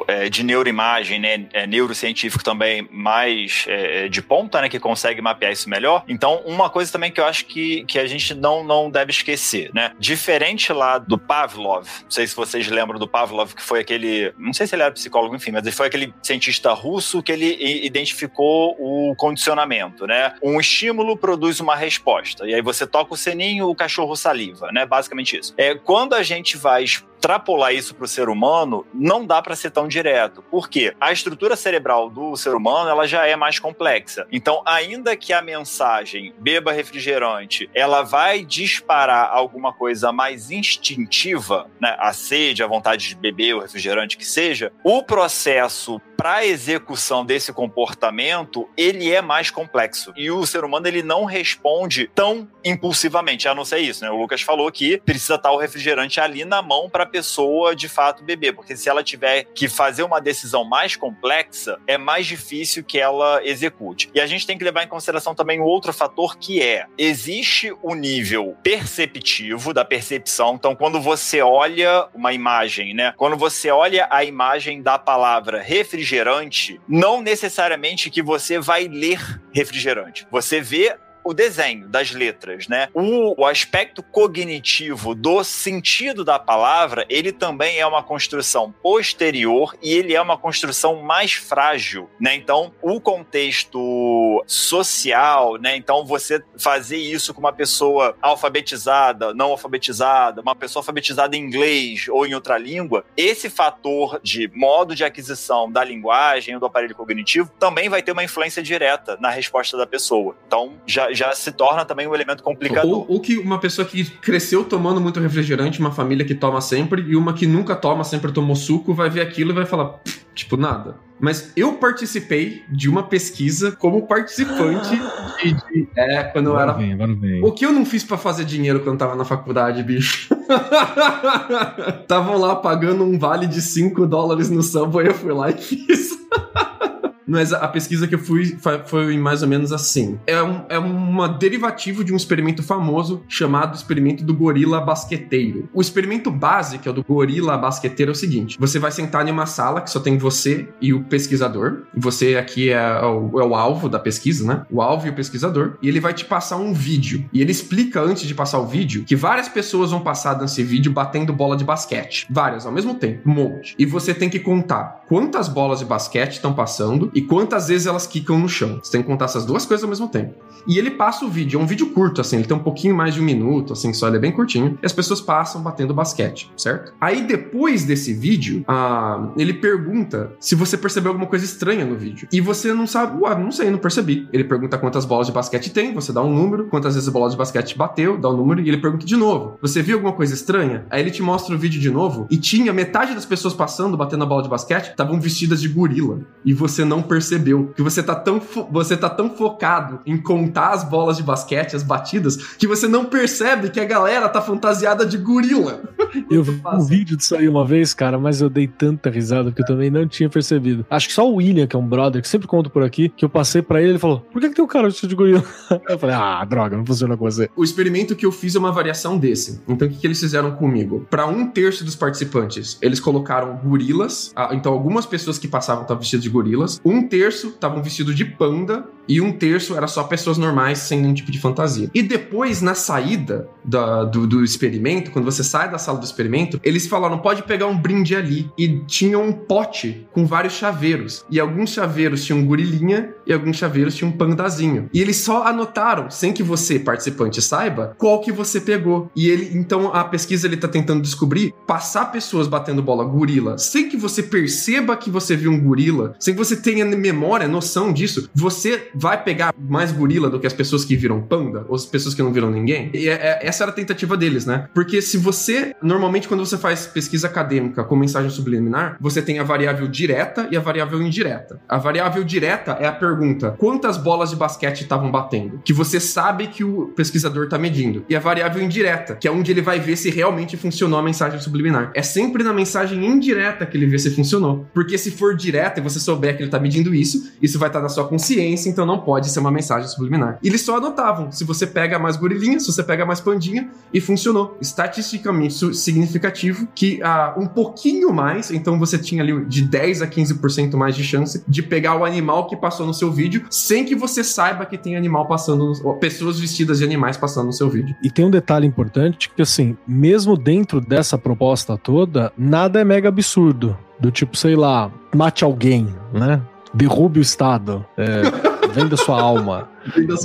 [0.08, 5.52] é, de neuroimagem, né, é, neurocientífico também mais é, de ponta, né, que consegue mapear
[5.52, 6.02] isso melhor.
[6.08, 9.70] Então, uma coisa também que eu acho que, que a gente não, não deve esquecer,
[9.74, 14.32] né, diferente lá do Pavlov, não sei se vocês lembram do Pavlov, que foi aquele,
[14.38, 17.84] não sei se ele era psicólogo, enfim, mas ele foi aquele cientista russo que ele
[17.84, 23.68] identificou o condicionamento, né, um estímulo produz uma resposta, e aí você toca o seninho,
[23.68, 24.86] o cachorro saliva, né?
[24.86, 25.54] Basicamente isso.
[25.56, 26.84] É, quando a gente vai
[27.20, 30.42] extrapolar isso para o ser humano, não dá para ser tão direto.
[30.50, 30.94] Por quê?
[30.98, 34.26] A estrutura cerebral do ser humano ela já é mais complexa.
[34.32, 41.94] Então, ainda que a mensagem beba refrigerante, ela vai disparar alguma coisa mais instintiva, né?
[41.98, 47.50] A sede, a vontade de beber o refrigerante que seja, o processo para execução desse
[47.50, 50.12] comportamento, ele é mais complexo.
[50.14, 54.10] E o ser humano ele não responde tão impulsivamente, a não ser isso, né?
[54.10, 57.88] O Lucas falou que precisa estar o refrigerante ali na mão para a pessoa de
[57.88, 62.84] fato beber, porque se ela tiver que fazer uma decisão mais complexa, é mais difícil
[62.84, 64.10] que ela execute.
[64.14, 67.74] E a gente tem que levar em consideração também um outro fator que é: existe
[67.82, 70.54] o nível perceptivo da percepção.
[70.54, 73.12] Então, quando você olha uma imagem, né?
[73.16, 80.26] Quando você olha a imagem da palavra refrigerante, não necessariamente que você vai ler refrigerante.
[80.30, 82.88] Você vê o desenho das letras, né?
[82.94, 89.92] O, o, aspecto cognitivo do sentido da palavra, ele também é uma construção posterior e
[89.92, 92.34] ele é uma construção mais frágil, né?
[92.34, 95.76] Então, o contexto social, né?
[95.76, 102.06] Então, você fazer isso com uma pessoa alfabetizada, não alfabetizada, uma pessoa alfabetizada em inglês
[102.08, 106.94] ou em outra língua, esse fator de modo de aquisição da linguagem ou do aparelho
[106.94, 110.36] cognitivo também vai ter uma influência direta na resposta da pessoa.
[110.46, 112.90] Então, já já se torna também um elemento complicador.
[112.90, 117.02] Ou, ou, que uma pessoa que cresceu tomando muito refrigerante, uma família que toma sempre,
[117.02, 120.00] e uma que nunca toma, sempre tomou suco, vai ver aquilo e vai falar,
[120.34, 120.96] tipo, nada.
[121.20, 124.96] Mas eu participei de uma pesquisa como participante
[125.38, 125.52] de.
[125.52, 126.72] de é, quando eu era.
[126.72, 127.44] Vem, agora vem.
[127.44, 130.34] O que eu não fiz para fazer dinheiro quando eu tava na faculdade, bicho?
[132.00, 136.18] Estavam lá pagando um vale de 5 dólares no Subway, eu fui lá e fiz.
[137.30, 140.18] Mas a pesquisa que eu fui foi mais ou menos assim.
[140.26, 145.68] É, um, é uma derivativa de um experimento famoso chamado experimento do gorila basqueteiro.
[145.72, 149.26] O experimento base, que é o do gorila basqueteiro, é o seguinte: você vai sentar
[149.26, 151.82] em uma sala que só tem você e o pesquisador.
[151.96, 154.66] Você aqui é o, é o alvo da pesquisa, né?
[154.70, 155.76] O alvo e o pesquisador.
[155.80, 157.24] E ele vai te passar um vídeo.
[157.32, 160.90] E ele explica antes de passar o vídeo que várias pessoas vão passar nesse vídeo
[160.90, 162.26] batendo bola de basquete.
[162.28, 163.28] Várias ao mesmo tempo.
[163.28, 163.76] Um monte.
[163.78, 168.06] E você tem que contar quantas bolas de basquete estão passando e quantas vezes elas
[168.06, 168.80] quicam no chão.
[168.82, 170.34] Você tem que contar essas duas coisas ao mesmo tempo.
[170.66, 173.14] E ele passa o vídeo, é um vídeo curto, assim, ele tem um pouquinho mais
[173.14, 176.50] de um minuto, assim, só ele é bem curtinho, e as pessoas passam batendo basquete,
[176.56, 176.92] certo?
[177.00, 182.28] Aí depois desse vídeo, ah, ele pergunta se você percebeu alguma coisa estranha no vídeo.
[182.32, 184.28] E você não sabe, ué, não sei, não percebi.
[184.32, 187.30] Ele pergunta quantas bolas de basquete tem, você dá um número, quantas vezes a bola
[187.30, 190.34] de basquete bateu, dá um número, e ele pergunta de novo: Você viu alguma coisa
[190.34, 190.86] estranha?
[190.90, 194.24] Aí ele te mostra o vídeo de novo, e tinha metade das pessoas passando, batendo
[194.24, 196.20] a bola de basquete, estavam vestidas de gorila.
[196.44, 197.72] E você não percebeu.
[197.74, 198.40] Que você tá tão,
[198.70, 203.04] você tá tão focado em contar as bolas de basquete, as batidas, que você não
[203.04, 205.82] percebe que a galera tá fantasiada de gorila.
[206.30, 209.62] Eu vi um vídeo disso aí uma vez, cara, mas eu dei tanta risada que
[209.62, 210.84] eu também não tinha percebido.
[210.90, 213.24] Acho que só o William, que é um brother, que sempre conto por aqui, que
[213.24, 215.44] eu passei pra ele, ele falou: Por que, que tem um cara vestido de gorila?
[215.88, 217.48] Eu falei: Ah, droga, não funciona com você.
[217.56, 219.60] O experimento que eu fiz é uma variação desse.
[219.68, 221.06] Então, o que, que eles fizeram comigo?
[221.08, 224.32] Para um terço dos participantes, eles colocaram gorilas.
[224.52, 226.80] Então, algumas pessoas que passavam estavam vestidas de gorilas.
[226.84, 228.84] Um terço estavam vestidos de panda.
[229.08, 231.90] E um terço era só pessoas normais, sem nenhum tipo de fantasia.
[231.92, 236.60] E depois, na saída da- do, do experimento, quando você sai da sala do experimento,
[236.62, 238.48] eles falaram: pode pegar um brinde ali.
[238.56, 241.24] E tinha um pote com vários chaveiros.
[241.28, 244.88] E alguns chaveiros tinham gorilinha e alguns chaveiros tinham um pandazinho.
[244.94, 249.10] E eles só anotaram, sem que você, participante, saiba, qual que você pegou.
[249.16, 253.88] E ele, então, a pesquisa ele tá tentando descobrir passar pessoas batendo bola gorila, sem
[253.88, 258.28] que você perceba que você viu um gorila, sem que você tenha memória, noção disso,
[258.34, 262.14] você vai pegar mais gorila do que as pessoas que viram panda, ou as pessoas
[262.14, 262.90] que não viram ninguém.
[262.94, 264.68] E é- é- essa era a tentativa deles, né?
[264.74, 269.42] Porque se você, normalmente, quando você faz pesquisa acadêmica com mensagem subliminar, você tem a
[269.42, 271.60] variável direta e a variável indireta.
[271.68, 275.60] A variável direta é a pergunta: quantas bolas de basquete estavam batendo?
[275.64, 278.04] Que você sabe que o pesquisador tá medindo.
[278.08, 281.40] E a variável indireta, que é onde ele vai ver se realmente funcionou a mensagem
[281.40, 281.92] subliminar.
[281.94, 284.66] É sempre na mensagem indireta que ele vê se funcionou.
[284.72, 287.80] Porque se for direta e você souber que ele tá medindo isso, isso vai estar
[287.80, 290.38] na sua consciência, então não pode ser uma mensagem subliminar.
[290.42, 294.56] Eles só anotavam se você pega mais gorilinha, se você pega mais pandinha, e funcionou.
[294.60, 300.76] Estatisticamente significativo que ah, um pouquinho mais, então você tinha ali de 10 a 15%
[300.76, 304.22] mais de chance de pegar o animal que passou no seu vídeo, sem que você
[304.22, 307.94] saiba que tem animal passando, pessoas vestidas de animais passando no seu vídeo.
[308.02, 313.08] E tem um detalhe importante que, assim, mesmo dentro dessa proposta toda, nada é mega
[313.08, 313.76] absurdo.
[313.98, 316.40] Do tipo, sei lá, mate alguém, né?
[316.72, 318.22] Derrube o Estado, é,
[318.72, 319.68] venda sua alma.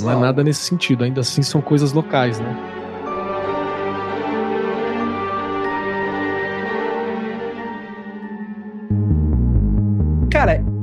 [0.00, 2.75] Não é nada nesse sentido, ainda assim são coisas locais, né?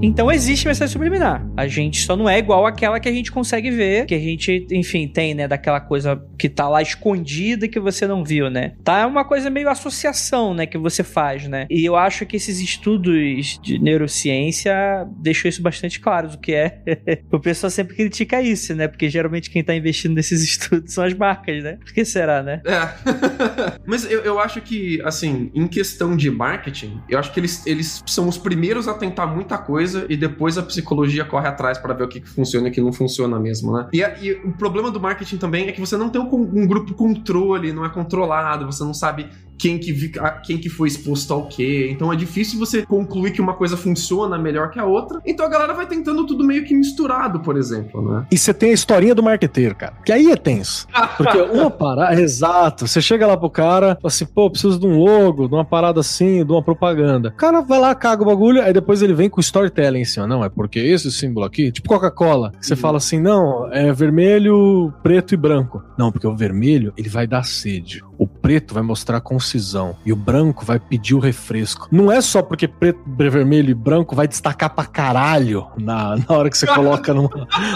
[0.04, 1.48] Então existe mensagem subliminar.
[1.56, 4.68] A gente só não é igual àquela que a gente consegue ver, que a gente,
[4.70, 5.48] enfim, tem, né?
[5.48, 8.74] Daquela coisa que tá lá escondida e que você não viu, né?
[8.84, 10.66] Tá é uma coisa meio associação, né?
[10.66, 11.66] Que você faz, né?
[11.70, 14.76] E eu acho que esses estudos de neurociência
[15.22, 16.82] deixou isso bastante claro, o que é.
[17.32, 18.90] o pessoal sempre critica isso, né?
[18.90, 21.78] Porque geralmente quem tá investindo nesses estudos são as marcas, né?
[21.78, 22.62] Por que será, né?
[22.66, 23.80] É.
[23.88, 28.04] Mas eu, eu acho que, assim, em questão de marketing, eu acho que eles, eles
[28.06, 32.04] são os primeiros a tentar muita coisa e depois a psicologia corre atrás pra ver
[32.04, 33.88] o que, que funciona e o que não funciona mesmo, né?
[33.94, 36.94] E, e o problema do marketing também é que você não tem um, um grupo
[36.94, 39.30] controle, não é controlado, você não sabe
[39.64, 40.12] quem que,
[40.46, 41.88] quem que foi exposto ao quê.
[41.90, 45.22] Então é difícil você concluir que uma coisa funciona melhor que a outra.
[45.26, 48.26] Então a galera vai tentando tudo meio que misturado, por exemplo, né?
[48.30, 49.94] E você tem a historinha do marqueteiro, cara.
[50.06, 50.86] Que aí é tenso.
[51.16, 52.20] Porque uma parada.
[52.22, 52.86] Exato.
[52.88, 56.02] Você chega lá pro cara, fala assim, pô, preciso de um logo, de uma parada
[56.02, 57.30] assim, de uma propaganda.
[57.30, 60.28] O cara vai lá, caga o bagulho, aí depois ele vem com storytelling em cima.
[60.28, 62.78] Não, é porque esse símbolo aqui, tipo Coca-Cola, você Uhum.
[62.80, 65.82] fala assim, não, é vermelho, preto e branco.
[65.98, 68.04] Não, porque o vermelho, ele vai dar sede.
[68.18, 69.22] O preto vai mostrar
[69.54, 69.96] concisão.
[70.06, 71.88] E o branco vai pedir o refresco.
[71.92, 76.50] Não é só porque preto, vermelho e branco vai destacar pra caralho na, na hora
[76.50, 77.30] que você coloca numa,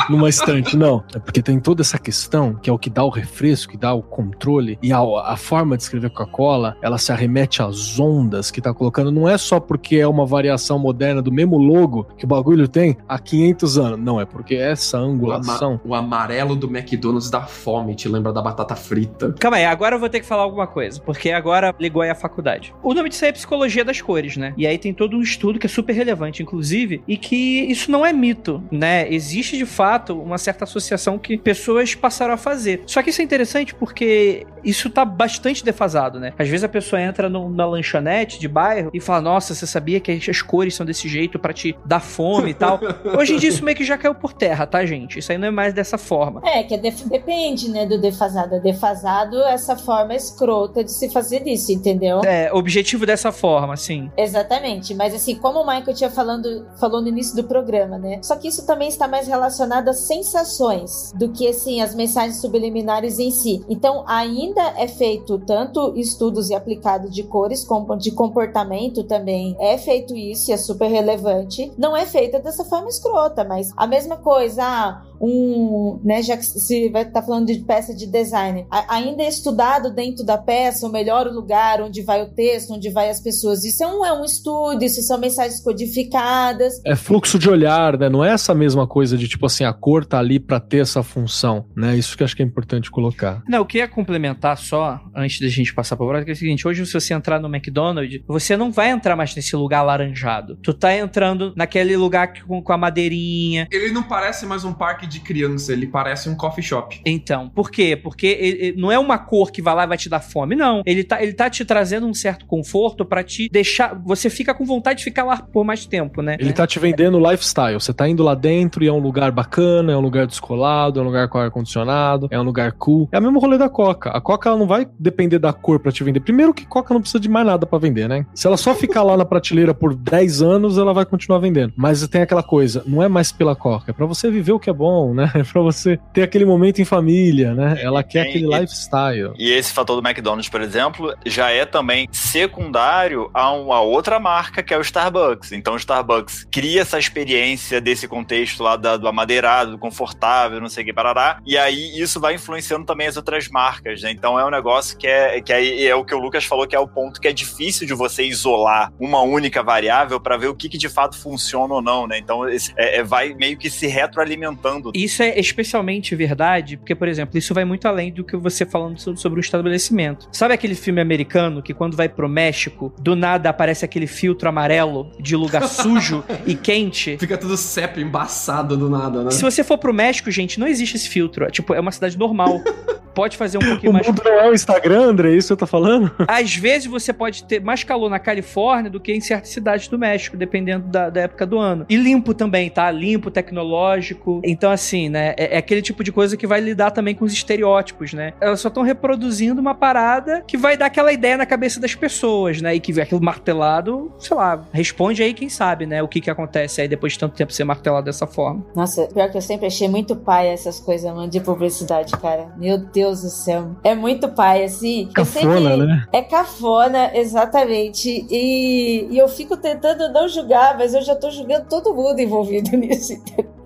[0.10, 0.76] numa estante.
[0.76, 1.04] Não.
[1.14, 3.94] É porque tem toda essa questão que é o que dá o refresco, que dá
[3.94, 4.78] o controle.
[4.82, 9.12] E a, a forma de escrever Coca-Cola, ela se arremete às ondas que tá colocando.
[9.12, 12.98] Não é só porque é uma variação moderna do mesmo logo que o bagulho tem
[13.08, 14.00] há 500 anos.
[14.00, 15.80] Não, é porque essa O, ama- angulação.
[15.86, 19.34] o amarelo do McDonald's dá fome, te lembra da batata frita.
[19.40, 22.16] Calma aí, agora eu vou ter que falar alguma coisa, porque agora ligou aí a
[22.16, 22.74] faculdade.
[22.84, 24.54] O nome disso aí é psicologia das cores, né?
[24.58, 28.06] E aí tem todo um estudo que é super relevante, inclusive, e que isso não
[28.06, 29.12] é mito, né?
[29.12, 32.82] Existe de fato uma certa associação que pessoas passaram a fazer.
[32.86, 36.34] Só que isso é interessante porque isso tá bastante defasado, né?
[36.38, 40.00] Às vezes a pessoa entra num- na lanchonete de bairro e fala: Nossa, você sabia
[40.00, 42.80] que as cores são desse jeito pra te dar fome e tal.
[43.18, 45.20] Hoje em dia isso meio que já caiu por terra, tá, gente?
[45.20, 46.42] Isso aí não é mais dessa forma.
[46.46, 48.56] É, que é def- depende, né, do defasado.
[48.56, 52.22] É defasado essa forma escrota de se fazer isso, entendeu?
[52.24, 54.12] É, objetivo dessa forma, assim.
[54.18, 58.20] Exatamente, mas assim, como o Michael tinha falando, falou no início do programa, né?
[58.22, 63.20] Só que isso também está mais relacionado às sensações do que assim as mensagens subliminares
[63.20, 63.64] em si.
[63.70, 69.56] Então, ainda é feito tanto estudos e aplicado de cores como de comportamento também.
[69.60, 71.72] É feito isso e é super relevante.
[71.78, 76.46] Não é feita dessa forma escrota, mas a mesma coisa, ah, um, né, já que
[76.46, 80.38] se vai estar tá falando de peça de design, a, ainda é estudado dentro da
[80.38, 83.64] peça o melhor lugar onde vai o texto, onde vai as pessoas.
[83.64, 86.82] Isso é um, é um estudo, isso são mensagens codificadas.
[86.86, 88.10] É fluxo de olhar, né?
[88.10, 91.04] Não é essa mesma coisa de tipo assim, a cor tá ali para ter essa
[91.04, 91.96] função, né?
[91.96, 93.42] Isso que acho que é importante colocar.
[93.48, 96.38] Não, eu queria complementar só, antes da gente passar para o próximo, que é o
[96.38, 100.58] seguinte, hoje se você entrar no McDonald's, você não vai entrar mais nesse lugar laranjado.
[100.62, 103.68] Tu tá entrando naquele lugar com, com a madeirinha.
[103.72, 107.02] Ele não parece mais um parque de criança, ele parece um coffee shop.
[107.06, 107.96] Então, por quê?
[107.96, 110.56] Porque ele, ele não é uma cor que vai lá e vai te dar fome,
[110.56, 110.82] não.
[110.86, 113.96] Ele tá, ele tá te trazendo um certo conforto para te deixar.
[114.06, 116.38] Você fica com vontade de ficar lá por mais tempo, né?
[116.40, 117.76] Ele tá te vendendo lifestyle.
[117.76, 121.04] Você tá indo lá dentro e é um lugar bacana, é um lugar descolado, é
[121.04, 123.08] um lugar com ar-condicionado, é um lugar cool.
[123.12, 124.10] É o mesmo rolê da Coca.
[124.10, 126.20] A Coca ela não vai depender da cor para te vender.
[126.20, 128.26] Primeiro que Coca não precisa de mais nada para vender, né?
[128.34, 131.74] Se ela só ficar lá na prateleira por 10 anos, ela vai continuar vendendo.
[131.76, 134.70] Mas tem aquela coisa, não é mais pela Coca, é pra você viver o que
[134.70, 135.32] é bom, né?
[135.34, 137.80] É pra você ter aquele momento em família, né?
[137.82, 139.34] Ela quer aquele lifestyle.
[139.38, 144.64] E esse fator do McDonald's, por exemplo, já é também secundário a uma outra marca
[144.64, 145.52] que é o Starbucks.
[145.52, 150.70] Então o Starbucks cria essa experiência desse contexto lá da, do amadeirado, do confortável, não
[150.70, 151.40] sei o que, parará.
[151.46, 154.12] E aí isso vai influenciando também as outras marcas, né?
[154.12, 156.76] Então é um negócio que é, que é, é o que o Lucas falou, que
[156.76, 160.56] é o ponto que é difícil de você isolar uma única variável para ver o
[160.56, 162.18] que, que, de fato funciona ou não, né?
[162.18, 164.87] Então esse, é, é, vai meio que se retroalimentando.
[164.94, 169.00] Isso é especialmente verdade, porque, por exemplo, isso vai muito além do que você falando
[169.00, 170.28] sobre o estabelecimento.
[170.32, 175.12] Sabe aquele filme americano que quando vai pro México, do nada aparece aquele filtro amarelo
[175.20, 177.18] de lugar sujo e quente?
[177.18, 179.32] Fica tudo sepa, embaçado do nada, né?
[179.32, 181.46] Se você for pro México, gente, não existe esse filtro.
[181.46, 182.62] É, tipo, é uma cidade normal.
[183.18, 184.06] pode fazer um pouquinho o mais.
[184.06, 186.12] O mundo não é o Instagram, André, é isso que eu tô falando?
[186.30, 189.98] Às vezes você pode ter mais calor na Califórnia do que em certas cidades do
[189.98, 191.84] México, dependendo da, da época do ano.
[191.90, 192.92] E limpo também, tá?
[192.92, 194.40] Limpo, tecnológico.
[194.44, 195.34] Então, assim, né?
[195.38, 198.34] É, é aquele tipo de coisa que vai lidar também com os estereótipos, né?
[198.40, 202.62] Elas só estão reproduzindo uma parada que vai dar aquela ideia na cabeça das pessoas,
[202.62, 202.76] né?
[202.76, 206.02] E que aquilo martelado, sei lá, responde aí quem sabe, né?
[206.02, 208.66] O que que acontece aí depois de tanto tempo ser martelado dessa forma.
[208.76, 212.50] Nossa, pior que eu sempre achei muito pai essas coisas, mano, de publicidade, cara.
[212.58, 213.76] Meu Deus do céu.
[213.84, 215.10] É muito pai, assim.
[215.14, 216.06] Cafona, né?
[216.12, 218.26] É cafona, exatamente.
[218.30, 222.76] E, e eu fico tentando não julgar, mas eu já tô julgando todo mundo envolvido
[222.78, 223.14] nisso.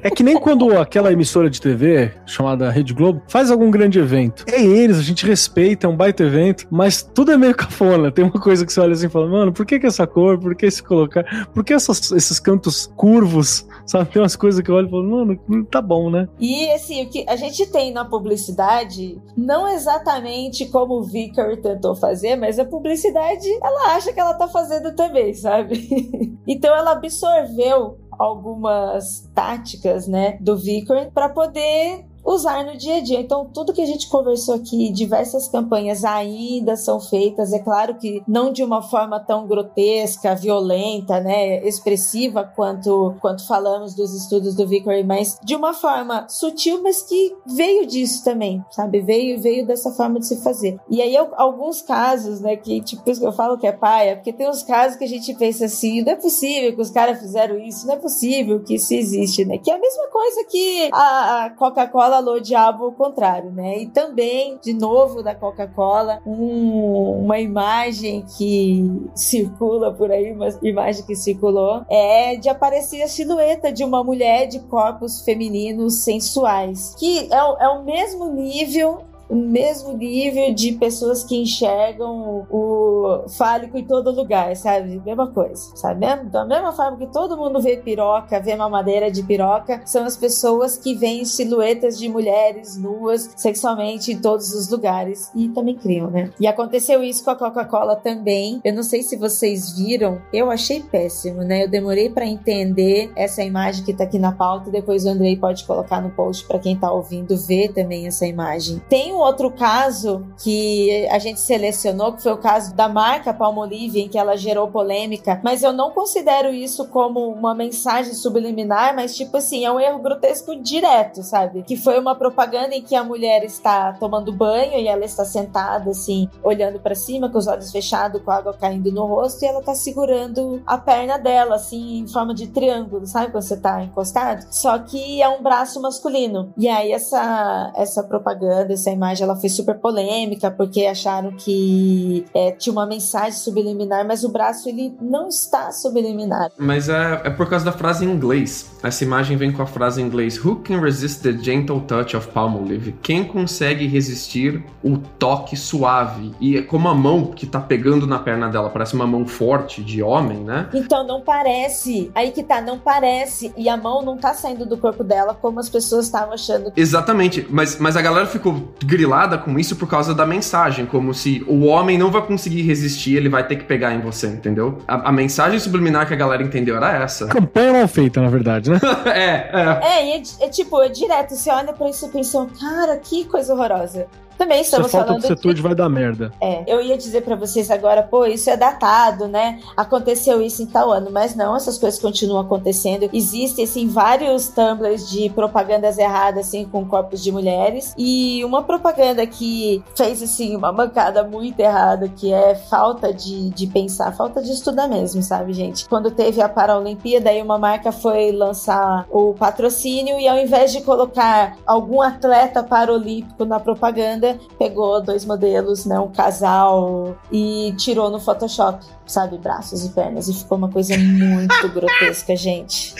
[0.04, 4.45] É que nem quando aquela emissora de TV, chamada Rede Globo, faz algum grande evento.
[4.47, 8.12] É eles, a gente respeita, é um baita evento, mas tudo é meio cafona.
[8.12, 10.39] Tem uma coisa que você olha assim e fala, mano, por que, que essa cor?
[10.39, 11.47] Por que se colocar?
[11.54, 13.68] Por que essas, esses cantos curvos?
[13.86, 14.10] Sabe?
[14.10, 16.28] Tem umas coisas que eu olho e falo, mano, tá bom, né?
[16.39, 21.95] E assim, o que a gente tem na publicidade, não exatamente como o Vicar tentou
[21.95, 26.38] fazer, mas a publicidade, ela acha que ela tá fazendo também, sabe?
[26.47, 33.19] então ela absorveu algumas táticas, né, do Vicar para poder usar no dia a dia.
[33.19, 38.24] Então, tudo que a gente conversou aqui, diversas campanhas ainda são feitas, é claro que
[38.28, 44.67] não de uma forma tão grotesca, violenta, né, expressiva quanto quanto falamos dos estudos do
[44.67, 49.01] Vickery, mas de uma forma sutil, mas que veio disso também, sabe?
[49.01, 50.80] Veio veio dessa forma de se fazer.
[50.89, 54.63] E aí alguns casos, né, que tipo eu falo que é paia, porque tem uns
[54.63, 57.95] casos que a gente pensa assim, não é possível que os caras fizeram isso, não
[57.95, 59.57] é possível que isso existe, né?
[59.57, 63.84] Que é a mesma coisa que a, a Coca-Cola falou o diabo ao contrário, né?
[63.84, 68.84] E também, de novo, da Coca-Cola, um, uma imagem que
[69.16, 74.45] circula por aí, uma imagem que circulou, é de aparecer a silhueta de uma mulher
[74.47, 81.24] de corpos femininos sensuais, que é, é o mesmo nível o mesmo nível de pessoas
[81.24, 85.02] que enxergam o, fálico em todo lugar, sabe?
[85.06, 86.06] Mesma coisa, sabe?
[86.30, 90.78] Da mesma forma que todo mundo vê piroca, vê mamadeira de piroca, são as pessoas
[90.78, 96.32] que veem silhuetas de mulheres nuas sexualmente em todos os lugares e também criam, né?
[96.38, 98.60] E aconteceu isso com a Coca-Cola também.
[98.66, 101.64] Eu não sei se vocês viram, eu achei péssimo, né?
[101.64, 105.64] Eu demorei para entender essa imagem que tá aqui na pauta, depois o Andrei pode
[105.64, 108.82] colocar no post para quem tá ouvindo ver também essa imagem.
[108.90, 114.01] Tem um outro caso que a gente selecionou, que foi o caso da marca Palmolive,
[114.01, 119.15] em que ela gerou polêmica, mas eu não considero isso como uma mensagem subliminar, mas
[119.15, 121.63] tipo assim, é um erro grotesco direto, sabe?
[121.63, 125.91] Que foi uma propaganda em que a mulher está tomando banho e ela está sentada
[125.91, 129.47] assim, olhando para cima, com os olhos fechados, com a água caindo no rosto, e
[129.47, 133.32] ela tá segurando a perna dela, assim, em forma de triângulo, sabe?
[133.32, 134.45] Quando você tá encostado.
[134.51, 136.53] Só que é um braço masculino.
[136.57, 142.26] E aí essa, essa propaganda, essa imagem imagem ela foi super polêmica porque acharam que
[142.34, 146.51] é, tinha uma mensagem subliminar, mas o braço ele não está subliminar.
[146.57, 148.72] Mas é, é por causa da frase em inglês.
[148.82, 152.28] Essa imagem vem com a frase em inglês: Who can resist the gentle touch of
[152.30, 152.95] palmolive?
[153.01, 156.34] Quem consegue resistir o toque suave?
[156.39, 159.84] E é como a mão que tá pegando na perna dela parece uma mão forte
[159.84, 160.70] de homem, né?
[160.74, 162.12] Então não parece.
[162.16, 163.53] Aí que tá, não parece.
[163.57, 166.72] E a mão não tá saindo do corpo dela como as pessoas estavam achando.
[166.76, 171.43] Exatamente, mas, mas a galera ficou grilada com isso por causa da mensagem, como se
[171.47, 174.78] o homem não vai conseguir resistir, ele vai ter que pegar em você, entendeu?
[174.88, 177.26] A, a mensagem subliminar que a galera entendeu era essa.
[177.28, 178.80] Campanha mal feita, na verdade, né?
[179.06, 179.80] é, é.
[179.82, 181.36] É, e é, é tipo, é direto.
[181.36, 184.06] Você olha pra isso e pensa, cara, que coisa horrorosa.
[184.42, 186.34] Também estamos falta falando do setor que- vai dar merda.
[186.42, 189.60] É, eu ia dizer pra vocês agora, pô, isso é datado, né?
[189.78, 193.08] Aconteceu isso em tal ano, mas não, essas coisas continuam acontecendo.
[193.14, 197.94] Existem, assim, vários tumblers de propagandas erradas, assim, com corpos de mulheres.
[197.96, 203.68] E uma propaganda que fez, assim, uma bancada muito errada, que é falta de, de
[203.68, 205.88] pensar, falta de estudar mesmo, sabe, gente?
[205.88, 210.82] Quando teve a Paralimpíada, aí uma marca foi lançar o patrocínio e ao invés de
[210.82, 218.20] colocar algum atleta paralímpico na propaganda, pegou dois modelos, né, um casal e tirou no
[218.20, 222.96] Photoshop, sabe, braços e pernas e ficou uma coisa muito grotesca, gente.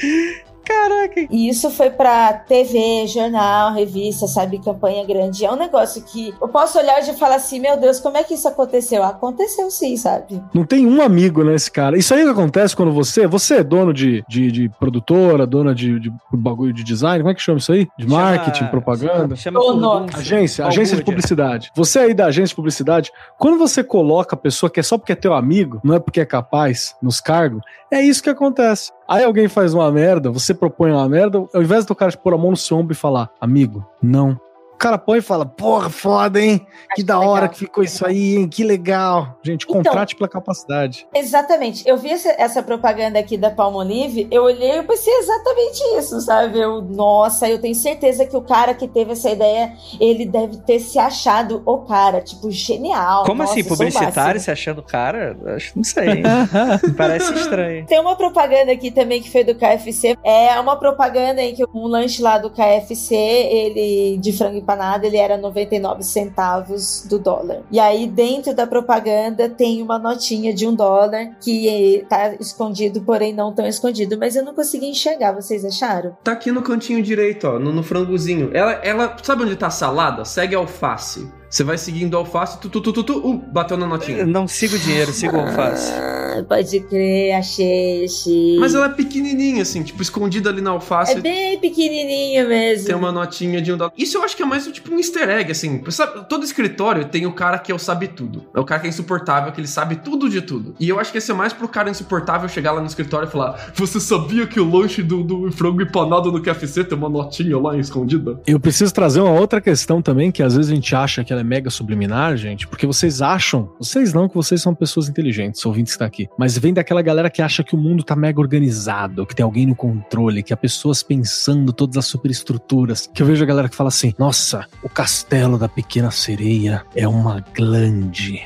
[0.64, 1.28] Caraca.
[1.30, 5.46] E isso foi pra TV, jornal, revista, sabe, campanha grande.
[5.46, 8.34] É um negócio que eu posso olhar e falar assim, meu Deus, como é que
[8.34, 9.04] isso aconteceu?
[9.04, 10.42] Aconteceu sim, sabe?
[10.54, 11.98] Não tem um amigo nesse cara.
[11.98, 13.28] Isso aí que acontece quando você.
[13.28, 17.20] Você é dono de, de, de produtora, dona de, de bagulho de design.
[17.20, 17.88] Como é que chama isso aí?
[17.98, 19.36] De marketing, Chama- propaganda.
[19.36, 20.20] Chama furdúncio.
[20.20, 21.72] Agência, agência de publicidade.
[21.76, 25.12] Você aí da agência de publicidade, quando você coloca a pessoa que é só porque
[25.14, 28.92] é teu amigo, não é porque é capaz, nos cargos, é isso que acontece.
[29.12, 32.38] Aí alguém faz uma merda, você propõe uma merda, ao invés do cara pôr a
[32.38, 34.40] mão no seu ombro e falar, amigo, não.
[34.82, 36.58] O cara põe e fala, porra, foda, hein?
[36.96, 37.32] Que Acho da legal.
[37.32, 38.48] hora que ficou isso aí, hein?
[38.50, 39.38] Que legal.
[39.44, 41.06] Gente, Então- contrate pela capacidade.
[41.14, 41.88] Exatamente.
[41.88, 46.60] Eu vi essa, essa propaganda aqui da Palmolive, eu olhei e pensei exatamente isso, sabe?
[46.60, 50.80] Eu, nossa, eu tenho certeza que o cara que teve essa ideia, ele deve ter
[50.80, 53.24] se achado o cara, tipo, genial.
[53.26, 55.38] Como Nossa, assim, sou o publicitário se achando cara?
[55.58, 56.10] Acho, não sei.
[56.10, 56.24] hein?
[56.98, 57.86] Parece estranho.
[57.86, 60.18] Tem uma propaganda aqui também que foi do KFC.
[60.24, 65.18] É uma propaganda em que um lanche lá do KFC, ele de frango empanado, ele
[65.18, 67.62] era 99 centavos do dólar.
[67.72, 73.34] E aí dentro da propaganda tem uma notinha de um dólar que tá escondido, porém
[73.34, 74.18] não tão escondido.
[74.18, 76.16] Mas eu não consegui enxergar, vocês acharam?
[76.24, 78.52] Tá aqui no cantinho direito, ó, no, no frangozinho.
[78.54, 80.26] Ela, ela, sabe onde tá a salada?
[80.26, 81.41] Segue alface.
[81.52, 84.26] Você vai seguindo a alface, tu, tu, tu, tu, tu, uh, bateu na Eu notinha.
[84.26, 85.92] não sigo o dinheiro, sigo o alface.
[85.92, 88.58] Ah, pode crer, achei, achei.
[88.58, 91.12] Mas ela é pequenininha, assim, tipo, escondida ali na alface.
[91.12, 92.88] É bem pequenininha mesmo.
[92.88, 93.92] Tem uma notinha de um dólar.
[93.98, 95.84] Isso eu acho que é mais tipo um easter egg, assim.
[95.90, 98.46] Sabe, todo escritório tem o cara que é o sabe tudo.
[98.56, 100.74] É o cara que é insuportável, que ele sabe tudo de tudo.
[100.80, 103.32] E eu acho que esse é mais pro cara insuportável chegar lá no escritório e
[103.32, 107.58] falar: Você sabia que o lanche do, do frango empanado no KFC tem uma notinha
[107.60, 108.40] lá escondida?
[108.48, 111.41] Eu preciso trazer uma outra questão também, que às vezes a gente acha que ela
[111.42, 115.94] é mega subliminar, gente, porque vocês acham, vocês não, que vocês são pessoas inteligentes, ouvintes
[115.94, 119.26] que tá aqui, mas vem daquela galera que acha que o mundo tá mega organizado,
[119.26, 123.44] que tem alguém no controle, que há pessoas pensando todas as superestruturas, que eu vejo
[123.44, 128.42] a galera que fala assim, nossa, o castelo da pequena sereia é uma glande.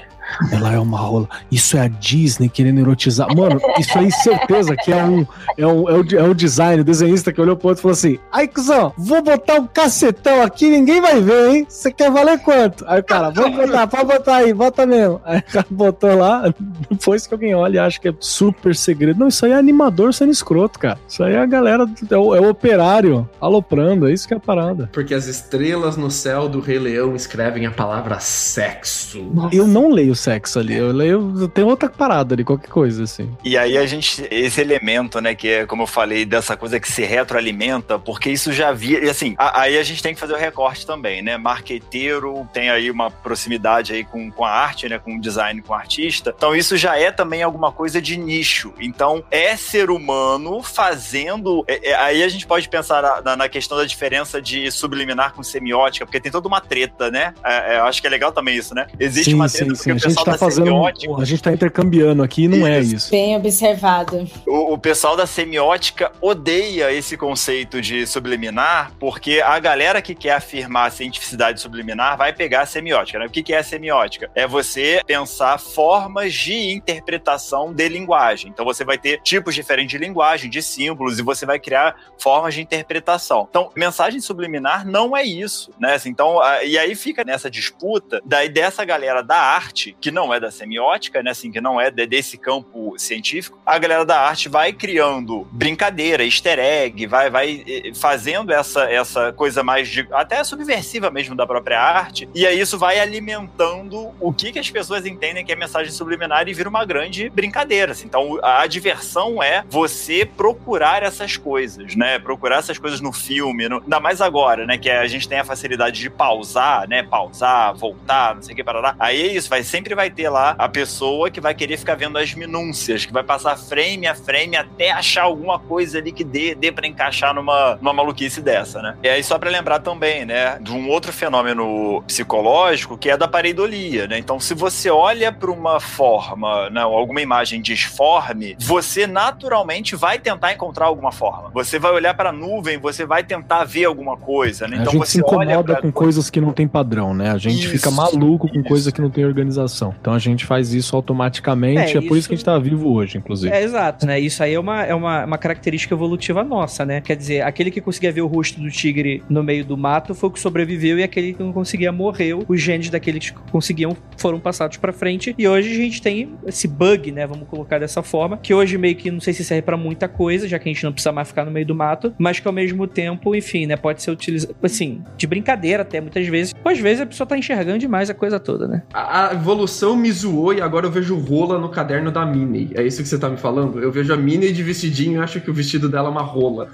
[0.52, 1.28] Ela é uma rola.
[1.52, 3.28] Isso é a Disney querendo erotizar.
[3.36, 5.26] Mano, isso aí, certeza que é um.
[5.58, 7.94] É, um, é, o, é o design, o desenhista que olhou pro outro e falou
[7.94, 11.66] assim: Ai, cuzão, vou botar um cacetão aqui, ninguém vai ver, hein?
[11.68, 12.86] Você quer valer quanto?
[12.88, 15.22] Aí o cara, vamos botar, pode botar aí, bota mesmo.
[15.24, 16.54] Aí o cara botou lá,
[16.90, 19.20] depois que alguém olha e acha que é super segredo.
[19.20, 21.00] Não, isso aí é animador sendo escroto, cara.
[21.08, 24.38] Isso aí é a galera, é o, é o operário aloprando, é isso que é
[24.38, 24.90] a parada.
[24.92, 29.32] Porque as estrelas no céu do Rei Leão escrevem a palavra sexo.
[29.52, 31.47] Eu não leio sexo ali, eu leio.
[31.49, 33.36] Tem outra parada ali, qualquer coisa assim.
[33.43, 36.91] E aí a gente, esse elemento, né, que é, como eu falei, dessa coisa que
[36.91, 40.34] se retroalimenta, porque isso já via, e assim, a- aí a gente tem que fazer
[40.34, 44.97] o recorte também, né, marqueteiro tem aí uma proximidade aí com, com a arte, né,
[44.97, 48.73] com o design, com o artista, então isso já é também alguma coisa de nicho,
[48.80, 53.78] então é ser humano fazendo, é- é- aí a gente pode pensar na, na- questão
[53.78, 57.84] da diferença de subliminar com semiótica, porque tem toda uma treta, né, É, é, eu
[57.86, 60.05] acho que é legal também isso, né, existe Sim, uma sim, treta sim, porque acho
[60.10, 60.66] gente pessoal tá fazendo.
[60.66, 62.95] semiótica- A gente tá intercambiando aqui e não é Isso.
[62.95, 63.12] isso.
[63.12, 64.28] Bem observado.
[64.47, 70.34] O, o pessoal da semiótica odeia esse conceito de subliminar, porque a galera que quer
[70.34, 73.20] afirmar a cientificidade subliminar vai pegar a semiótica.
[73.20, 73.26] Né?
[73.26, 74.30] O que, que é a semiótica?
[74.36, 78.49] É você pensar formas de interpretação de linguagem.
[78.51, 82.53] Então você vai ter tipos diferentes de linguagem, de símbolos, e você vai criar formas
[82.53, 83.47] de interpretação.
[83.49, 85.93] Então, mensagem subliminar não é isso, né?
[85.95, 90.34] Assim, Então, a- e aí fica nessa disputa daí dessa galera da arte, que não
[90.34, 91.32] é da semiótica, né?
[91.32, 96.24] Assim, que não é de- desse campo científico, a galera da arte vai criando brincadeira,
[96.24, 101.46] easter egg, vai, vai eh, fazendo essa, essa coisa mais de, até subversiva mesmo da
[101.48, 105.56] própria arte, e aí isso vai alimentando o que, que as pessoas entendem que é
[105.56, 107.91] mensagem subliminar e vira uma grande brincadeira.
[107.91, 108.06] assim.
[108.06, 112.20] Então, a diversão é você procurar essas coisas, né?
[112.20, 113.78] Procurar essas coisas no filme, no...
[113.78, 114.78] ainda mais agora, né?
[114.78, 117.04] Que a gente tem a facilidade de pausar, né?
[117.04, 118.96] Pausar, voltar, não sei o que, parará.
[119.00, 122.18] Aí é isso, vai, sempre vai ter lá a pessoa que vai querer ficar vendo
[122.18, 126.56] as minúcias, que vai passar frame a frame até achar alguma coisa ali que dê,
[126.56, 128.96] dê pra encaixar numa, numa maluquice dessa, né?
[129.04, 130.58] E aí, só pra lembrar também, né?
[130.62, 134.18] De um outro fenômeno psicológico que é da pareidolia, né?
[134.18, 140.54] Então, se você olha pra uma forma, não, alguma imagem disforme, você naturalmente vai tentar
[140.54, 141.50] encontrar alguma forma.
[141.54, 144.78] Você vai olhar pra nuvem, você vai tentar ver alguma coisa, né?
[144.78, 147.32] a Então gente se incomoda com coisas que não tem padrão, né?
[147.32, 148.68] A gente Isso, fica maluco com isso.
[148.68, 149.74] coisa que não tem organização.
[149.99, 151.80] Então a gente faz isso automaticamente.
[151.80, 153.53] É, É, por isso isso- que a gente tá vivo hoje, inclusive.
[153.53, 154.19] É, exato, né?
[154.19, 157.01] Isso aí é uma, é uma, uma característica evolutiva nossa, né?
[157.01, 160.30] Quer dizer, aquele que conseguia ver o rosto do tigre no meio do mato foi
[160.30, 162.43] o que sobreviveu e aquele que não conseguia morreu.
[162.47, 165.34] Os genes daqueles que conseguiam foram passados pra frente.
[165.38, 167.26] E hoje a gente tem esse bug, né?
[167.28, 170.47] Vamos colocar dessa forma, que hoje meio que não sei se serve pra muita coisa,
[170.47, 172.53] já que a gente não precisa mais ficar no meio do mato, mas que ao
[172.53, 173.76] mesmo tempo, enfim, né?
[173.76, 176.53] Pode ser utilizado, assim, de brincadeira até muitas vezes.
[176.63, 178.84] Ou às vezes a pessoa tá enxergando demais a coisa toda, né?
[178.93, 179.64] A, a evolução
[179.95, 182.72] me zoou e agora eu vejo rola no caderno da Minnie.
[182.76, 183.80] É isso que você tá me falando?
[183.80, 186.70] Eu vejo a Minnie de vestidinho e acho que o vestido dela é uma rola.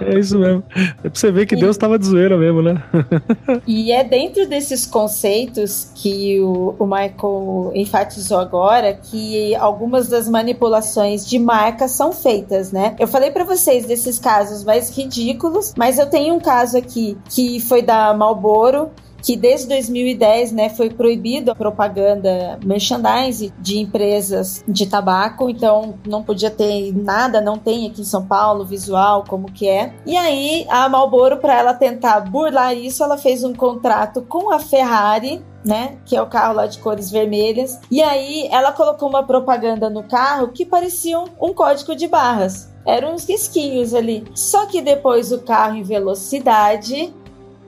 [0.00, 0.64] É isso mesmo.
[0.74, 2.82] É pra você ver que Deus tava de zoeira mesmo, né?
[3.66, 11.26] E é dentro desses conceitos que o, o Michael enfatizou agora que algumas das manipulações
[11.26, 12.94] de marca são feitas, né?
[12.98, 17.60] Eu falei pra vocês desses casos mais ridículos, mas eu tenho um caso aqui que
[17.60, 18.90] foi da Marlboro
[19.26, 26.22] que desde 2010, né, foi proibido a propaganda merchandise de empresas de tabaco, então não
[26.22, 29.92] podia ter nada, não tem aqui em São Paulo visual como que é.
[30.06, 34.60] E aí a Marlboro para ela tentar burlar isso, ela fez um contrato com a
[34.60, 35.98] Ferrari né?
[36.04, 37.80] Que é o carro lá de cores vermelhas.
[37.90, 42.72] E aí ela colocou uma propaganda no carro que parecia um código de barras.
[42.86, 44.22] Eram uns risquinhos ali.
[44.32, 47.12] Só que depois o carro em velocidade.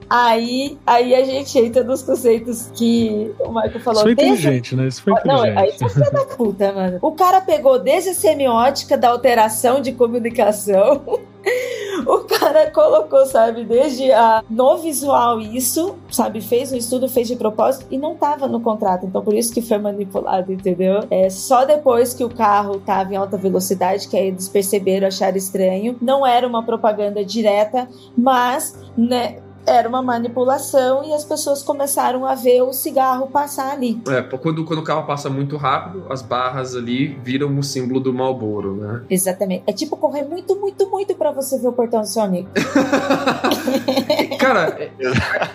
[0.09, 3.99] Aí, aí a gente entra nos conceitos que o Michael falou.
[3.99, 4.87] Isso foi desde- inteligente, né?
[4.87, 5.57] Isso foi Não, inteligente.
[5.59, 6.97] aí você é da puta, mano.
[7.01, 11.01] O cara pegou desde a semiótica da alteração de comunicação.
[12.05, 17.35] O cara colocou, sabe, desde a, no visual isso, sabe, fez um estudo, fez de
[17.35, 19.05] propósito e não tava no contrato.
[19.05, 21.01] Então, por isso que foi manipulado, entendeu?
[21.11, 25.35] É só depois que o carro tava em alta velocidade que aí eles perceberam, acharam
[25.37, 25.97] estranho.
[26.01, 27.87] Não era uma propaganda direta,
[28.17, 29.37] mas, né,
[29.69, 34.01] era uma manipulação e as pessoas começaram a ver o cigarro passar ali.
[34.07, 38.13] É, quando, quando o carro passa muito rápido, as barras ali viram o símbolo do
[38.13, 39.01] Malboro, né?
[39.09, 39.63] Exatamente.
[39.67, 42.49] É tipo correr muito, muito, muito pra você ver o portão do seu amigo.
[44.39, 44.91] Cara, é-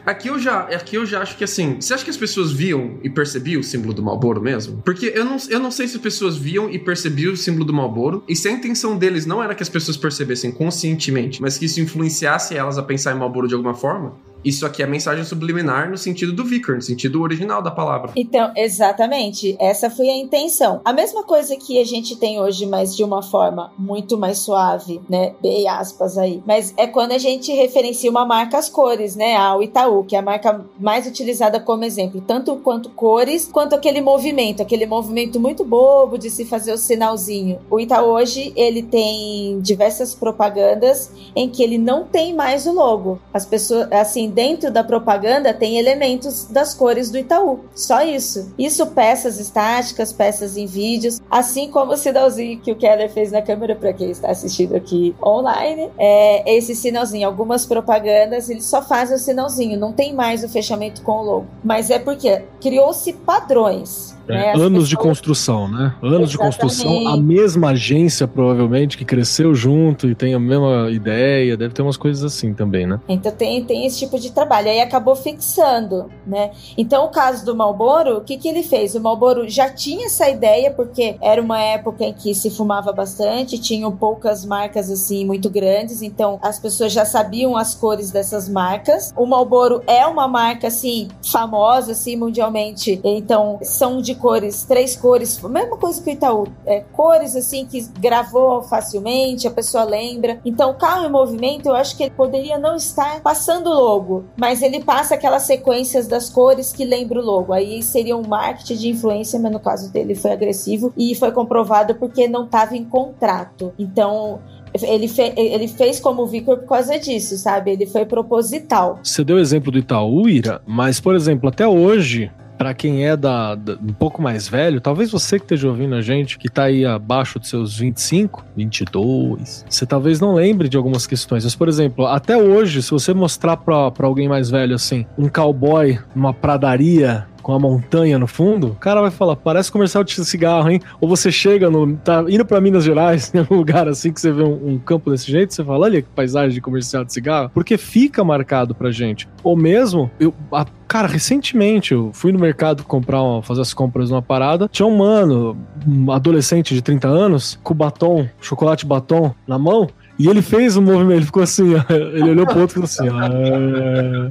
[0.06, 2.98] aqui eu já, aqui eu já acho que assim, você acha que as pessoas viam
[3.02, 4.82] e percebiam o símbolo do Malboro mesmo?
[4.84, 7.72] Porque eu não, eu não sei se as pessoas viam e percebiam o símbolo do
[7.72, 11.64] Malboro e se a intenção deles não era que as pessoas percebessem conscientemente, mas que
[11.64, 14.03] isso influenciasse elas a pensar em Malboro de alguma forma.
[14.10, 14.33] forma.
[14.44, 18.12] Isso aqui é mensagem subliminar no sentido do Vicar, no sentido original da palavra.
[18.14, 20.80] Então, exatamente, essa foi a intenção.
[20.84, 25.00] A mesma coisa que a gente tem hoje, mas de uma forma muito mais suave,
[25.08, 25.34] né?
[25.40, 26.42] Bem aspas aí.
[26.46, 29.36] Mas é quando a gente referencia uma marca às cores, né?
[29.36, 34.00] A Itaú, que é a marca mais utilizada como exemplo, tanto quanto cores, quanto aquele
[34.00, 37.58] movimento, aquele movimento muito bobo de se fazer o sinalzinho.
[37.70, 43.18] O Itaú hoje, ele tem diversas propagandas em que ele não tem mais o logo.
[43.32, 47.60] As pessoas, assim, dentro da propaganda tem elementos das cores do Itaú.
[47.74, 48.52] Só isso.
[48.58, 53.40] Isso peças estáticas, peças em vídeos, assim como o sinalzinho que o Keller fez na
[53.40, 55.90] câmera para quem está assistindo aqui online.
[55.98, 57.26] É esse sinalzinho.
[57.26, 61.46] Algumas propagandas ele só faz o sinalzinho, não tem mais o fechamento com o logo.
[61.62, 64.13] Mas é porque criou-se padrões.
[64.28, 64.52] É?
[64.52, 65.94] As anos de pessoas- construção, né?
[66.02, 66.90] Anos de construção.
[66.90, 67.22] A Exatamente.
[67.22, 71.56] mesma agência, provavelmente, que cresceu junto e tem a mesma ideia.
[71.56, 72.98] Deve ter umas coisas assim também, né?
[73.08, 74.70] Então tem, tem esse tipo de de trabalho.
[74.70, 76.50] Aí acabou fixando, né?
[76.78, 78.94] Então, o caso do Malboro, o que, que ele fez?
[78.94, 83.58] O Malboro já tinha essa ideia, porque era uma época em que se fumava bastante,
[83.58, 89.12] tinham poucas marcas assim muito grandes, então as pessoas já sabiam as cores dessas marcas.
[89.14, 95.40] O Malboro é uma marca assim famosa assim mundialmente, então são de cores, três cores,
[95.42, 100.40] mesma coisa que o Itaú, é, cores assim que gravou facilmente, a pessoa lembra.
[100.44, 104.24] Então, o carro em movimento, eu acho que ele poderia não estar passando o logo,
[104.36, 107.52] mas ele passa aquelas sequências das cores que lembra o logo.
[107.52, 111.94] Aí seria um marketing de influência, mas no caso dele foi agressivo e foi comprovado
[111.94, 113.72] porque não estava em contrato.
[113.78, 114.40] Então,
[114.82, 117.70] ele, fe ele fez como Victor por causa disso, sabe?
[117.72, 118.98] Ele foi proposital.
[119.02, 122.30] Você deu o exemplo do Itaú, Ira, mas, por exemplo, até hoje,
[122.64, 126.00] para quem é da, da, um pouco mais velho, talvez você que esteja ouvindo a
[126.00, 131.06] gente, que tá aí abaixo dos seus 25, 22, você talvez não lembre de algumas
[131.06, 131.44] questões.
[131.44, 135.98] Mas, por exemplo, até hoje, se você mostrar para alguém mais velho assim, um cowboy
[136.16, 140.70] numa pradaria com a montanha no fundo, o cara vai falar, parece comercial de cigarro,
[140.70, 140.80] hein?
[140.98, 141.94] Ou você chega no.
[141.98, 145.10] tá indo para Minas Gerais, em algum lugar assim que você vê um, um, campo
[145.10, 148.90] desse jeito, você fala, olha que paisagem de comercial de cigarro, porque fica marcado pra
[148.90, 149.28] gente.
[149.42, 150.32] Ou mesmo, eu.
[150.50, 154.66] A, cara, recentemente eu fui no mercado comprar uma, fazer as compras numa parada.
[154.72, 155.54] Tinha um mano,
[155.86, 159.86] um adolescente de 30 anos, com batom, chocolate batom na mão.
[160.18, 164.30] E ele fez um movimento, ele ficou assim, ele olhou pro outro e falou assim,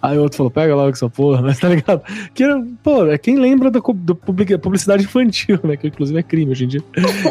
[0.00, 2.02] aí o outro falou, pega logo essa porra, mas tá ligado?
[2.32, 2.44] Que,
[2.82, 6.68] pô, é quem lembra da, da publicidade infantil, né, que inclusive é crime hoje em
[6.68, 6.82] dia,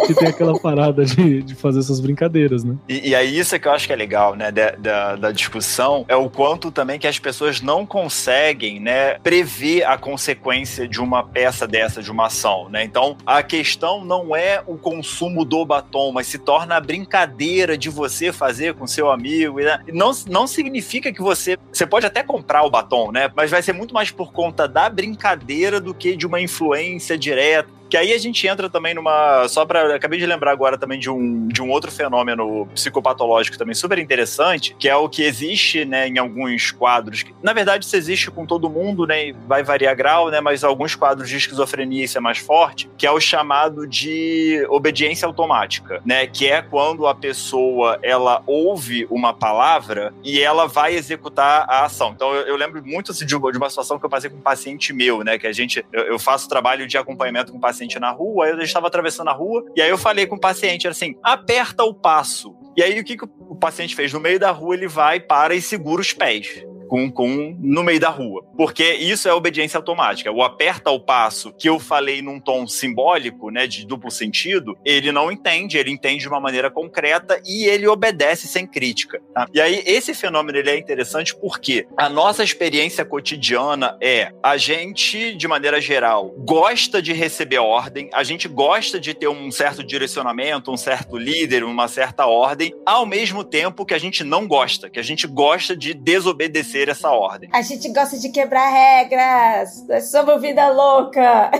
[0.07, 2.75] que tem aquela parada de, de fazer essas brincadeiras, né?
[2.89, 5.31] E, e aí isso é que eu acho que é legal, né, da, da, da
[5.31, 10.99] discussão, é o quanto também que as pessoas não conseguem, né, prever a consequência de
[10.99, 15.65] uma peça dessa, de uma ação, né, então a questão não é o consumo do
[15.65, 19.59] batom, mas se torna a brincadeira de de você fazer com seu amigo.
[19.59, 19.79] Né?
[19.93, 21.57] Não, não significa que você.
[21.71, 23.31] Você pode até comprar o batom, né?
[23.35, 27.69] Mas vai ser muito mais por conta da brincadeira do que de uma influência direta
[27.95, 29.47] que aí a gente entra também numa.
[29.47, 33.73] Só para Acabei de lembrar agora também de um, de um outro fenômeno psicopatológico também
[33.73, 37.23] super interessante, que é o que existe, né, em alguns quadros.
[37.41, 39.31] Na verdade, isso existe com todo mundo, né?
[39.47, 40.41] Vai variar grau, né?
[40.41, 45.25] Mas alguns quadros de esquizofrenia isso é mais forte, que é o chamado de obediência
[45.25, 46.27] automática, né?
[46.27, 52.11] Que é quando a pessoa ela ouve uma palavra e ela vai executar a ação.
[52.13, 54.91] Então eu, eu lembro muito assim, de, uma situação que eu passei com um paciente
[54.91, 55.39] meu, né?
[55.39, 55.85] Que a gente.
[55.93, 59.33] Eu, eu faço trabalho de acompanhamento com paciente paciente na rua, eu estava atravessando a
[59.33, 62.55] rua, e aí eu falei com o paciente assim: aperta o passo.
[62.75, 64.11] E aí o que, que o paciente fez?
[64.11, 67.99] No meio da rua, ele vai, para e segura os pés com, com no meio
[67.99, 68.43] da rua.
[68.55, 70.31] Porque isso é obediência automática.
[70.31, 75.11] O aperta o passo que eu falei num tom simbólico, né, de duplo sentido, ele
[75.11, 79.21] não entende, ele entende de uma maneira concreta e ele obedece sem crítica.
[79.33, 79.47] Tá?
[79.53, 85.35] E aí esse fenômeno ele é interessante porque a nossa experiência cotidiana é a gente,
[85.35, 90.71] de maneira geral, gosta de receber ordem, a gente gosta de ter um certo direcionamento,
[90.71, 94.99] um certo líder, uma certa ordem, ao mesmo tempo que a gente não gosta, que
[94.99, 97.49] a gente gosta de desobedecer obedecer essa ordem.
[97.53, 99.85] A gente gosta de quebrar regras.
[99.87, 101.51] Nós somos vida louca.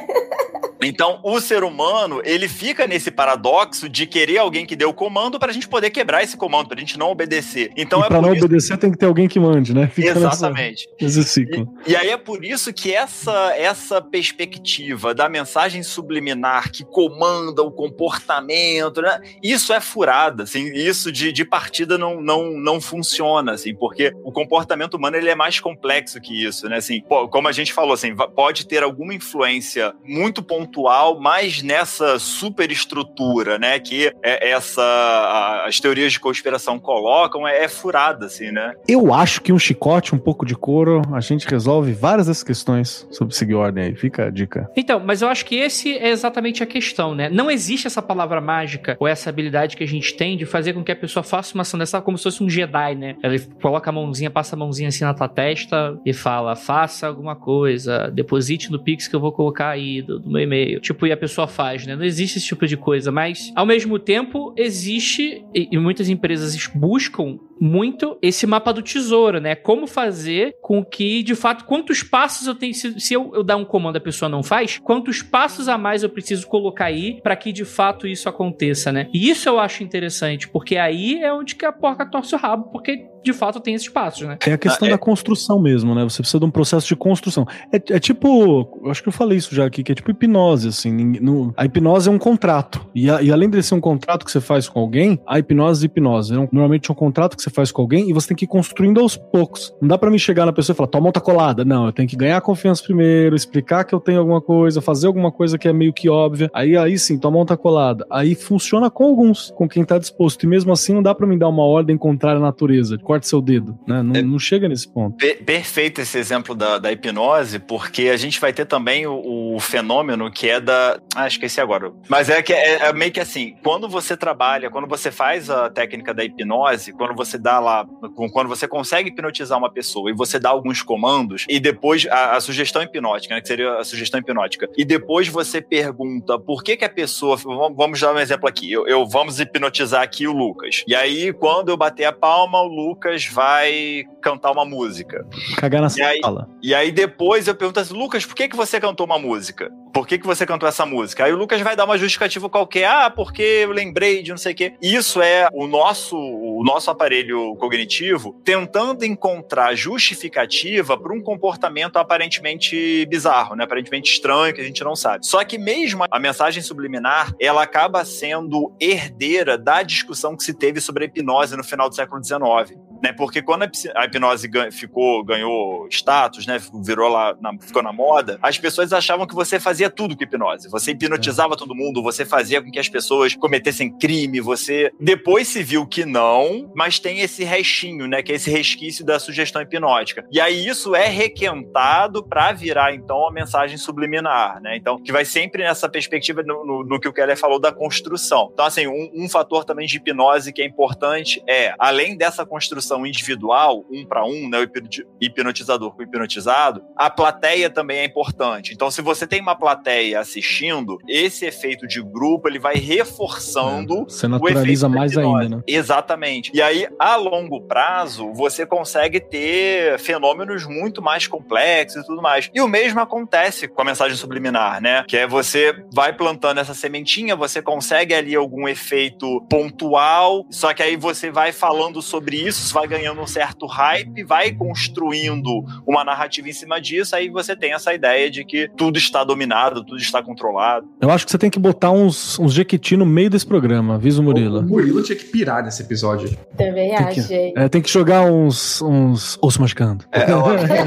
[0.83, 5.39] Então, o ser humano, ele fica nesse paradoxo de querer alguém que dê o comando
[5.39, 7.71] para a gente poder quebrar esse comando, para a gente não obedecer.
[7.77, 8.45] Então, e é para não isso...
[8.45, 9.87] obedecer tem que ter alguém que mande, né?
[9.87, 10.87] Fica Exatamente.
[11.01, 11.73] Nessa, nesse ciclo.
[11.87, 17.63] E, e, aí é por isso que essa, essa perspectiva da mensagem subliminar que comanda
[17.63, 19.21] o comportamento, né?
[19.41, 24.31] Isso é furada, assim, isso de, de partida não, não, não funciona, assim, porque o
[24.31, 26.77] comportamento humano ele é mais complexo que isso, né?
[26.77, 33.59] Assim, como a gente falou, assim, pode ter alguma influência muito pontual, mas nessa superestrutura,
[33.59, 33.79] né?
[33.79, 38.73] Que é essa as teorias de conspiração colocam é, é furada, assim, né?
[38.87, 43.07] Eu acho que um chicote, um pouco de couro, a gente resolve várias das questões
[43.11, 43.95] sobre seguir ordem aí.
[43.95, 44.69] Fica a dica.
[44.75, 47.29] Então, mas eu acho que esse é exatamente a questão, né?
[47.29, 50.83] Não existe essa palavra mágica ou essa habilidade que a gente tem de fazer com
[50.83, 53.15] que a pessoa faça uma ação dessa como se fosse um Jedi, né?
[53.23, 57.35] Ele coloca a mãozinha, passa a mãozinha assim na tua testa e fala: faça alguma
[57.35, 60.79] coisa, deposite no Pix que eu vou colocar aí do, do meu e-mail.
[60.79, 61.95] Tipo, e a pessoa faz, né?
[61.95, 66.55] Não existe esse tipo de coisa, mas ao mesmo tempo existe, e, e muitas empresas
[66.73, 69.55] buscam muito esse mapa do tesouro, né?
[69.55, 72.73] Como fazer com que, de fato, quantos passos eu tenho.
[72.73, 76.03] Se, se eu, eu, dar um comando a pessoa não faz, quantos passos a mais
[76.03, 79.07] eu preciso colocar aí para que de fato isso aconteça, né?
[79.13, 82.71] E isso eu acho interessante, porque aí é onde que a porca torce o rabo,
[82.71, 84.37] porque de fato tem esses passos, né?
[84.45, 86.03] É a questão questão da construção mesmo, né?
[86.03, 87.45] Você precisa de um processo de construção.
[87.71, 90.67] É, é tipo, eu acho que eu falei isso já aqui, que é tipo hipnose,
[90.69, 90.91] assim.
[91.19, 92.85] no- a hipnose é um contrato.
[92.93, 95.83] E, a- e além de ser um contrato que você faz com alguém, a hipnose
[95.83, 96.33] é hipnose.
[96.33, 98.45] É um- normalmente é um contrato que você faz com alguém e você tem que
[98.45, 99.73] ir construindo aos poucos.
[99.81, 101.65] Não dá pra mim chegar na pessoa e falar, tua mão tá colada.
[101.65, 105.31] Não, eu tenho que ganhar confiança primeiro, explicar que eu tenho alguma coisa, fazer alguma
[105.31, 106.49] coisa que é meio que óbvia.
[106.53, 108.05] Aí, aí sim, tua mão tá colada.
[108.09, 110.43] Aí funciona com alguns, com quem tá disposto.
[110.43, 112.97] E mesmo assim, não dá pra mim dar uma ordem contrária à natureza.
[113.15, 114.01] Corte seu dedo, né?
[114.03, 115.15] Não, não chega nesse ponto.
[115.17, 119.59] Per- perfeito esse exemplo da, da hipnose, porque a gente vai ter também o, o
[119.59, 120.99] fenômeno que é da.
[121.15, 121.91] Ah, esqueci agora.
[122.09, 125.69] Mas é que é, é meio que assim: quando você trabalha, quando você faz a
[125.69, 127.85] técnica da hipnose, quando você dá lá,
[128.33, 132.41] quando você consegue hipnotizar uma pessoa e você dá alguns comandos, e depois a, a
[132.41, 136.85] sugestão hipnótica, né, que seria a sugestão hipnótica, e depois você pergunta por que, que
[136.85, 137.37] a pessoa.
[137.37, 138.71] Vamos, vamos dar um exemplo aqui.
[138.71, 140.83] Eu, eu- vamos hipnotizar aqui o Lucas.
[140.87, 145.25] E aí, quando eu bater a palma, o Lucas vai cantar uma música.
[145.57, 146.49] Cagar na E aí- sala.
[146.61, 149.69] E aí depois eu pergunto assim, Lucas, por que, que você cantou uma música?
[149.93, 151.23] Por que, que você cantou essa música?
[151.23, 152.85] Aí o Lucas vai dar uma justificativa qualquer.
[152.85, 154.73] Ah, porque eu lembrei de não sei o quê.
[154.81, 163.05] Isso é o nosso, o nosso aparelho cognitivo tentando encontrar justificativa para um comportamento aparentemente
[163.05, 163.63] bizarro, né?
[163.63, 165.25] aparentemente estranho, que a gente não sabe.
[165.25, 170.81] Só que mesmo a mensagem subliminar, ela acaba sendo herdeira da discussão que se teve
[170.81, 173.13] sobre a hipnose no final do século XIX né?
[173.13, 176.57] Porque quando a hipnose ficou, ganhou status, né?
[176.83, 180.69] Virou lá, na- ficou na moda, as pessoas achavam que você fazia tudo com hipnose.
[180.69, 184.91] Você hipnotizava todo mundo, você fazia com que as pessoas cometessem crime, você.
[184.99, 188.21] Depois se viu que não, mas tem esse restinho, né?
[188.23, 190.25] Que é esse resquício da sugestão hipnótica.
[190.31, 194.75] E aí isso é requentado para virar, então, a mensagem subliminar, né?
[194.77, 198.49] Então, que vai sempre nessa perspectiva no, no- no que o Keller falou da construção.
[198.53, 202.84] Então, assim, um, um fator também de hipnose que é importante é, além dessa construção
[203.05, 208.05] individual, um para um, né, o hipnoti- hipnotizador com o hipnotizado, a plateia também é
[208.05, 208.73] importante.
[208.73, 214.25] Então, se você tem uma plateia assistindo, esse efeito de grupo ele vai reforçando Você
[214.25, 215.63] o naturaliza mais ainda, né?
[215.67, 216.51] Exatamente.
[216.53, 222.49] E aí, a longo prazo, você consegue ter fenômenos muito mais complexos e tudo mais.
[222.53, 225.03] E o mesmo acontece com a mensagem subliminar, né?
[225.07, 230.83] Que é você vai plantando essa sementinha, você consegue ali algum efeito pontual, só que
[230.83, 236.49] aí você vai falando sobre isso, vai ganhando um certo hype, vai construindo uma narrativa
[236.49, 240.21] em cima disso, aí você tem essa ideia de que tudo está dominado, tudo está
[240.21, 240.85] controlado.
[241.01, 244.19] Eu acho que você tem que botar uns, uns jequiti no meio desse programa, avisa
[244.19, 244.61] o O Murilo.
[244.63, 246.29] Murilo tinha que pirar nesse episódio.
[246.57, 247.53] Também Tem que- achei.
[247.55, 250.03] É, tem que jogar uns, uns osso machucando.
[250.11, 250.85] É, ó, apoiador,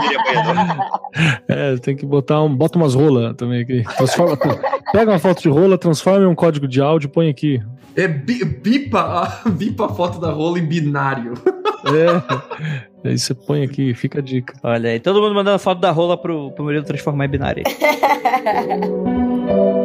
[0.00, 0.88] Miri apoiador.
[1.46, 2.54] É, tem que botar um.
[2.54, 3.84] Bota umas rolas também aqui.
[3.96, 4.36] Transforma,
[4.92, 7.62] pega uma foto de rola, transforma em um código de áudio e põe aqui.
[7.98, 9.00] É bi- bipa,
[9.44, 11.34] a- bipa a foto da rola em binário.
[11.84, 13.08] É.
[13.08, 14.54] Aí você põe aqui, fica a dica.
[14.62, 17.64] Olha aí, todo mundo mandando foto da rola pro, pro Murilo transformar em binário.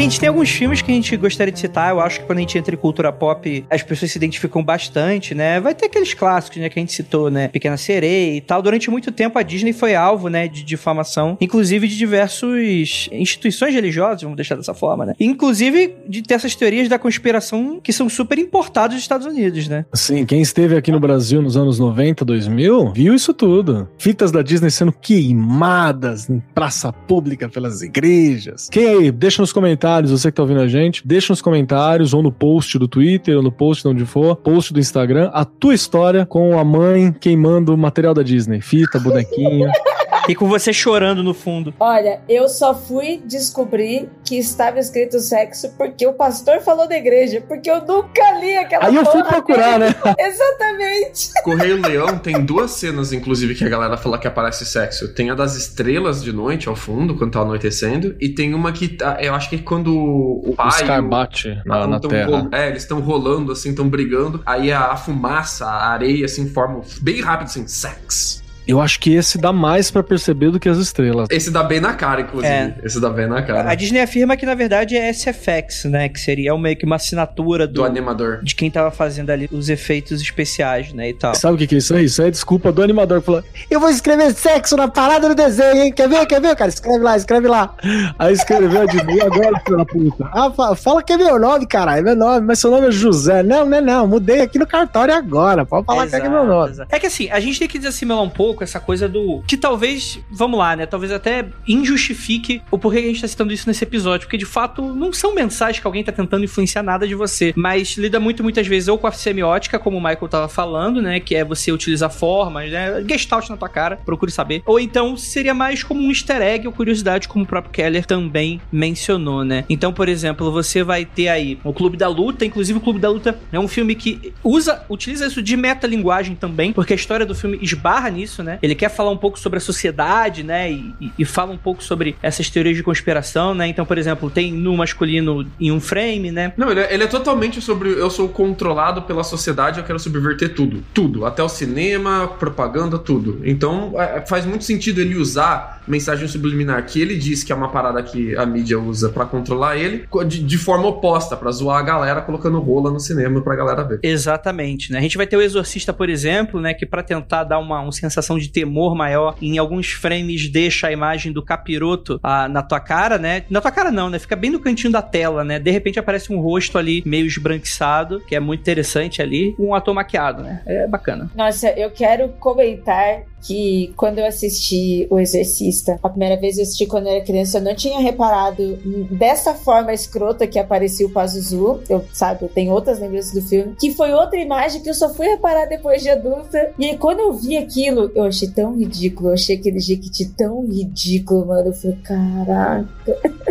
[0.00, 1.90] Gente, tem alguns filmes que a gente gostaria de citar.
[1.90, 5.34] Eu acho que quando a gente entra em cultura pop, as pessoas se identificam bastante,
[5.34, 5.60] né?
[5.60, 7.48] Vai ter aqueles clássicos, né, que a gente citou, né?
[7.48, 8.62] Pequena Sereia e tal.
[8.62, 14.22] Durante muito tempo, a Disney foi alvo, né, de difamação, inclusive de diversas instituições religiosas,
[14.22, 15.14] vamos deixar dessa forma, né?
[15.20, 19.84] Inclusive de ter essas teorias da conspiração que são super importadas dos Estados Unidos, né?
[19.92, 23.86] Sim, quem esteve aqui no Brasil nos anos 90, 2000, viu isso tudo.
[23.98, 28.70] Fitas da Disney sendo queimadas em praça pública pelas igrejas.
[28.70, 29.12] Quem aí?
[29.12, 32.78] Deixa nos comentários, você que tá ouvindo a gente, deixa nos comentários ou no post
[32.78, 36.58] do Twitter ou no post de onde for, post do Instagram, a tua história com
[36.58, 38.60] a mãe queimando o material da Disney.
[38.60, 39.70] Fita, bonequinho.
[40.28, 41.74] E com você chorando no fundo.
[41.80, 47.42] Olha, eu só fui descobrir que estava escrito sexo porque o pastor falou da igreja,
[47.46, 49.94] porque eu nunca li aquela Aí eu fui procurar, dele.
[50.04, 50.14] né?
[50.18, 51.30] Exatamente.
[51.42, 55.12] Correio Leão tem duas cenas, inclusive, que a galera fala que aparece sexo.
[55.14, 58.88] Tem a das estrelas de noite ao fundo, quando tá anoitecendo, e tem uma que
[58.88, 60.68] tá, eu acho que é quando o pai.
[60.68, 62.48] O Scar o- bate na, na tão terra.
[62.52, 64.42] é, eles estão rolando assim, estão brigando.
[64.46, 68.39] Aí a, a fumaça, a areia, assim, formam bem rápido, assim, sex.
[68.70, 71.28] Eu acho que esse dá mais pra perceber do que as estrelas.
[71.30, 72.52] Esse dá bem na cara, inclusive.
[72.52, 72.74] É.
[72.82, 73.70] Esse dá bem na cara.
[73.70, 76.08] A Disney afirma que, na verdade, é SFX, né?
[76.08, 78.40] Que seria meio que uma assinatura do, Do animador.
[78.42, 81.08] de quem tava fazendo ali os efeitos especiais, né?
[81.10, 81.34] E tal.
[81.34, 82.04] Sabe o que, que é isso aí?
[82.04, 85.34] Isso aí é desculpa do animador que falou: Eu vou escrever sexo na parada do
[85.34, 85.92] desenho, hein?
[85.92, 86.26] Quer ver?
[86.26, 86.68] Quer ver, cara?
[86.70, 87.74] Escreve lá, escreve lá.
[88.18, 90.30] Aí escreveu a Disney, e agora, filho da puta.
[90.32, 92.04] Ah, fa- fala que é meu nome, caralho.
[92.04, 93.42] Meu nome, mas seu nome é José.
[93.42, 94.06] Não, não é não.
[94.06, 95.64] Mudei aqui no cartório agora.
[95.66, 96.70] Pode falar que é meu nome.
[96.70, 96.94] exato.
[96.94, 99.42] É que assim, a gente tem que desassimilar um pouco pouco essa coisa do.
[99.46, 100.86] Que talvez, vamos lá, né?
[100.86, 104.26] Talvez até injustifique o porquê que a gente tá citando isso nesse episódio.
[104.26, 107.52] Porque de fato não são mensagens que alguém tá tentando influenciar nada de você.
[107.56, 111.20] Mas lida muito, muitas vezes, ou com a semiótica, como o Michael tava falando, né?
[111.20, 113.02] Que é você utilizar formas, né?
[113.08, 114.62] Gestalt na tua cara, procure saber.
[114.66, 118.60] Ou então seria mais como um easter egg ou curiosidade, como o próprio Keller também
[118.70, 119.64] mencionou, né?
[119.68, 123.08] Então, por exemplo, você vai ter aí o Clube da Luta, inclusive o Clube da
[123.08, 127.34] Luta é um filme que usa, utiliza isso de metalinguagem também, porque a história do
[127.34, 128.49] filme esbarra nisso, né?
[128.62, 130.70] Ele quer falar um pouco sobre a sociedade, né?
[130.70, 133.66] E, e, e fala um pouco sobre essas teorias de conspiração, né?
[133.66, 136.52] Então, por exemplo, tem no masculino em um frame, né?
[136.56, 137.90] Não, ele é, ele é totalmente sobre.
[137.90, 140.82] Eu sou controlado pela sociedade, eu quero subverter tudo.
[140.92, 141.26] Tudo.
[141.26, 143.40] Até o cinema, propaganda, tudo.
[143.44, 147.68] Então é, faz muito sentido ele usar mensagem subliminar que ele diz que é uma
[147.68, 151.82] parada que a mídia usa pra controlar ele, de, de forma oposta, pra zoar a
[151.82, 154.00] galera colocando rola no cinema pra galera ver.
[154.02, 154.98] Exatamente, né?
[154.98, 156.74] A gente vai ter o Exorcista, por exemplo, né?
[156.74, 160.92] Que pra tentar dar uma, uma sensação de temor maior, em alguns frames deixa a
[160.92, 163.44] imagem do capiroto ah, na tua cara, né?
[163.50, 164.18] Na tua cara não, né?
[164.18, 165.58] Fica bem no cantinho da tela, né?
[165.58, 169.94] De repente aparece um rosto ali meio esbranquiçado, que é muito interessante ali, um ator
[169.94, 170.62] maquiado, né?
[170.66, 171.30] É bacana.
[171.34, 176.86] Nossa, eu quero comentar que quando eu assisti O Exorcista, a primeira vez eu assisti
[176.86, 178.78] quando eu era criança, eu não tinha reparado
[179.10, 181.80] dessa forma escrota que aparecia o Pazuzu.
[181.88, 185.12] Eu, sabe, eu tenho outras lembranças do filme, que foi outra imagem que eu só
[185.12, 186.72] fui reparar depois de adulta.
[186.78, 190.66] E aí, quando eu vi aquilo, eu achei tão ridículo, eu achei aquele Jequiti tão
[190.66, 191.68] ridículo, mano.
[191.68, 192.90] Eu falei, caraca.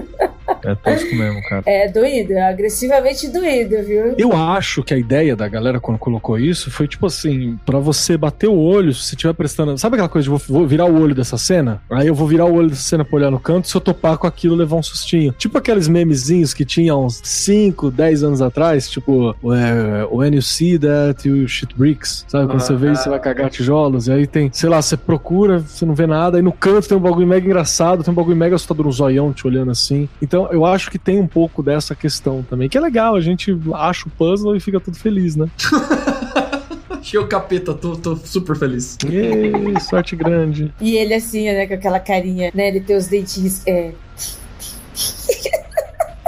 [0.71, 1.63] É tosco mesmo, cara.
[1.65, 4.15] É doído, é agressivamente doído, viu?
[4.17, 8.17] Eu acho que a ideia da galera quando colocou isso foi tipo assim, pra você
[8.17, 9.77] bater o olho, se você estiver prestando.
[9.77, 11.81] Sabe aquela coisa de vou, vou virar o olho dessa cena?
[11.89, 14.17] Aí eu vou virar o olho dessa cena pra olhar no canto, se eu topar
[14.17, 15.33] com aquilo, levar um sustinho.
[15.37, 20.77] Tipo aqueles memezinhos que tinha uns 5, 10 anos atrás, tipo, é, when you see
[20.77, 22.25] that, you shit bricks.
[22.27, 22.47] Sabe?
[22.47, 22.95] Quando Ah, você vê, ah.
[22.95, 24.07] você vai cagar tijolos.
[24.07, 26.97] E aí tem, sei lá, você procura, você não vê nada, aí no canto tem
[26.97, 30.07] um bagulho mega engraçado, tem um bagulho mega assustador, um zoião te olhando assim.
[30.21, 33.57] Então eu acho que tem um pouco dessa questão também, que é legal, a gente
[33.73, 35.47] acha o puzzle e fica tudo feliz, né?
[36.89, 38.97] Achei o capeta, tô, tô super feliz.
[39.89, 40.73] Sorte grande.
[40.81, 42.67] E ele assim, né, com aquela carinha, né?
[42.67, 43.65] Ele tem os dentinhos.
[43.65, 43.93] É.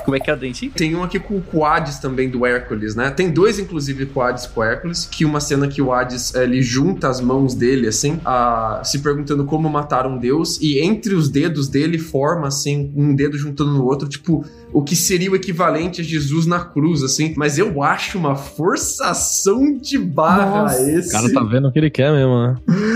[0.03, 0.69] Como é que é o dente?
[0.69, 3.10] Tem um aqui com o Quades também do Hércules, né?
[3.11, 7.07] Tem dois, inclusive, Quades com o Hércules, que uma cena que o Hades ele junta
[7.07, 11.68] as mãos dele, assim, a- se perguntando como matar um deus, e entre os dedos
[11.68, 16.03] dele forma, assim, um dedo juntando no outro, tipo, o que seria o equivalente a
[16.03, 17.34] Jesus na cruz, assim.
[17.38, 20.82] Mas eu acho uma forçação de barra Nossa.
[20.82, 21.11] O esse.
[21.11, 22.56] cara tá vendo o que ele quer mesmo, né?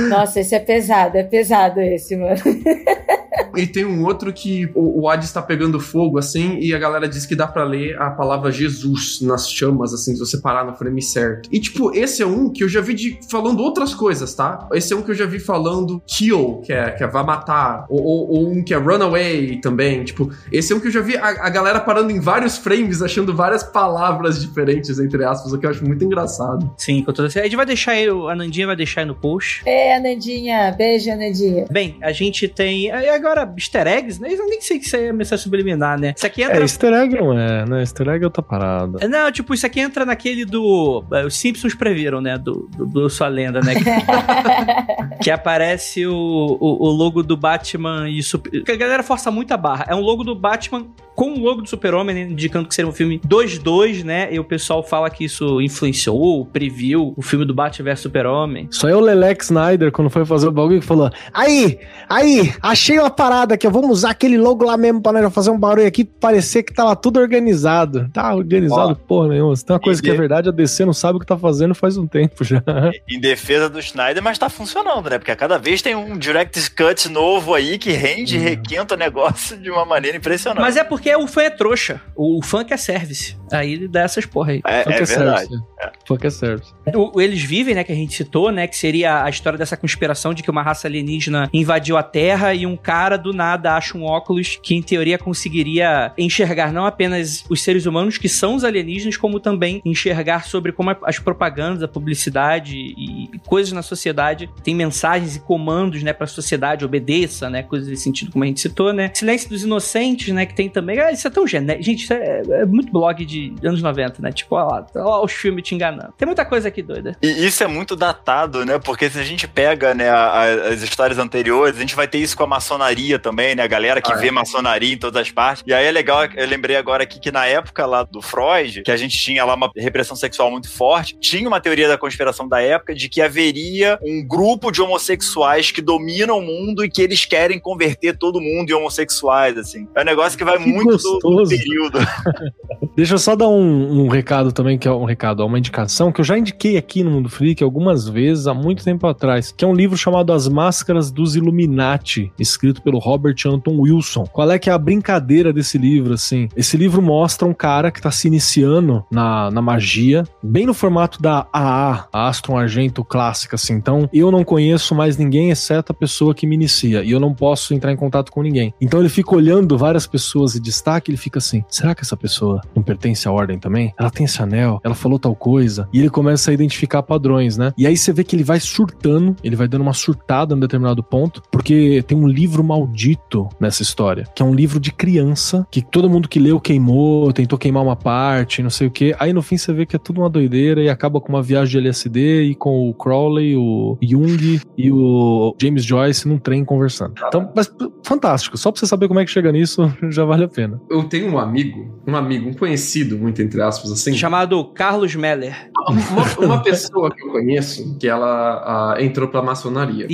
[0.09, 2.35] Nossa, esse é pesado, é pesado esse, mano.
[3.55, 7.07] E tem um outro que o, o Hades tá pegando fogo, assim, e a galera
[7.07, 10.73] diz que dá pra ler a palavra Jesus nas chamas, assim, se você parar no
[10.75, 11.49] frame certo.
[11.51, 14.67] E, tipo, esse é um que eu já vi de, falando outras coisas, tá?
[14.73, 17.85] Esse é um que eu já vi falando kill, que é, que é vai matar,
[17.89, 20.03] ou, ou- ou um que é runaway também.
[20.03, 23.01] Tipo, esse é um que eu já vi a, a galera parando em vários frames,
[23.01, 26.73] achando várias palavras diferentes, entre aspas, o que eu acho muito engraçado.
[26.77, 27.41] Sim, com toda certeza.
[27.45, 29.61] A gente vai deixar aí, a Nandinha vai deixar aí no post.
[29.65, 31.65] É, Anandinha, beijo, Anandinha.
[31.71, 32.85] Bem, a gente tem.
[32.87, 34.29] e Agora, easter eggs, né?
[34.31, 36.13] Eu nem sei que isso aí é mensagem subliminar, né?
[36.15, 36.57] Isso aqui entra.
[36.57, 37.79] É, easter egg não é, né?
[37.79, 39.07] Easter egg é outra parada.
[39.07, 41.03] Não, tipo, isso aqui entra naquele do.
[41.11, 42.37] eh, Os Simpsons previram, né?
[42.37, 43.73] Do, do, do Sua Lenda, né?
[43.75, 43.83] Que,
[45.25, 48.63] que aparece o, o, o logo do Batman e Super.
[48.63, 49.85] que A galera força muito a barra.
[49.89, 50.85] É um logo do Batman
[51.15, 54.33] com o logo do Super-Homem, né, indicando que seria um filme 2-2, né?
[54.33, 58.67] E o pessoal fala que isso influenciou, previu o filme do Batman vs Super-Homem.
[58.71, 61.79] Só é o Lelex Snyder, quando foi fazer o bagulho, que falou: Aí,
[62.09, 65.59] aí, achei uma parada que vamos usar aquele logo lá mesmo pra nós fazer um
[65.59, 68.09] barulho aqui, parecer que tava tudo organizado.
[68.13, 68.95] Tá organizado, Ó.
[68.95, 69.55] porra nenhuma.
[69.55, 71.37] Se tem uma coisa que é de- verdade, a DC não sabe o que tá
[71.37, 72.61] fazendo faz um tempo já.
[73.09, 75.17] Em defesa do Snyder, mas tá funcionando, né?
[75.17, 78.97] Porque a cada vez tem um Direct Cut novo aí que rende e requenta o
[78.97, 80.61] negócio de uma maneira impressionante.
[80.61, 82.01] Mas é porque o fã é trouxa.
[82.15, 83.35] O fã quer service.
[83.51, 84.61] Aí ele dá essas porra aí.
[84.65, 85.47] é, Fuck é verdade.
[85.47, 85.63] service.
[86.07, 86.73] Fuck é service.
[86.95, 89.77] O, o Eles Vivem, né, que a gente citou, né, que seria a história dessa
[89.77, 93.97] conspiração de que uma raça alienígena invadiu a Terra e um cara do nada acha
[93.97, 98.63] um óculos que em teoria conseguiria enxergar não apenas os seres humanos que são os
[98.63, 104.73] alienígenas, como também enxergar sobre como as propagandas, a publicidade e coisas na sociedade têm
[104.73, 108.61] mensagens e comandos, né, para a sociedade obedeça, né, coisas desse sentido como a gente
[108.61, 109.11] citou, né.
[109.13, 111.83] Silêncio dos Inocentes, né, que tem também Ah, Isso é tão genérico.
[111.83, 114.31] Gente, isso é, é muito blog de anos 90, né?
[114.31, 116.13] Tipo, olha lá, olha lá os filmes te enganando.
[116.17, 117.15] Tem muita coisa aqui doida.
[117.21, 118.79] E isso é muito datado, né?
[118.79, 122.35] Porque se a gente pega né, a- as histórias anteriores, a gente vai ter isso
[122.37, 123.63] com a maçonaria também, né?
[123.63, 124.19] A galera que Ah, é.
[124.19, 125.63] vê maçonaria em todas as partes.
[125.65, 128.91] E aí é legal, eu lembrei agora aqui que na época lá do Freud, que
[128.91, 132.61] a gente tinha lá uma repressão sexual muito forte, tinha uma teoria da conspiração da
[132.61, 137.25] época de que haveria um grupo de homossexuais que dominam o mundo e que eles
[137.25, 139.87] querem converter todo mundo em homossexuais, assim.
[139.95, 141.49] É um negócio que vai muito gostoso.
[141.49, 141.99] período.
[142.95, 146.21] Deixa eu só dar um, um recado também, que é um recado, uma indicação, que
[146.21, 149.67] eu já indiquei aqui no Mundo Freak algumas vezes, há muito tempo atrás, que é
[149.67, 154.25] um livro chamado As Máscaras dos Illuminati, escrito pelo Robert Anton Wilson.
[154.25, 156.47] Qual é que é a brincadeira desse livro, assim?
[156.55, 161.21] Esse livro mostra um cara que tá se iniciando na, na magia, bem no formato
[161.21, 163.73] da AA, a Astron Argento clássica, assim.
[163.73, 167.33] Então, eu não conheço mais ninguém, exceto a pessoa que me inicia, e eu não
[167.33, 168.73] posso entrar em contato com ninguém.
[168.79, 172.61] Então, ele fica olhando várias pessoas e destaque, ele fica assim, será que essa pessoa
[172.75, 173.93] não pertence à ordem também?
[173.97, 177.73] Ela tem esse anel, ela falou tal coisa, e ele começa a identificar padrões, né?
[177.77, 181.03] E aí você vê que ele vai surtando, ele vai dando uma surtada em determinado
[181.03, 185.81] ponto, porque tem um livro maldito nessa história, que é um livro de criança, que
[185.81, 189.15] todo mundo que leu queimou, tentou queimar uma parte, não sei o que.
[189.19, 191.71] Aí no fim você vê que é tudo uma doideira e acaba com uma viagem
[191.71, 197.13] de LSD e com o Crowley, o Jung e o James Joyce num trem conversando.
[197.27, 197.71] Então, mas
[198.03, 198.57] fantástico.
[198.57, 200.64] Só pra você saber como é que chega nisso, já vale a pena.
[200.89, 204.13] Eu tenho um amigo, um amigo, um conhecido, muito entre aspas, assim.
[204.13, 205.69] Chamado Carlos Meller.
[205.87, 210.07] Uma, uma pessoa que eu conheço, que ela ah, entrou pra maçonaria.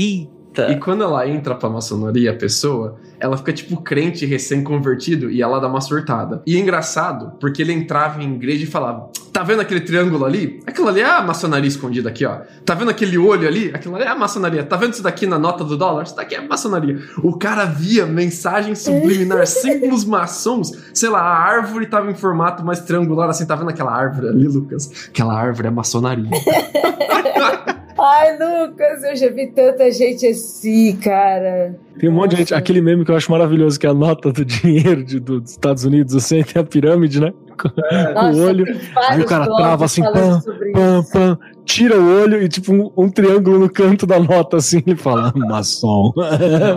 [0.69, 5.59] E quando ela entra pra maçonaria, a pessoa, ela fica tipo crente recém-convertido e ela
[5.59, 6.41] dá uma surtada.
[6.45, 10.59] E é engraçado, porque ele entrava em igreja e falava: Tá vendo aquele triângulo ali?
[10.67, 12.39] Aquilo ali é a maçonaria escondida aqui, ó.
[12.65, 13.71] Tá vendo aquele olho ali?
[13.73, 14.63] Aquilo ali é a maçonaria.
[14.63, 16.03] Tá vendo isso daqui na nota do dólar?
[16.03, 16.99] Isso daqui é a maçonaria.
[17.23, 20.71] O cara via mensagem subliminar, símbolos maçons.
[20.93, 23.45] Sei lá, a árvore tava em formato mais triangular, assim.
[23.45, 25.07] Tá vendo aquela árvore ali, Lucas?
[25.07, 26.29] Aquela árvore é maçonaria.
[28.03, 31.75] Ai, Lucas, eu já vi tanta gente assim, cara.
[31.99, 32.53] Tem um monte de gente.
[32.53, 35.51] Aquele meme que eu acho maravilhoso, que é a nota do dinheiro de- do- dos
[35.51, 37.31] Estados Unidos, assim, tem a pirâmide, né?
[37.61, 37.69] Com
[38.15, 38.65] Nossa, o olho.
[39.09, 40.41] Aí o cara trava assim, pam,
[40.73, 41.39] Pam, pam,
[41.73, 45.31] tira o olho e tipo um, um triângulo no canto da nota, assim, ele fala,
[45.35, 46.11] maçom.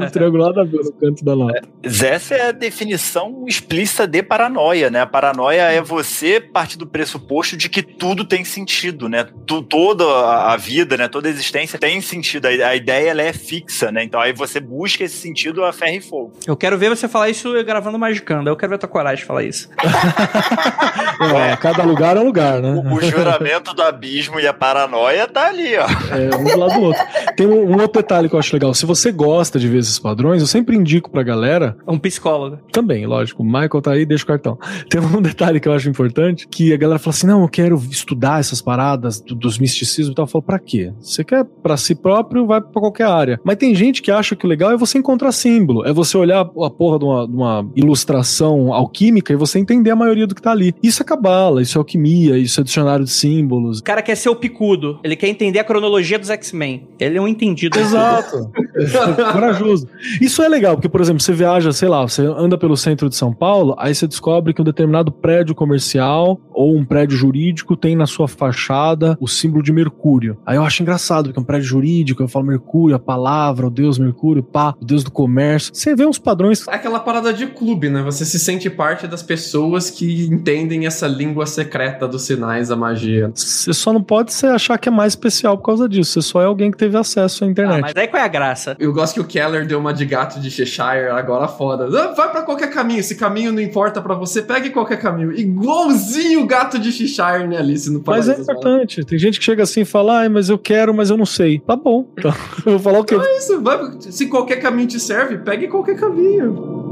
[0.00, 1.62] um triângulo nada a ver no canto da nota.
[1.82, 5.00] Essa é a definição explícita de paranoia, né?
[5.00, 9.26] A paranoia é você partir do pressuposto de que tudo tem sentido, né?
[9.46, 11.08] Tu- toda a a vida, né?
[11.08, 12.46] Toda a existência tem sentido.
[12.46, 14.04] A, a ideia ela é fixa, né?
[14.04, 16.32] Então aí você busca esse sentido a ferro e fogo.
[16.46, 18.48] Eu quero ver você falar isso gravando Magicando.
[18.48, 19.68] Eu quero ver a tua coragem de falar isso.
[21.34, 22.72] É, cada lugar é um lugar, né?
[22.72, 24.83] O, o juramento do abismo e a paranoia
[25.32, 25.86] tá ali, ó.
[26.14, 27.02] É, um do lado do outro.
[27.36, 28.72] Tem um, um outro detalhe que eu acho legal.
[28.74, 32.58] Se você gosta de ver esses padrões, eu sempre indico pra galera Um psicólogo.
[32.72, 33.42] Também, lógico.
[33.42, 34.58] O Michael tá aí, deixa o cartão.
[34.88, 37.76] Tem um detalhe que eu acho importante, que a galera fala assim, não, eu quero
[37.90, 40.24] estudar essas paradas do- dos misticismos e tal.
[40.24, 40.92] Eu falo, pra quê?
[41.00, 43.40] Você quer pra si próprio, vai pra qualquer área.
[43.44, 46.40] Mas tem gente que acha que o legal é você encontrar símbolo, é você olhar
[46.40, 50.42] a porra de uma, de uma ilustração alquímica e você entender a maioria do que
[50.42, 50.74] tá ali.
[50.82, 53.78] Isso é cabala, isso é alquimia, isso é dicionário de símbolos.
[53.80, 54.98] O cara quer ser o picudo.
[55.04, 56.88] Ele quer entender a cronologia dos X-Men.
[56.98, 57.78] Ele é um entendido.
[57.78, 58.50] Exato.
[59.32, 59.86] Corajoso.
[60.20, 63.16] Isso é legal, porque, por exemplo, você viaja, sei lá, você anda pelo centro de
[63.16, 67.94] São Paulo, aí você descobre que um determinado prédio comercial ou um prédio jurídico tem
[67.94, 70.38] na sua fachada o símbolo de Mercúrio.
[70.46, 73.70] Aí eu acho engraçado, porque é um prédio jurídico, eu falo Mercúrio, a palavra, o
[73.70, 75.74] deus Mercúrio, pá, o deus do comércio.
[75.74, 76.66] Você vê uns padrões.
[76.68, 78.02] É aquela parada de clube, né?
[78.02, 83.30] Você se sente parte das pessoas que entendem essa língua secreta dos sinais da magia.
[83.34, 86.12] Você só não pode se achar que é mais especial por causa disso.
[86.12, 87.80] Você só é alguém que teve acesso à Ah, internet.
[87.82, 88.76] mas aí qual é a graça?
[88.78, 91.86] Eu gosto que o Keller deu uma de gato de Cheshire agora foda.
[91.86, 95.32] Ah, Vai pra qualquer caminho, esse caminho não importa pra você, pegue qualquer caminho.
[95.32, 99.04] Igualzinho o gato de Cheshire, né, Alice, no Mas é importante.
[99.04, 101.58] Tem gente que chega assim e fala, ai, mas eu quero, mas eu não sei.
[101.60, 102.06] Tá bom.
[102.18, 102.32] Então,
[102.66, 103.14] eu vou falar o quê?
[103.14, 106.83] É isso, vai, se qualquer caminho te serve, pegue qualquer caminho.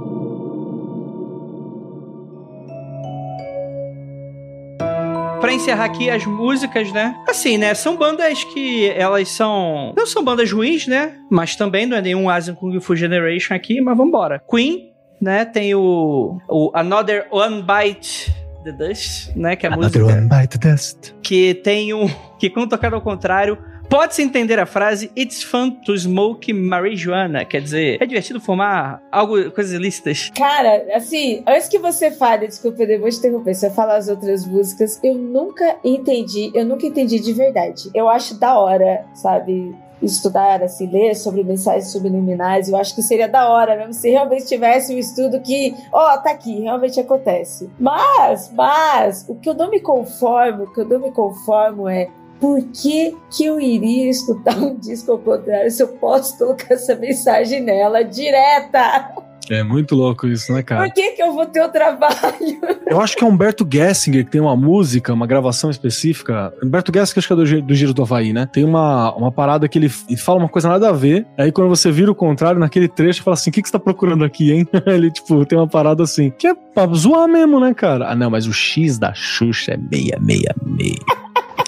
[5.42, 7.16] Pra encerrar aqui as músicas, né?
[7.28, 7.74] Assim, né?
[7.74, 9.92] São bandas que elas são.
[9.96, 11.14] Não são bandas ruins, né?
[11.28, 14.40] Mas também não é nenhum Asian Kung Fu Generation aqui, mas vambora.
[14.48, 15.44] Queen, né?
[15.44, 16.38] Tem o.
[16.48, 18.32] o Another One Bite
[18.62, 19.56] the Dust, né?
[19.56, 20.18] Que é a Another música.
[20.20, 21.12] one bite the dust.
[21.20, 22.08] Que tem um.
[22.38, 23.58] Que quando tocado ao contrário.
[23.92, 27.44] Pode-se entender a frase It's fun to smoke marijuana.
[27.44, 30.30] Quer dizer, é divertido fumar algo, coisas ilícitas.
[30.34, 34.46] Cara, assim, antes que você fale, desculpa, eu vou te interromper, você falar as outras
[34.46, 37.90] músicas, eu nunca entendi, eu nunca entendi de verdade.
[37.94, 39.76] Eu acho da hora, sabe?
[40.00, 44.46] estudar, assim, ler sobre mensagens subliminais, eu acho que seria da hora mesmo se realmente
[44.46, 47.70] tivesse um estudo que, ó, oh, tá aqui, realmente acontece.
[47.78, 52.08] Mas, mas, o que eu não me conformo, o que eu não me conformo é
[52.42, 56.96] por que, que eu iria escutar um disco ao contrário se eu posso colocar essa
[56.96, 59.14] mensagem nela direta?
[59.48, 60.82] É muito louco isso, né, cara?
[60.82, 62.60] Por que, que eu vou ter o trabalho?
[62.84, 66.52] Eu acho que é Humberto Gessinger que tem uma música, uma gravação específica.
[66.60, 68.48] Humberto Gessinger, acho que é do, do Giro do Havaí, né?
[68.52, 71.24] Tem uma, uma parada que ele, fala uma coisa nada a ver.
[71.38, 73.78] Aí quando você vira o contrário, naquele trecho, fala assim: o que, que você tá
[73.78, 74.66] procurando aqui, hein?
[74.86, 76.30] ele, tipo, tem uma parada assim.
[76.30, 78.10] Que é pra zoar mesmo, né, cara?
[78.10, 81.21] Ah, não, mas o X da Xuxa é meia, meia, meia.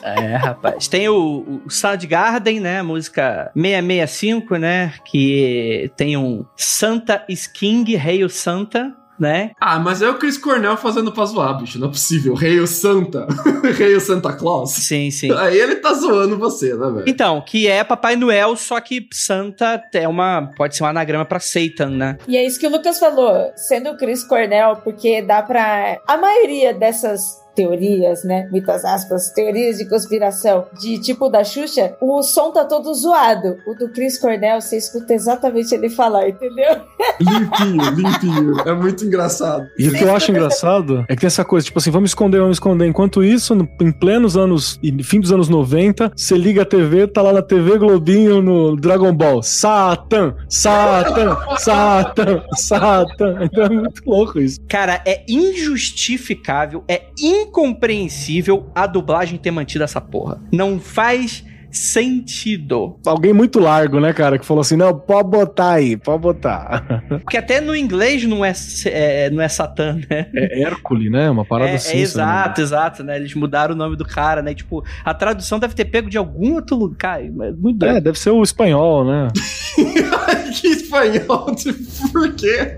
[0.05, 0.87] É, rapaz.
[0.87, 2.83] Tem o, o Soundgarden, né?
[2.83, 4.93] Música 665, né?
[5.05, 9.53] Que tem um Santa Sking, Hail Santa, né?
[9.61, 11.79] Ah, mas é o Chris Cornell fazendo pra zoar, bicho.
[11.79, 12.37] Não é possível.
[12.37, 13.27] Hail Santa.
[13.79, 14.73] Hail Santa Claus.
[14.73, 15.33] Sim, sim.
[15.37, 17.05] Aí ele tá zoando você, né, velho?
[17.07, 20.51] Então, que é Papai Noel, só que Santa é uma.
[20.57, 22.19] Pode ser um anagrama pra Satan, né?
[22.27, 23.51] E é isso que o Lucas falou.
[23.57, 25.99] Sendo o Chris Cornell, porque dá pra.
[26.07, 28.49] A maioria dessas teorias, né?
[28.51, 33.57] Muitas aspas, teorias de conspiração de tipo da Xuxa, o som tá todo zoado.
[33.67, 36.81] O do Chris Cornell, você escuta exatamente ele falar, entendeu?
[37.21, 38.61] Limpinho, limpinho.
[38.69, 39.67] É muito engraçado.
[39.79, 42.41] E o que eu acho engraçado é que tem essa coisa, tipo assim, vamos esconder,
[42.41, 42.87] vamos esconder.
[42.87, 47.23] Enquanto isso, no, em plenos anos, fim dos anos 90, você liga a TV, tá
[47.23, 49.43] lá na TV Globinho no Dragon Ball.
[49.43, 53.39] Satan, Satan, Satan, Satan.
[53.43, 54.61] Então é muito louco isso.
[54.69, 60.41] Cara, é injustificável, é in incompreensível a dublagem ter mantido essa porra.
[60.53, 61.45] Não faz
[61.77, 62.97] sentido.
[63.05, 67.03] Alguém muito largo, né, cara, que falou assim: não, pode botar aí, pode botar.
[67.23, 68.53] Porque até no inglês não é,
[68.87, 70.27] é não é Satã, né?
[70.35, 71.29] É Hércules, né?
[71.29, 71.99] Uma parada é, assim.
[71.99, 73.17] É exato, exato, né?
[73.17, 74.55] Eles mudaram o nome do cara, né?
[74.55, 77.21] Tipo, a tradução deve ter pego de algum outro lugar.
[77.23, 79.29] Muito É, deve ser o espanhol, né?
[80.55, 81.55] que espanhol?
[82.13, 82.77] Por quê?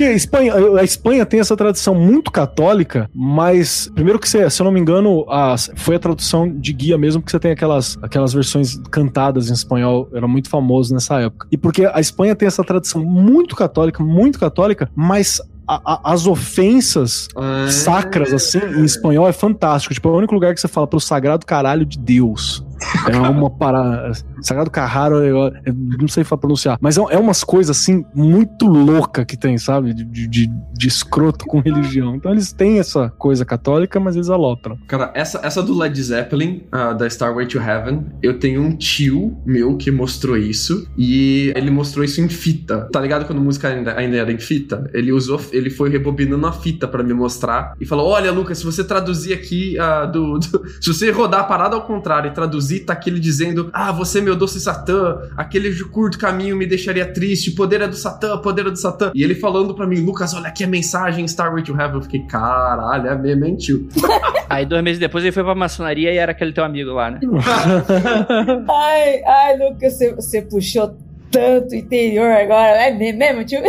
[0.00, 4.62] Porque a Espanha, a Espanha tem essa tradição muito católica, mas primeiro que você, se
[4.62, 7.98] eu não me engano, a, foi a tradução de guia mesmo, porque você tem aquelas,
[8.00, 11.46] aquelas versões cantadas em espanhol, era muito famoso nessa época.
[11.52, 16.26] E porque a Espanha tem essa tradição muito católica, muito católica, mas a, a, as
[16.26, 17.66] ofensas ah.
[17.70, 19.92] sacras, assim, em espanhol é fantástico.
[19.92, 22.64] Tipo, é o único lugar que você fala pro sagrado caralho de Deus.
[23.08, 24.12] É uma parada.
[24.40, 26.78] Sagrado Carraro, eu, eu não sei pronunciar.
[26.80, 29.92] Mas é, é umas coisas assim muito louca que tem, sabe?
[29.92, 32.14] De, de, de, escroto com religião.
[32.14, 34.78] Então eles têm essa coisa católica, mas eles alopram.
[34.88, 39.36] Cara, essa, essa do Led Zeppelin, uh, da Starway to Heaven, eu tenho um tio
[39.44, 40.88] meu que mostrou isso.
[40.96, 42.88] E ele mostrou isso em fita.
[42.92, 43.26] Tá ligado?
[43.26, 44.90] Quando a música ainda, ainda era em fita?
[44.92, 47.74] Ele usou, ele foi rebobinando a fita para me mostrar.
[47.80, 50.60] E falou: Olha, Lucas, se você traduzir aqui uh, do, do.
[50.80, 54.36] Se você rodar a parada ao contrário e traduzir tá aquele dizendo: Ah, você, meu
[54.36, 58.70] doce Satã, aquele de curto caminho me deixaria triste, poder é do Satã, poder é
[58.70, 59.10] do Satã.
[59.14, 61.96] E ele falando pra mim: Lucas, olha aqui a mensagem Starway to Heaven.
[61.96, 63.88] Eu fiquei: Caralho, é mesmo, hein, tio?
[64.48, 67.20] Aí dois meses depois ele foi pra maçonaria e era aquele teu amigo lá, né?
[68.68, 70.96] ai, ai, Lucas, você, você puxou
[71.30, 72.88] tanto interior agora.
[72.88, 73.60] É mesmo, tio?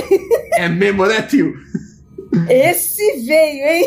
[0.55, 1.53] É mesmo, né, tio?
[2.49, 3.85] Esse veio, hein?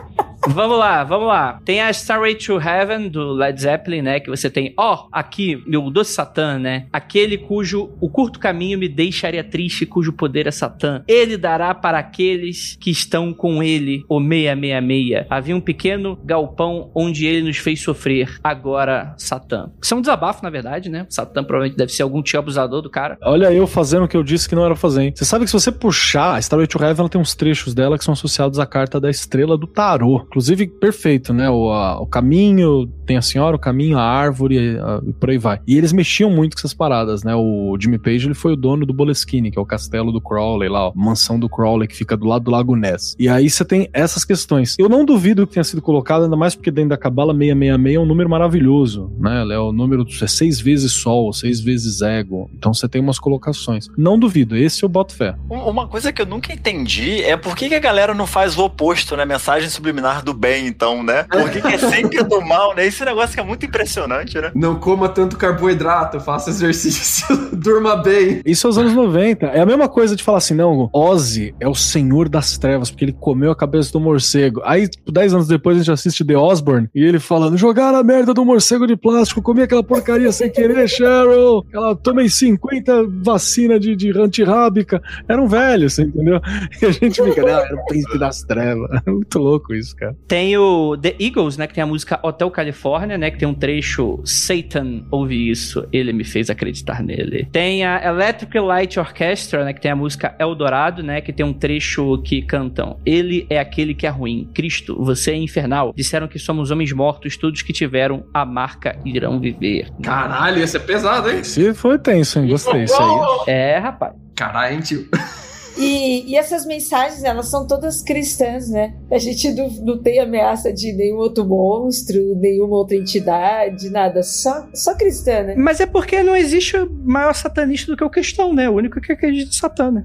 [0.48, 1.60] vamos lá, vamos lá.
[1.64, 4.20] Tem a Starway to Heaven do Led Zeppelin, né?
[4.20, 6.86] Que você tem, ó, oh, aqui, meu doce Satã, né?
[6.92, 11.02] Aquele cujo o curto caminho me deixaria triste, cujo poder é Satã.
[11.06, 15.26] Ele dará para aqueles que estão com ele o 666.
[15.28, 18.38] Havia um pequeno galpão onde ele nos fez sofrer.
[18.42, 19.70] Agora, Satã.
[19.80, 21.06] Isso é um desabafo, na verdade, né?
[21.08, 23.18] Satã provavelmente deve ser algum tio abusador do cara.
[23.22, 25.12] Olha eu fazendo o que eu disse que não era fazer, hein?
[25.14, 27.98] Você sabe que se você puxar a Starway to Heaven, ela tem uns trechos dela
[27.98, 30.26] que são associados à carta da estrela do tarô.
[30.30, 31.50] Inclusive, perfeito, né?
[31.50, 35.38] O, a, o caminho, tem a senhora, o caminho, a árvore a, e por aí
[35.38, 35.60] vai.
[35.66, 37.34] E eles mexiam muito com essas paradas, né?
[37.34, 40.68] O Jimmy Page, ele foi o dono do Boleskine, que é o castelo do Crowley
[40.68, 43.16] lá, ó, mansão do Crowley, que fica do lado do Lago Ness.
[43.18, 44.76] E aí você tem essas questões.
[44.78, 47.98] Eu não duvido que tenha sido colocado, ainda mais porque dentro da Cabala 666 é
[47.98, 49.44] um número maravilhoso, né?
[49.50, 52.48] É o número, é seis vezes Sol, seis vezes Ego.
[52.54, 53.88] Então você tem umas colocações.
[53.98, 55.34] Não duvido, esse eu boto fé.
[55.48, 58.64] Uma coisa que eu nunca entendi é por que, que a galera não faz o
[58.64, 59.24] oposto, né?
[59.24, 61.24] Mensagem subliminar lugar do bem, então, né?
[61.24, 62.86] Por que, que é sempre do mal, né?
[62.86, 64.50] Esse negócio que é muito impressionante, né?
[64.54, 68.40] Não coma tanto carboidrato, faça exercício, durma bem.
[68.44, 69.46] Isso é os anos 90.
[69.46, 73.04] É a mesma coisa de falar assim, não, Ozzy é o senhor das trevas, porque
[73.04, 74.60] ele comeu a cabeça do morcego.
[74.64, 78.34] Aí, 10 anos depois, a gente assiste The Osborne e ele falando, jogaram a merda
[78.34, 81.64] do morcego de plástico, comi aquela porcaria sem querer, Cheryl.
[81.72, 85.02] Ela tomei 50 vacina de, de antirrábica.
[85.28, 86.40] Era um velho, você entendeu?
[86.80, 88.88] E a gente fica, não, era o príncipe das trevas.
[89.06, 90.09] É muito louco isso, cara.
[90.26, 91.66] Tem o The Eagles, né?
[91.66, 93.30] Que tem a música Hotel California, né?
[93.30, 97.48] Que tem um trecho Satan, ouvi isso, ele me fez acreditar nele.
[97.52, 99.72] Tem a Electric Light Orchestra, né?
[99.72, 101.20] Que tem a música Eldorado, né?
[101.20, 104.48] Que tem um trecho que cantam Ele é aquele que é ruim.
[104.54, 105.92] Cristo, você é infernal.
[105.96, 109.88] Disseram que somos homens mortos, todos que tiveram a marca irão viver.
[110.02, 111.40] Caralho, esse é pesado, hein?
[111.40, 112.48] Esse foi tenso, hein?
[112.48, 112.84] Gostei.
[112.84, 113.54] Isso aí.
[113.54, 114.14] É, rapaz.
[114.34, 115.06] Caralho, hein, tio?
[115.80, 118.94] E, e essas mensagens, elas são todas cristãs, né?
[119.10, 124.22] A gente não, não tem ameaça de nenhum outro monstro, nenhuma outra entidade, nada.
[124.22, 125.54] Só, só cristã, né?
[125.56, 128.68] Mas é porque não existe maior satanista do que o cristão, né?
[128.68, 130.04] O único que acredita em Satã, né?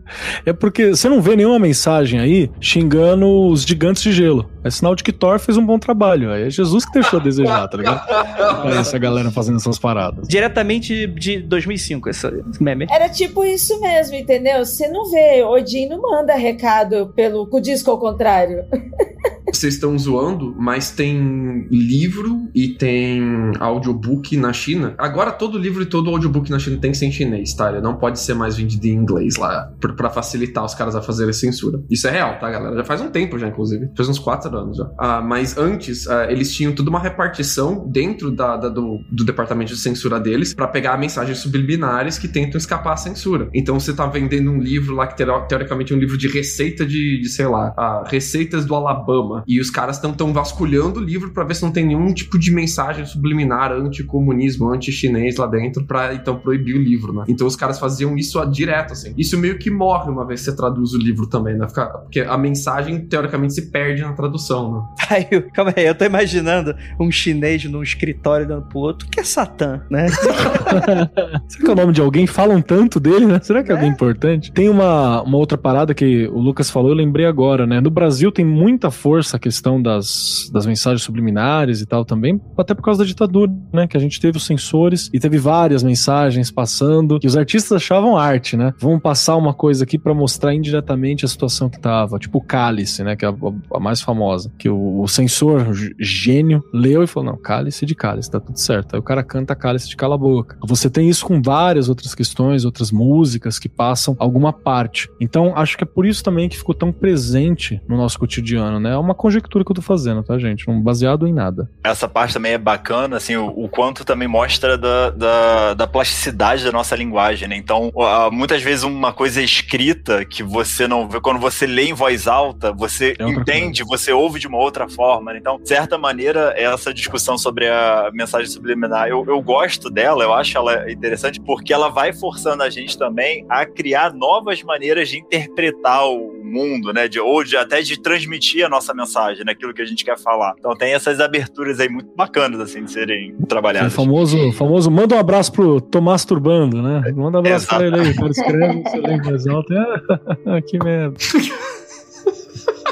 [0.46, 4.50] é porque você não vê nenhuma mensagem aí xingando os gigantes de gelo.
[4.64, 6.32] É sinal de que Thor fez um bom trabalho.
[6.32, 8.06] Aí é Jesus que deixou a desejar, tá ligado?
[8.08, 10.28] Pra essa galera fazendo essas paradas.
[10.28, 12.28] Diretamente de 2005, esse
[12.60, 12.88] meme.
[12.90, 14.66] Era tipo isso mesmo, entendeu?
[14.66, 18.66] Você não vê, Odin não manda recado pelo com o disco ao contrário.
[19.56, 24.94] Vocês estão zoando, mas tem livro e tem audiobook na China.
[24.98, 27.70] Agora todo livro e todo audiobook na China tem que ser em chinês, tá?
[27.72, 31.34] Ele não pode ser mais vendido em inglês lá, pra facilitar os caras a fazerem
[31.34, 31.82] censura.
[31.90, 32.76] Isso é real, tá, galera?
[32.78, 33.90] Já faz um tempo já, inclusive.
[33.96, 34.90] Faz uns quatro anos já.
[35.00, 39.74] Ah, mas antes, ah, eles tinham toda uma repartição dentro da, da- do, do departamento
[39.74, 43.50] de censura deles pra pegar mensagens subliminares que tentam escapar à censura.
[43.54, 46.86] Então você tá vendendo um livro lá que teo- teoricamente é um livro de receita
[46.86, 49.44] de, de sei lá, ah, receitas do Alabama.
[49.48, 52.38] E os caras estão tão vasculhando o livro pra ver se não tem nenhum tipo
[52.40, 57.24] de mensagem subliminar anticomunismo, anti-chinês lá dentro pra então proibir o livro, né?
[57.28, 59.14] Então os caras faziam isso ah, direto, assim.
[59.18, 61.68] Isso meio que morre uma vez que você traduz o livro também, né?
[62.04, 64.82] Porque a mensagem teoricamente se perde na tradução, né?
[65.10, 69.20] Aí, eu- calma aí, eu tô imaginando um chinês num escritório dando pro outro, que
[69.20, 70.08] é Satã, né?
[71.48, 72.26] Será que é o nome de alguém?
[72.26, 73.40] Falam tanto dele, né?
[73.42, 74.52] Será que é alguém importante?
[74.52, 77.80] Tem uma, uma outra parada que o Lucas falou, eu lembrei agora, né?
[77.80, 82.74] No Brasil tem muita força a questão das, das mensagens subliminares e tal também, até
[82.74, 83.88] por causa da ditadura, né?
[83.88, 88.18] Que a gente teve os censores e teve várias mensagens passando, que os artistas achavam
[88.18, 88.74] arte, né?
[88.80, 92.18] Vamos passar uma coisa aqui pra mostrar indiretamente a situação que tava.
[92.20, 93.16] Tipo o Cálice, né?
[93.16, 93.34] Que é a,
[93.74, 94.52] a mais famosa.
[94.58, 98.60] Que o, o censor g- gênio leu e falou: não, Cálice de Cálice, tá tudo
[98.60, 98.96] certo.
[98.96, 100.58] Aí o cara canta Cálice de Cala a Boca.
[100.66, 105.10] Você tem isso com várias outras questões, outras músicas que passam alguma parte.
[105.20, 108.92] Então, acho que é por isso também que ficou tão presente no nosso cotidiano, né?
[108.92, 110.68] É uma conjectura que eu tô fazendo, tá, gente?
[110.68, 111.68] Não baseado em nada.
[111.84, 116.64] Essa parte também é bacana, assim, o, o quanto também mostra da, da, da plasticidade
[116.64, 117.56] da nossa linguagem, né?
[117.56, 117.92] Então,
[118.32, 122.72] muitas vezes uma coisa escrita que você não vê, quando você lê em voz alta,
[122.72, 125.40] você É entende, você ouve de uma outra forma, né?
[125.40, 130.36] Então, de certa maneira, essa discussão sobre a mensagem subliminar, eu, eu gosto dela, eu
[130.36, 135.18] acho ela interessante, porque ela vai forçando a gente também a criar novas maneiras de
[135.18, 137.08] interpretar o mundo, né?
[137.08, 139.05] De, ou de, até de transmitir a nossa mensagem,
[139.44, 139.52] né?
[139.52, 140.54] Aquilo que a gente quer falar.
[140.60, 143.94] Então tem essas aberturas aí muito bacanas, assim, de serem trabalhadas.
[143.94, 147.02] famoso, famoso, manda um abraço pro Tomás Turbando, né?
[147.16, 148.12] Manda um abraço pra ele aí.
[148.12, 149.74] O cara escreve, você lê em voz alta.
[149.74, 151.16] e, Ah, que merda.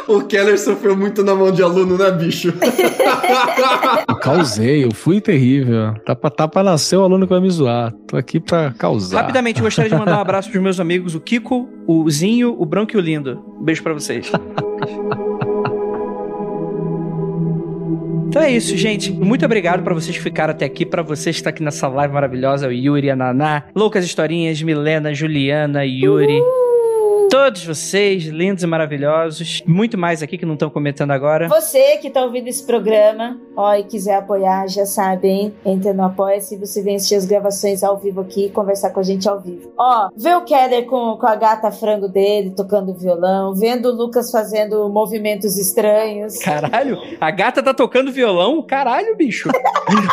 [0.06, 2.53] O Keller sofreu muito na mão de aluno, né, bicho?
[4.07, 5.94] Eu causei, eu fui terrível.
[6.06, 7.94] Tá pra, tá pra nascer o aluno que vai me zoar.
[8.06, 9.22] Tô aqui pra causar.
[9.22, 12.65] Rapidamente, eu gostaria de mandar um abraço pros meus amigos, o Kiko, o Zinho, o
[12.65, 13.41] Branco e o Lindo.
[13.61, 14.30] Beijo pra vocês.
[18.34, 19.11] Então é isso, gente.
[19.11, 22.15] Muito obrigado pra vocês que ficaram até aqui, pra vocês que estão aqui nessa live
[22.15, 26.41] maravilhosa, o Yuri, a Naná, Loucas Historinhas, Milena, Juliana, Yuri.
[27.34, 29.64] Todos vocês, lindos e maravilhosos.
[29.65, 31.47] Muito mais aqui que não estão comentando agora.
[31.47, 35.53] Você que tá ouvindo esse programa, ó, e quiser apoiar, já sabe, hein?
[35.65, 39.27] Entra no Apoia-se, você vem assistir as gravações ao vivo aqui, conversar com a gente
[39.27, 39.73] ao vivo.
[39.76, 44.30] Ó, vê o Keller com, com a gata frango dele, tocando violão, vendo o Lucas
[44.30, 46.38] fazendo movimentos estranhos.
[46.38, 48.61] Caralho, a gata tá tocando violão?
[48.61, 49.49] Caralho, bicho.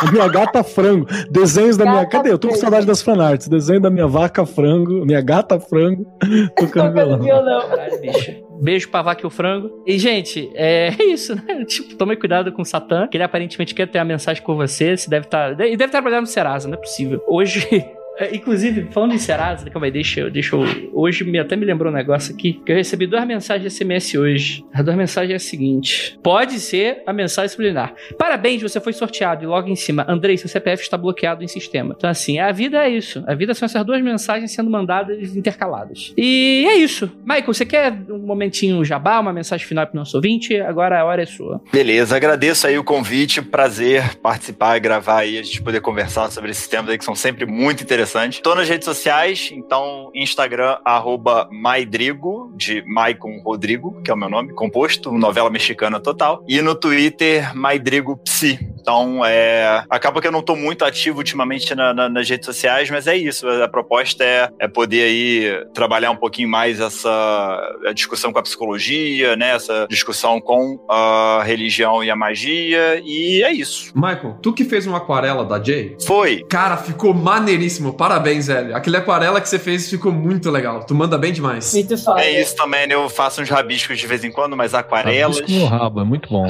[0.01, 1.05] A minha gata frango.
[1.29, 2.03] Desenhos da minha.
[2.03, 2.31] Gata Cadê?
[2.31, 3.47] Eu tô com saudade das fanarts.
[3.47, 6.05] Desenho da minha vaca frango, minha gata frango,
[6.57, 7.10] tocando violão.
[7.17, 8.43] Caralho, bicho.
[8.61, 9.83] Beijo pra vaca e o frango.
[9.85, 11.65] E, gente, é isso, né?
[11.65, 14.95] Tipo, tome cuidado com o Satã, que ele aparentemente quer ter uma mensagem com você.
[14.95, 15.51] Você deve estar.
[15.53, 17.23] E deve estar trabalhando no Serasa, não é possível.
[17.27, 17.67] Hoje.
[18.17, 20.29] É, inclusive, falando em Serasa, calma aí, deixa.
[20.29, 22.61] Deixa eu hoje me, até me lembrou um negócio aqui.
[22.65, 24.63] Que eu recebi duas mensagens SMS hoje.
[24.73, 27.93] As duas mensagens é a seguinte: pode ser a mensagem subliminar.
[28.17, 29.43] Parabéns, você foi sorteado.
[29.43, 31.95] E logo em cima, Andrei, seu CPF está bloqueado em sistema.
[31.97, 33.23] Então, assim, a vida é isso.
[33.27, 36.13] A vida são essas duas mensagens sendo mandadas intercaladas.
[36.17, 37.11] E é isso.
[37.23, 40.59] Michael, você quer um momentinho jabá, uma mensagem final pro nosso ouvinte?
[40.59, 41.61] Agora a hora é sua.
[41.71, 46.51] Beleza, agradeço aí o convite, prazer participar e gravar aí, a gente poder conversar sobre
[46.51, 48.00] esses temas aí que são sempre muito interessantes.
[48.41, 54.29] Tô nas redes sociais, então Instagram, arroba Maidrigo, de Maicon Rodrigo, que é o meu
[54.29, 58.59] nome, composto, novela mexicana total, e no Twitter, Maidrigo Psi.
[58.79, 62.89] Então, é, acaba que eu não tô muito ativo ultimamente na- na- nas redes sociais,
[62.89, 67.61] mas é isso, a proposta é, é poder aí trabalhar um pouquinho mais essa
[67.93, 73.51] discussão com a psicologia, né, essa discussão com a religião e a magia, e é
[73.51, 73.91] isso.
[73.95, 75.95] Michael, tu que fez uma aquarela da Jay?
[76.05, 76.43] Foi.
[76.49, 77.90] Cara, ficou maneiríssimo.
[77.93, 78.75] Parabéns, velho.
[78.75, 80.83] Aquele aquarela que você fez ficou muito legal.
[80.83, 81.73] Tu manda bem demais.
[81.73, 82.21] Muito foda.
[82.21, 82.95] É isso também, né?
[82.95, 85.39] Eu faço uns rabiscos de vez em quando, mas aquarelas.
[85.39, 86.47] Rabisco no rabo, é muito bom.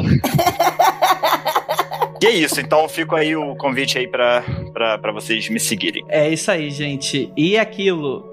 [2.21, 6.05] E é isso, então fico aí o convite aí pra, pra, pra vocês me seguirem.
[6.07, 7.31] É isso aí, gente.
[7.35, 8.23] E aquilo.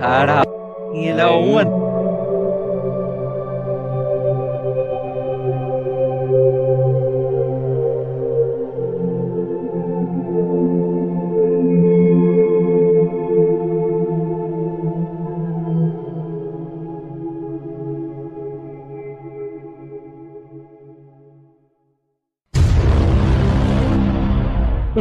[0.00, 0.42] Ara-
[0.94, 1.64] Ele é uma.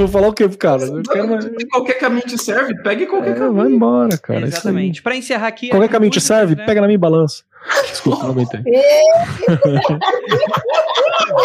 [0.07, 0.84] Vou falar o quê pro cara?
[0.84, 1.45] Eu quero mais...
[1.72, 3.53] Qualquer caminho te serve, pegue qualquer É, caminho.
[3.53, 4.41] vai embora, cara.
[4.41, 4.44] é.
[4.44, 5.02] Exatamente.
[5.02, 5.69] Pra encerrar aqui.
[5.69, 6.65] Qualquer caminho te serve, né?
[6.65, 7.44] pega na minha balança.
[7.88, 8.61] Desculpa, não aguentei.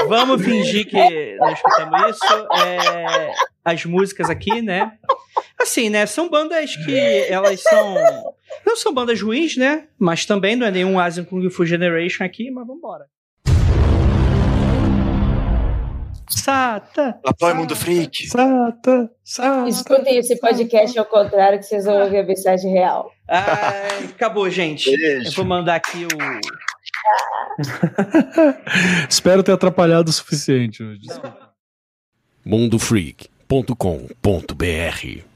[0.09, 2.47] Vamos fingir que não escutamos isso.
[2.65, 3.33] É,
[3.65, 4.93] as músicas aqui, né?
[5.59, 6.07] Assim, né?
[6.07, 7.95] São bandas que elas são.
[8.67, 9.85] Não são bandas ruins, né?
[9.99, 13.05] Mas também não é nenhum Asian Kung Fu Generation aqui, mas vambora.
[16.31, 17.19] Sata!
[17.27, 18.29] Apoio Mundo Freak.
[18.29, 19.69] Sata, sata.
[19.69, 23.11] Escutem esse podcast ao contrário que vocês vão ouvir a mensagem real.
[23.29, 24.89] Ai, acabou, gente.
[24.91, 25.37] Eu Beijo.
[25.37, 26.09] vou mandar aqui o.
[29.09, 31.01] Espero ter atrapalhado o suficiente hoje.
[31.01, 31.51] Desculpa.
[32.45, 35.30] mundofreak.com.br